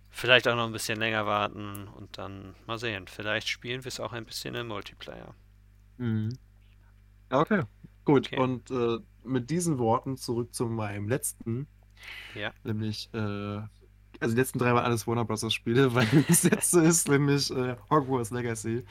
[0.10, 3.08] vielleicht auch noch ein bisschen länger warten und dann mal sehen.
[3.08, 5.34] Vielleicht spielen wir es auch ein bisschen im Multiplayer.
[5.98, 6.38] Mhm.
[7.30, 7.64] Okay,
[8.06, 8.28] gut.
[8.28, 8.38] Okay.
[8.38, 8.98] Und äh,
[9.28, 11.68] mit diesen Worten zurück zu meinem letzten.
[12.36, 12.52] Ja.
[12.64, 13.18] Nämlich, äh,
[14.20, 15.54] also die letzten drei waren alles Warner Bros.
[15.54, 18.84] Spiele, weil das letzte ist nämlich äh, Hogwarts Legacy.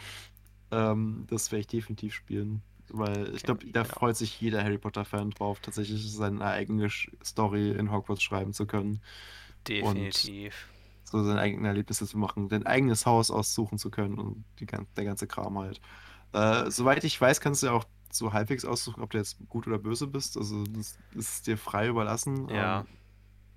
[0.70, 2.62] Ähm, das werde ich definitiv spielen.
[2.88, 3.84] Weil ich glaube, da ja.
[3.84, 6.88] freut sich jeder Harry Potter-Fan drauf, tatsächlich seine eigene
[7.24, 9.00] Story in Hogwarts schreiben zu können.
[9.66, 10.68] Definitiv.
[11.04, 15.04] So seine eigenen Erlebnisse zu machen, dein eigenes Haus aussuchen zu können und die, der
[15.04, 15.80] ganze Kram halt.
[16.32, 17.84] Äh, soweit ich weiß, kannst du ja auch
[18.14, 20.36] so halbwegs aussuchen, ob du jetzt gut oder böse bist.
[20.36, 22.48] Also das ist dir frei überlassen.
[22.48, 22.84] Ja.
[22.84, 22.88] Ähm,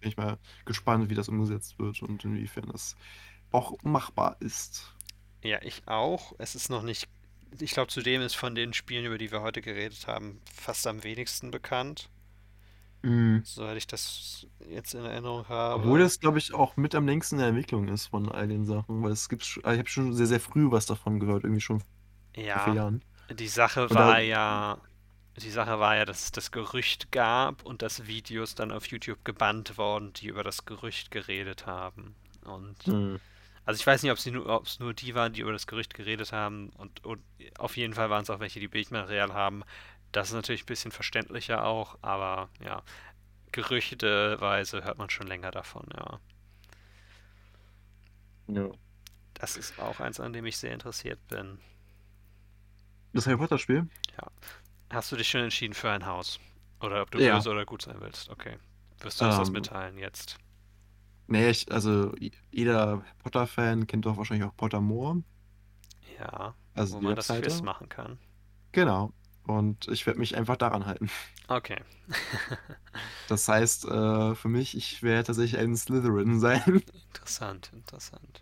[0.01, 2.97] bin ich mal gespannt, wie das umgesetzt wird und inwiefern das
[3.51, 4.95] auch machbar ist.
[5.43, 6.33] Ja, ich auch.
[6.37, 7.07] Es ist noch nicht.
[7.59, 11.03] Ich glaube, zudem ist von den Spielen, über die wir heute geredet haben, fast am
[11.03, 12.09] wenigsten bekannt.
[13.43, 15.83] Soweit ich das jetzt in Erinnerung habe.
[15.83, 18.65] Obwohl das, glaube ich, auch mit am längsten in der Entwicklung ist von all den
[18.65, 21.61] Sachen, weil es gibt, sch- ich habe schon sehr, sehr früh was davon gehört, irgendwie
[21.61, 21.83] schon
[22.47, 23.03] vor vier Ja, Jahren.
[23.31, 24.79] Die Sache war da- ja,
[25.37, 29.23] die Sache war ja, dass es das Gerücht gab und dass Videos dann auf YouTube
[29.25, 32.15] gebannt wurden, die über das Gerücht geredet haben.
[32.45, 33.15] Und Hm.
[33.65, 35.67] also ich weiß nicht, ob es nur, ob es nur die waren, die über das
[35.67, 37.21] Gerücht geredet haben und, und
[37.59, 39.63] auf jeden Fall waren es auch welche, die Bildmaterial haben.
[40.13, 42.83] Das ist natürlich ein bisschen verständlicher auch, aber ja,
[43.53, 46.19] gerüchteweise hört man schon länger davon, ja.
[48.47, 48.69] Ja.
[49.33, 51.57] Das ist auch eins, an dem ich sehr interessiert bin.
[53.13, 53.87] Das Harry Potter Spiel?
[54.91, 56.39] Hast du dich schon entschieden für ein Haus?
[56.79, 57.23] Oder ob du Ja.
[57.23, 58.29] böse oder gut sein willst?
[58.29, 58.57] Okay.
[58.99, 60.37] Wirst du uns das Ähm, mitteilen jetzt?
[61.27, 62.13] Nee, ich, also
[62.51, 65.23] jeder Potter-Fan kennt doch wahrscheinlich auch Pottermore.
[66.19, 67.31] Ja, Also wo man das Webseite.
[67.31, 68.19] Quiz machen kann.
[68.71, 69.13] Genau.
[69.43, 71.09] Und ich werde mich einfach daran halten.
[71.49, 71.79] Okay.
[73.27, 76.83] Das heißt, äh, für mich, ich werde tatsächlich ein Slytherin sein.
[76.93, 78.41] Interessant, interessant.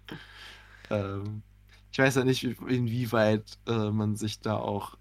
[0.89, 1.43] ähm,
[1.91, 4.95] ich weiß ja nicht, wie- inwieweit äh, man sich da auch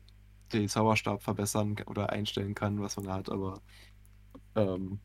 [0.52, 3.62] den Zauberstab verbessern oder einstellen kann, was man da hat, aber
[4.56, 5.00] ähm,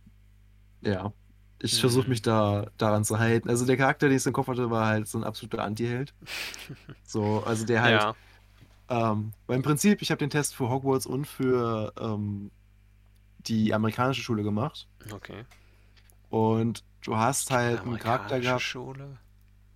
[0.81, 1.13] ja,
[1.59, 2.09] ich versuche Mhm.
[2.09, 3.49] mich da daran zu halten.
[3.49, 6.15] Also der Charakter, den ich im Kopf hatte, war halt so ein absoluter Anti-Held.
[7.03, 8.15] So, also der halt, Ja,
[8.89, 12.51] ähm, weil im Prinzip, ich habe den Test für Hogwarts und für ähm,
[13.39, 14.89] die amerikanische Schule gemacht.
[15.13, 15.45] okay.
[16.29, 18.63] Und du hast halt einen Charakter gehabt.
[18.63, 19.19] Schule.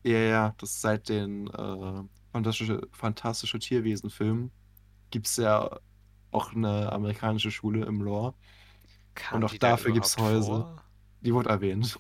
[0.06, 4.52] Ja, ja, das ist seit den äh, fantastische, fantastische Tierwesen-Filmen
[5.12, 5.80] gibt es ja
[6.32, 8.36] auch eine amerikanische Schule im Lore.
[9.16, 10.46] Kam Und auch dafür gibt's überhaupt Häuser.
[10.46, 10.84] vor?
[11.22, 12.00] Die wurde erwähnt.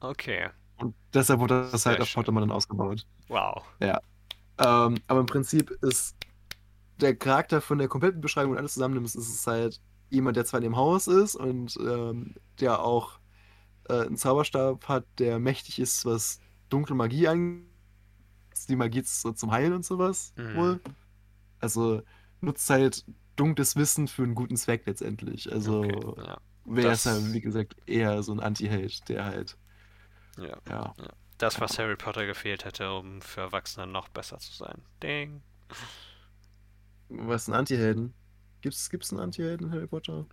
[0.00, 0.50] Okay.
[0.76, 2.20] Und deshalb wurde das Sehr halt auf schön.
[2.22, 3.06] Pottermore dann ausgebaut.
[3.28, 3.64] Wow.
[4.58, 6.16] Ähm, aber im Prinzip ist
[7.00, 9.80] der Charakter von der kompletten Beschreibung und alles zusammennimmst, ist es halt
[10.10, 13.20] jemand, der zwar in dem Haus ist und ähm, der auch
[13.88, 17.66] äh, einen Zauberstab hat, der mächtig ist, was dunkle Magie angeht.
[18.68, 20.54] Die Magie zum Heilen und sowas Mhm.
[20.56, 20.80] wohl.
[21.60, 22.02] Also
[22.40, 23.04] nutzt halt
[23.36, 25.50] dunkles Wissen für einen guten Zweck letztendlich.
[25.52, 26.22] Also Okay.
[26.26, 26.38] Ja.
[26.64, 29.56] wäre es halt, wie gesagt, eher so ein Anti-Held, der halt,
[30.38, 30.58] ja.
[30.68, 30.94] ja.
[31.38, 34.82] Das, was Harry Potter gefehlt hätte, um für Erwachsene noch besser zu sein.
[35.02, 35.40] Ding.
[37.08, 38.12] Was ein Anti-Helden?
[38.60, 40.26] Gibt's, gibt's einen Anti-Helden in Harry Potter?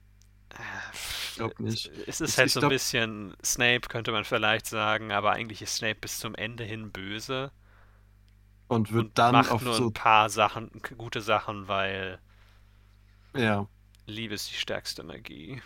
[1.38, 1.92] Ich glaub nicht.
[2.08, 5.32] Es ist Ich- halt ich so ein glaub- bisschen Snape, könnte man vielleicht sagen, aber
[5.34, 7.52] eigentlich ist Snape bis zum Ende hin böse
[8.68, 12.20] Und wird und dann macht auf nur so, ein paar Sachen, gute Sachen, weil
[13.34, 13.68] ja,
[14.08, 15.62] Liebe ist die stärkste Magie.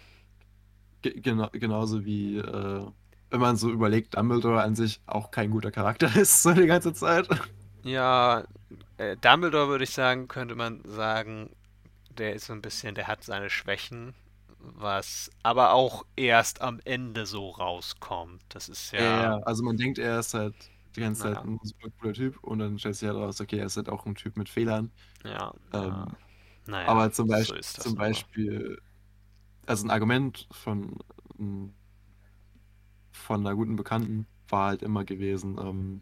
[1.02, 2.86] ge genau, genauso wie, äh,
[3.30, 6.94] wenn man so überlegt, Dumbledore an sich auch kein guter Charakter ist, so die ganze
[6.94, 7.28] Zeit.
[7.84, 8.44] Ja,
[8.98, 11.50] äh, Dumbledore würde ich sagen, könnte man sagen,
[12.10, 14.16] der ist so ein bisschen, der hat seine Schwächen,
[14.60, 18.44] was aber auch erst am Ende so rauskommt.
[18.50, 20.56] Das ist Ja, ja, also man denkt, er ist halt
[20.96, 23.66] die ganze Zeit ein super cooler Typ und dann stellt sich halt raus, okay, er
[23.68, 24.92] ist halt auch ein Typ mit Fehlern.
[25.24, 26.18] ja, Ähm, ja.
[26.66, 27.96] Naja, Aber zum, so Beisp ist das zum.
[27.96, 28.82] Beispiel,
[29.68, 31.00] also ein Argument von,
[31.40, 31.76] ähm,
[33.12, 36.02] von einer guten Bekannten war halt immer gewesen, ähm,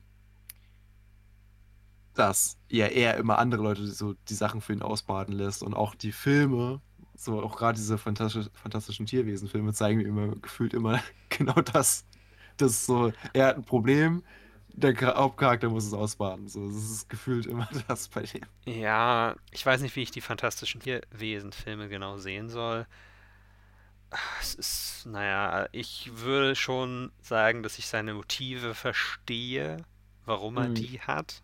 [2.13, 5.95] dass ja er immer andere Leute so die Sachen für ihn ausbaden lässt und auch
[5.95, 6.81] die Filme,
[7.25, 12.05] so auch gerade diese fantastisch, fantastischen Tierwesen-Filme zeigen mir immer gefühlt immer genau das.
[12.57, 14.23] Das ist so, er hat ein Problem,
[14.69, 16.47] der Cha- Hauptcharakter muss es ausbaden.
[16.47, 18.41] So, das ist gefühlt immer das bei dem.
[18.65, 22.85] Ja, ich weiß nicht, wie ich die fantastischen Tierwesen-Filme genau sehen soll.
[24.39, 29.77] Es ist, naja, ich würde schon sagen, dass ich seine Motive verstehe,
[30.25, 30.77] warum er Mhm.
[30.77, 31.43] die hat.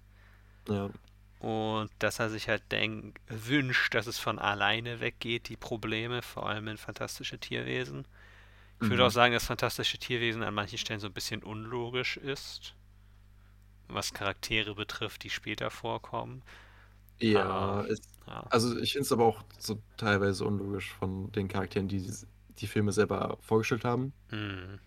[0.67, 0.89] Ja.
[1.43, 6.47] Und dass er sich halt denk, wünscht, dass es von alleine weggeht, die Probleme, vor
[6.47, 8.05] allem in fantastische Tierwesen.
[8.81, 9.07] Ich würde Mhm.
[9.07, 12.75] auch sagen, dass fantastische Tierwesen an manchen Stellen so ein bisschen unlogisch ist,
[13.89, 16.43] was Charaktere betrifft, die später vorkommen.
[17.19, 18.45] Ja, Aber- es, Ja.
[18.49, 22.09] also ich finde es aber auch so teilweise unlogisch von den Charakteren, die
[22.59, 24.13] die- Filme selber vorgestellt haben.
[24.29, 24.79] Hm.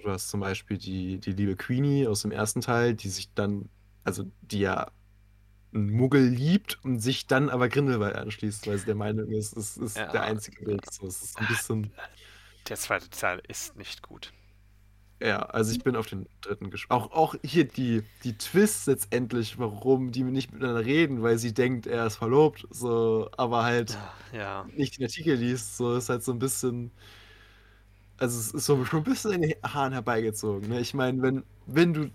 [0.00, 3.68] Du hast zum Beispiel die, die liebe Queenie aus dem ersten Teil, die sich dann,
[4.04, 4.92] also die ja
[5.74, 9.76] einen Muggel liebt und sich dann aber Grindelwald anschließt, weil sie der Meinung ist, es
[9.76, 10.10] ist Ja.
[10.12, 10.86] der einzige Weg.
[10.90, 11.92] So, es ist ein bisschen,
[12.68, 14.32] Der zweite Teil ist nicht gut.
[15.20, 17.02] ja, also ich bin auf den dritten gespannt.
[17.02, 21.86] Auch, auch hier die, die Twists letztendlich, warum die nicht miteinander reden, weil sie denkt,
[21.88, 23.98] er ist verlobt, so, aber halt
[24.32, 24.68] Ja.
[24.76, 26.92] nicht den Artikel liest, so ist halt so ein bisschen.
[28.18, 30.68] Also es ist so schon ein bisschen in den Haaren herbeigezogen.
[30.68, 30.80] Ne?
[30.80, 32.10] Ich meine, wenn, wenn du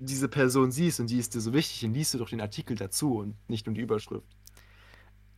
[0.00, 2.76] diese Person siehst und die ist dir so wichtig, dann liest du doch den Artikel
[2.76, 4.26] dazu und nicht nur die Überschrift.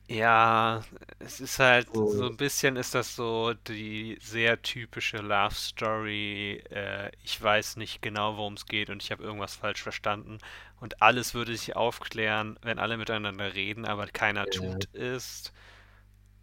[0.09, 0.83] Ja,
[1.21, 2.07] es ist halt So.
[2.07, 6.63] so ein bisschen ist das so die sehr typische Love Story.
[6.71, 10.39] Äh, ich weiß nicht genau, worum es geht und ich habe irgendwas falsch verstanden.
[10.81, 15.53] Und alles würde sich aufklären, wenn alle miteinander reden, aber keiner tut es.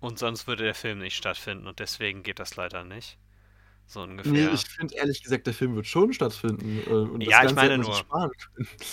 [0.01, 3.17] Und sonst würde der Film nicht stattfinden und deswegen geht das leider nicht.
[3.90, 4.53] So Nee, ungefähr.
[4.53, 6.80] ich finde ehrlich gesagt, der Film wird schon stattfinden.
[6.80, 8.32] äh, Und das Ja, ich Ganze meine man sich nur.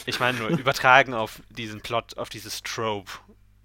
[0.06, 3.12] Ich meine nur, übertragen auf diesen Plot, auf dieses Trope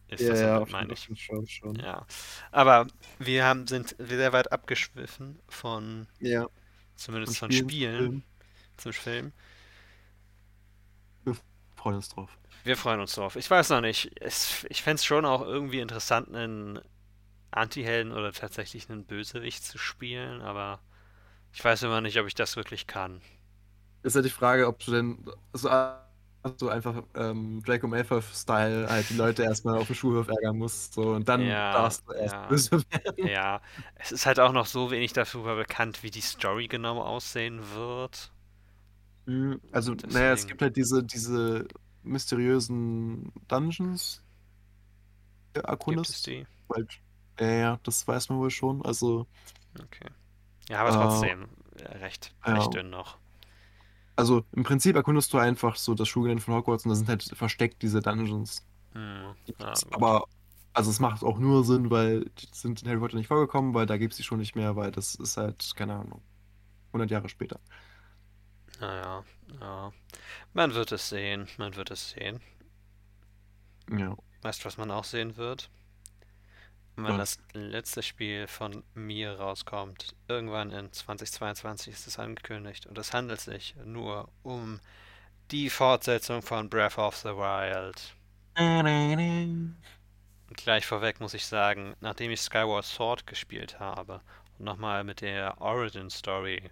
[0.08, 1.10] ist das, ja, meine ich.
[1.16, 1.76] schon, schon.
[1.80, 2.06] Ja,
[2.52, 2.88] aber
[3.20, 6.48] wir haben, sind sehr weit abgeschwiffen von, Ja,
[6.95, 8.24] zumindest von und Spielen, Spielen Film.
[8.78, 9.34] zum Film.
[11.76, 12.38] Freuen uns drauf.
[12.64, 13.36] Wir freuen uns drauf.
[13.36, 14.12] Ich weiß noch nicht.
[14.22, 16.80] Es, ich fände es schon auch irgendwie interessant, einen
[17.52, 20.82] Anti-Helden oder tatsächlich einen Bösewicht zu spielen, aber
[21.53, 23.22] ich weiß immer nicht, ob ich das wirklich kann.
[24.03, 25.69] Ist ja die Frage, ob du denn so,
[26.57, 30.94] so einfach ähm, Draco Malfoy-Style halt die Leute erstmal auf dem Schulhof ärgern musst.
[30.95, 32.48] So, und dann Ja, darfst du erst ja.
[32.48, 33.15] böse werden.
[33.22, 33.61] Ja,
[33.95, 38.32] es ist halt auch noch so wenig darüber bekannt, wie die Story genau aussehen wird.
[39.26, 40.48] Mhm, Also, naja, es Deswegen.
[40.48, 41.68] gibt halt diese, diese
[42.03, 44.23] mysteriösen Dungeons.
[45.53, 46.26] äh, Gibt es Erkundest.
[46.26, 46.48] die?
[46.73, 47.02] Halt,
[47.40, 48.82] ja, ja, das weiß man wohl schon.
[48.86, 49.28] Also,
[49.80, 50.10] Okay.
[50.69, 51.47] Ja, aber Äh, trotzdem.
[52.01, 52.53] recht, Ja.
[52.53, 53.17] recht dünn noch.
[54.15, 57.23] Also im Prinzip erkundest du einfach so das Schulgelände von Hogwarts und da sind halt
[57.35, 58.65] versteckt diese Dungeons.
[58.93, 59.73] Hm, ja.
[59.91, 60.25] Aber,
[60.73, 63.85] also es macht auch nur Sinn, weil die sind in Harry Potter nicht vorgekommen, weil
[63.85, 66.21] da gibt es die schon nicht mehr, weil das ist halt, keine Ahnung,
[66.93, 67.59] 100 Jahre später.
[68.81, 69.23] Naja,
[69.61, 69.91] ja.
[70.53, 72.41] Man wird es sehen, man wird es sehen.
[73.91, 74.15] Ja.
[74.43, 75.71] Weißt du, was man auch sehen wird?
[76.95, 77.38] Wenn Was?
[77.38, 83.39] das letzte Spiel von mir rauskommt, irgendwann in 2022 ist es angekündigt und es handelt
[83.39, 84.80] sich nur um
[85.51, 88.15] die Fortsetzung von Breath of the Wild.
[90.49, 94.22] Und gleich vorweg muss ich sagen, nachdem ich Skyward Sword gespielt habe
[94.59, 96.69] und nochmal mit der Origin Story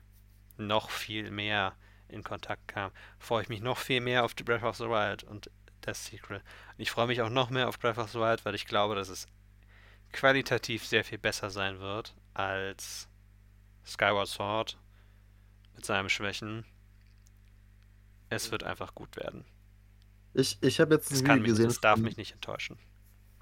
[0.57, 1.73] noch viel mehr
[2.09, 5.23] in Kontakt kam, freue ich mich noch viel mehr auf die Breath of the Wild
[5.23, 5.49] und
[5.81, 6.37] das Sequel.
[6.37, 8.95] Und ich freue mich auch noch mehr auf Breath of the Wild, weil ich glaube,
[8.95, 9.27] dass es
[10.13, 13.09] qualitativ sehr viel besser sein wird als
[13.85, 14.79] Skyward Sword
[15.75, 16.65] mit seinen Schwächen.
[18.29, 19.45] Es wird einfach gut werden.
[20.33, 22.79] Ich, ich habe jetzt ein Es, Video mich, gesehen es darf von, mich nicht enttäuschen.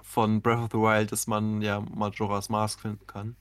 [0.01, 3.37] von Breath of the Wild, dass man ja Majora's Mask finden kann.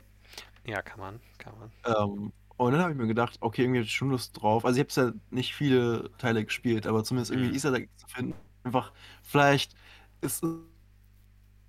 [0.65, 1.73] Ja, kann man, kann man.
[1.85, 4.65] Ähm, und dann habe ich mir gedacht, okay, irgendwie hätte ich schon Lust drauf.
[4.65, 7.55] Also ich habe ja nicht viele Teile gespielt, aber zumindest irgendwie Mhm.
[7.55, 8.35] Easter Egg zu finden.
[8.65, 8.93] Einfach,
[9.23, 9.75] vielleicht
[10.23, 10.59] ist es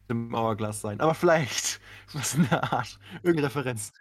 [0.08, 1.80] im Hourglass sein, aber vielleicht
[2.14, 3.94] was in der Art, irgendeine Referenz.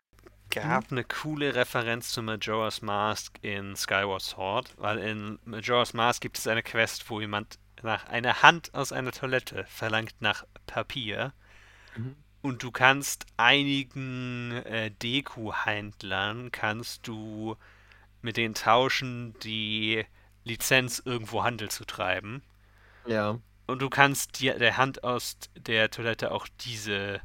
[0.51, 6.39] gab eine coole Referenz zu Majora's Mask in Skyward Sword, weil in Majora's Mask gibt
[6.39, 11.33] es eine Quest, wo jemand nach einer Hand aus einer Toilette verlangt nach Papier.
[11.97, 12.17] Mhm.
[12.43, 17.57] und du kannst einigen äh, Deku-Händlern kannst du
[18.23, 20.05] mit denen tauschen, die
[20.45, 22.43] Lizenz irgendwo Handel zu treiben.
[23.07, 27.21] Ja, und du kannst dir der Hand aus der Toilette auch diese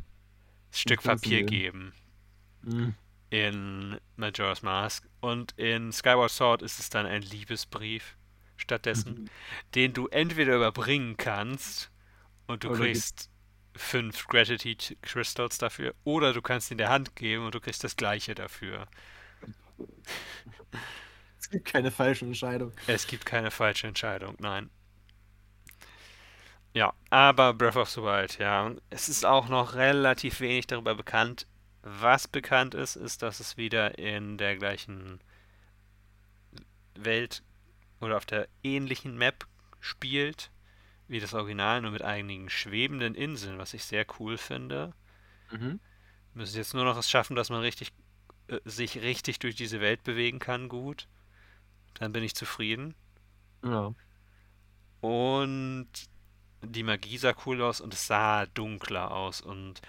[0.71, 1.45] Stück Papier geben.
[1.45, 1.93] geben
[2.63, 2.95] Mhm.
[3.29, 5.07] in Majora's Mask.
[5.19, 8.17] Und in Skyward Sword ist es dann ein Liebesbrief
[8.57, 9.29] stattdessen, Mhm.
[9.75, 11.91] den du entweder überbringen kannst
[12.47, 13.29] und du Oder kriegst
[13.75, 17.95] fünf Gratitude Crystals dafür, oder du kannst ihn der Hand geben und du kriegst das
[17.95, 18.87] gleiche dafür.
[21.39, 22.71] Es gibt keine falsche Entscheidung.
[22.87, 24.69] Es gibt keine falsche Entscheidung, nein.
[26.73, 28.71] Ja, aber Breath of the Wild, ja.
[28.89, 31.45] Es ist auch noch relativ wenig darüber bekannt.
[31.83, 35.19] Was bekannt ist, ist, dass es wieder in der gleichen
[36.95, 37.43] Welt
[37.99, 39.45] oder auf der ähnlichen Map
[39.79, 40.51] spielt
[41.07, 44.93] wie das Original, nur mit einigen schwebenden Inseln, was ich sehr cool finde.
[45.51, 45.81] Mhm.
[46.33, 47.91] Müssen jetzt nur noch es schaffen, dass man richtig
[48.47, 51.07] äh, sich richtig durch diese Welt bewegen kann, gut.
[51.95, 52.95] Dann bin ich zufrieden.
[53.61, 53.93] Ja.
[55.01, 55.89] Und
[56.61, 59.41] die Magie sah cool aus und es sah dunkler aus.
[59.41, 59.81] Und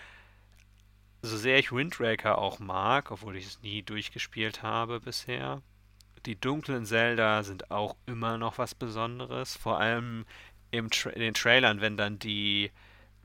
[1.22, 5.62] so sehr ich Wind Waker auch mag, obwohl ich es nie durchgespielt habe bisher,
[6.26, 9.56] die dunklen Zelda sind auch immer noch was Besonderes.
[9.56, 10.24] Vor allem
[10.70, 12.70] in den Trailern, wenn dann die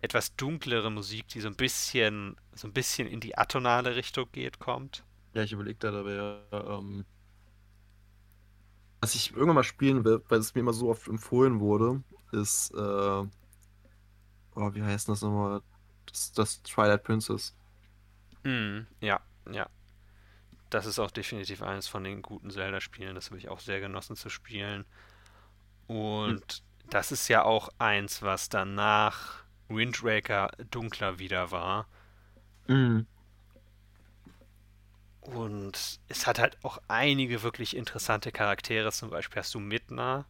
[0.01, 4.59] etwas dunklere Musik, die so ein bisschen, so ein bisschen in die atonale Richtung geht,
[4.59, 5.03] kommt.
[5.33, 7.05] Ja, ich überlege da dabei, ähm,
[9.01, 12.71] was ich irgendwann mal spielen will, weil es mir immer so oft empfohlen wurde, ist,
[12.71, 13.29] äh, oh,
[14.55, 15.61] wie heißt das nochmal?
[16.05, 17.55] Das, das Twilight Princess.
[18.43, 19.19] Mhm, ja,
[19.51, 19.67] ja.
[20.69, 23.15] Das ist auch definitiv eines von den guten Zelda-Spielen.
[23.15, 24.85] Das habe ich auch sehr genossen zu spielen.
[25.87, 31.87] Und das ist ja auch eins, was danach Wind Waker dunkler wieder war.
[32.67, 33.07] Mhm.
[35.21, 38.91] Und es hat halt auch einige wirklich interessante Charaktere.
[38.91, 40.25] Zum Beispiel hast du Midna,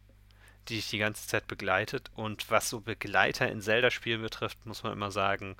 [0.68, 2.10] die dich die ganze Zeit begleitet.
[2.14, 5.56] Und was so Begleiter in Zelda-Spielen betrifft, muss man immer sagen,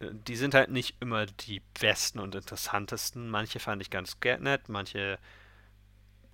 [0.00, 3.28] äh, die sind halt nicht immer die besten und interessantesten.
[3.30, 5.18] Manche fand ich ganz nett, manche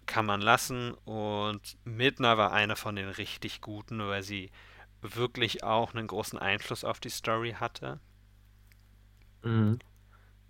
[0.07, 0.95] kann man lassen.
[1.05, 4.51] Und Midna war eine von den richtig guten, weil sie
[5.03, 8.01] wirklich auch einen großen Einfluss auf die Story hatte
[9.43, 9.79] Mhm.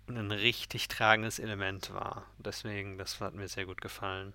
[0.07, 2.25] und ein richtig tragendes Element war.
[2.37, 4.33] Deswegen, das hat mir sehr gut gefallen.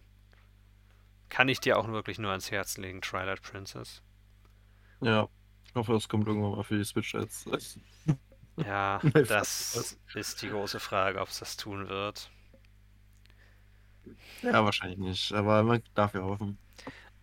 [1.29, 4.03] Kann ich dir auch wirklich nur ans Herz legen, Twilight Princess.
[5.01, 5.29] Ja.
[5.65, 7.45] Ich hoffe, das kommt irgendwann mal für die Switch als
[8.57, 12.31] Ja, das ist die große Frage, ob es das tun wird.
[14.43, 16.59] ja, wahrscheinlich nicht, aber man darf ja hoffen.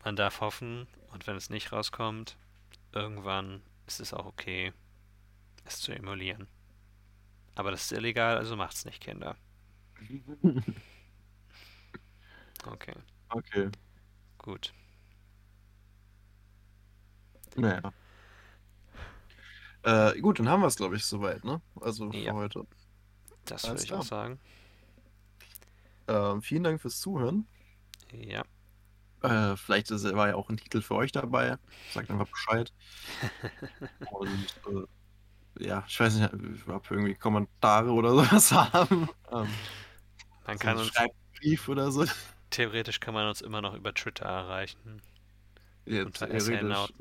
[0.03, 2.37] Man darf hoffen, und wenn es nicht rauskommt,
[2.91, 4.73] irgendwann ist es auch okay,
[5.65, 6.47] es zu emulieren.
[7.55, 9.37] Aber das ist illegal, also macht's nicht, Kinder.
[12.67, 12.93] Okay,
[13.29, 13.71] Okay.
[14.41, 14.73] Gut.
[17.55, 17.91] Naja.
[19.83, 21.61] Äh, gut, dann haben wir es, glaube ich, soweit, ne?
[21.79, 22.33] Also für Ja.
[22.33, 22.65] heute.
[23.45, 24.39] Das würde ich auch sagen.
[26.07, 27.47] äh, vielen Dank fürs Zuhören.
[28.11, 28.43] Ja.
[29.23, 31.57] Äh, vielleicht ist, war ja auch ein Titel für euch dabei.
[31.93, 32.73] Sagt einfach Bescheid.
[34.11, 34.47] Und
[35.59, 36.33] äh, ja, ich weiß nicht,
[36.67, 39.09] ob wir irgendwie Kommentare oder sowas haben.
[39.31, 39.47] Ähm,
[40.45, 42.05] Man so kann einen uns, Schreibbrief oder so.
[42.51, 45.01] Theoretisch kann man uns immer noch über Twitter erreichen.
[45.85, 46.93] Ja, Unter theoretisch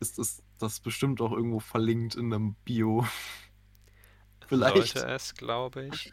[0.00, 3.06] ist das, das bestimmt auch irgendwo verlinkt in einem Bio.
[4.46, 4.94] Vielleicht.
[4.94, 6.12] Sollte es, glaube ich.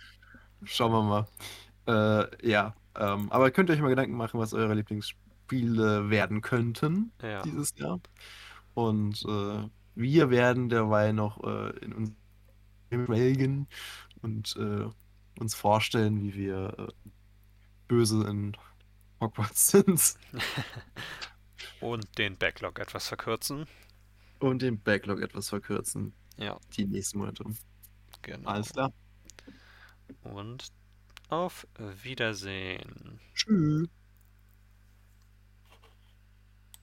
[0.63, 1.27] Schauen wir mal.
[1.87, 7.11] Äh, ja, ähm, aber könnt ihr euch mal Gedanken machen, was eure Lieblingsspiele werden könnten
[7.21, 7.41] Ja.
[7.41, 7.99] dieses Jahr.
[8.73, 12.11] Und äh, wir werden derweil noch äh, in uns
[12.91, 13.67] melden
[14.21, 14.87] und äh,
[15.39, 17.09] uns vorstellen, wie wir äh,
[17.89, 18.55] böse in
[19.19, 20.15] Hogwarts sind
[21.81, 23.65] Und den Backlog etwas verkürzen.
[24.39, 26.13] und den Backlog etwas verkürzen.
[26.37, 27.43] Ja, Die nächsten Monate.
[28.21, 28.49] genau.
[28.49, 28.93] Alles klar.
[30.23, 30.67] Und
[31.29, 33.19] auf Wiedersehen.
[33.33, 33.87] Tschüss.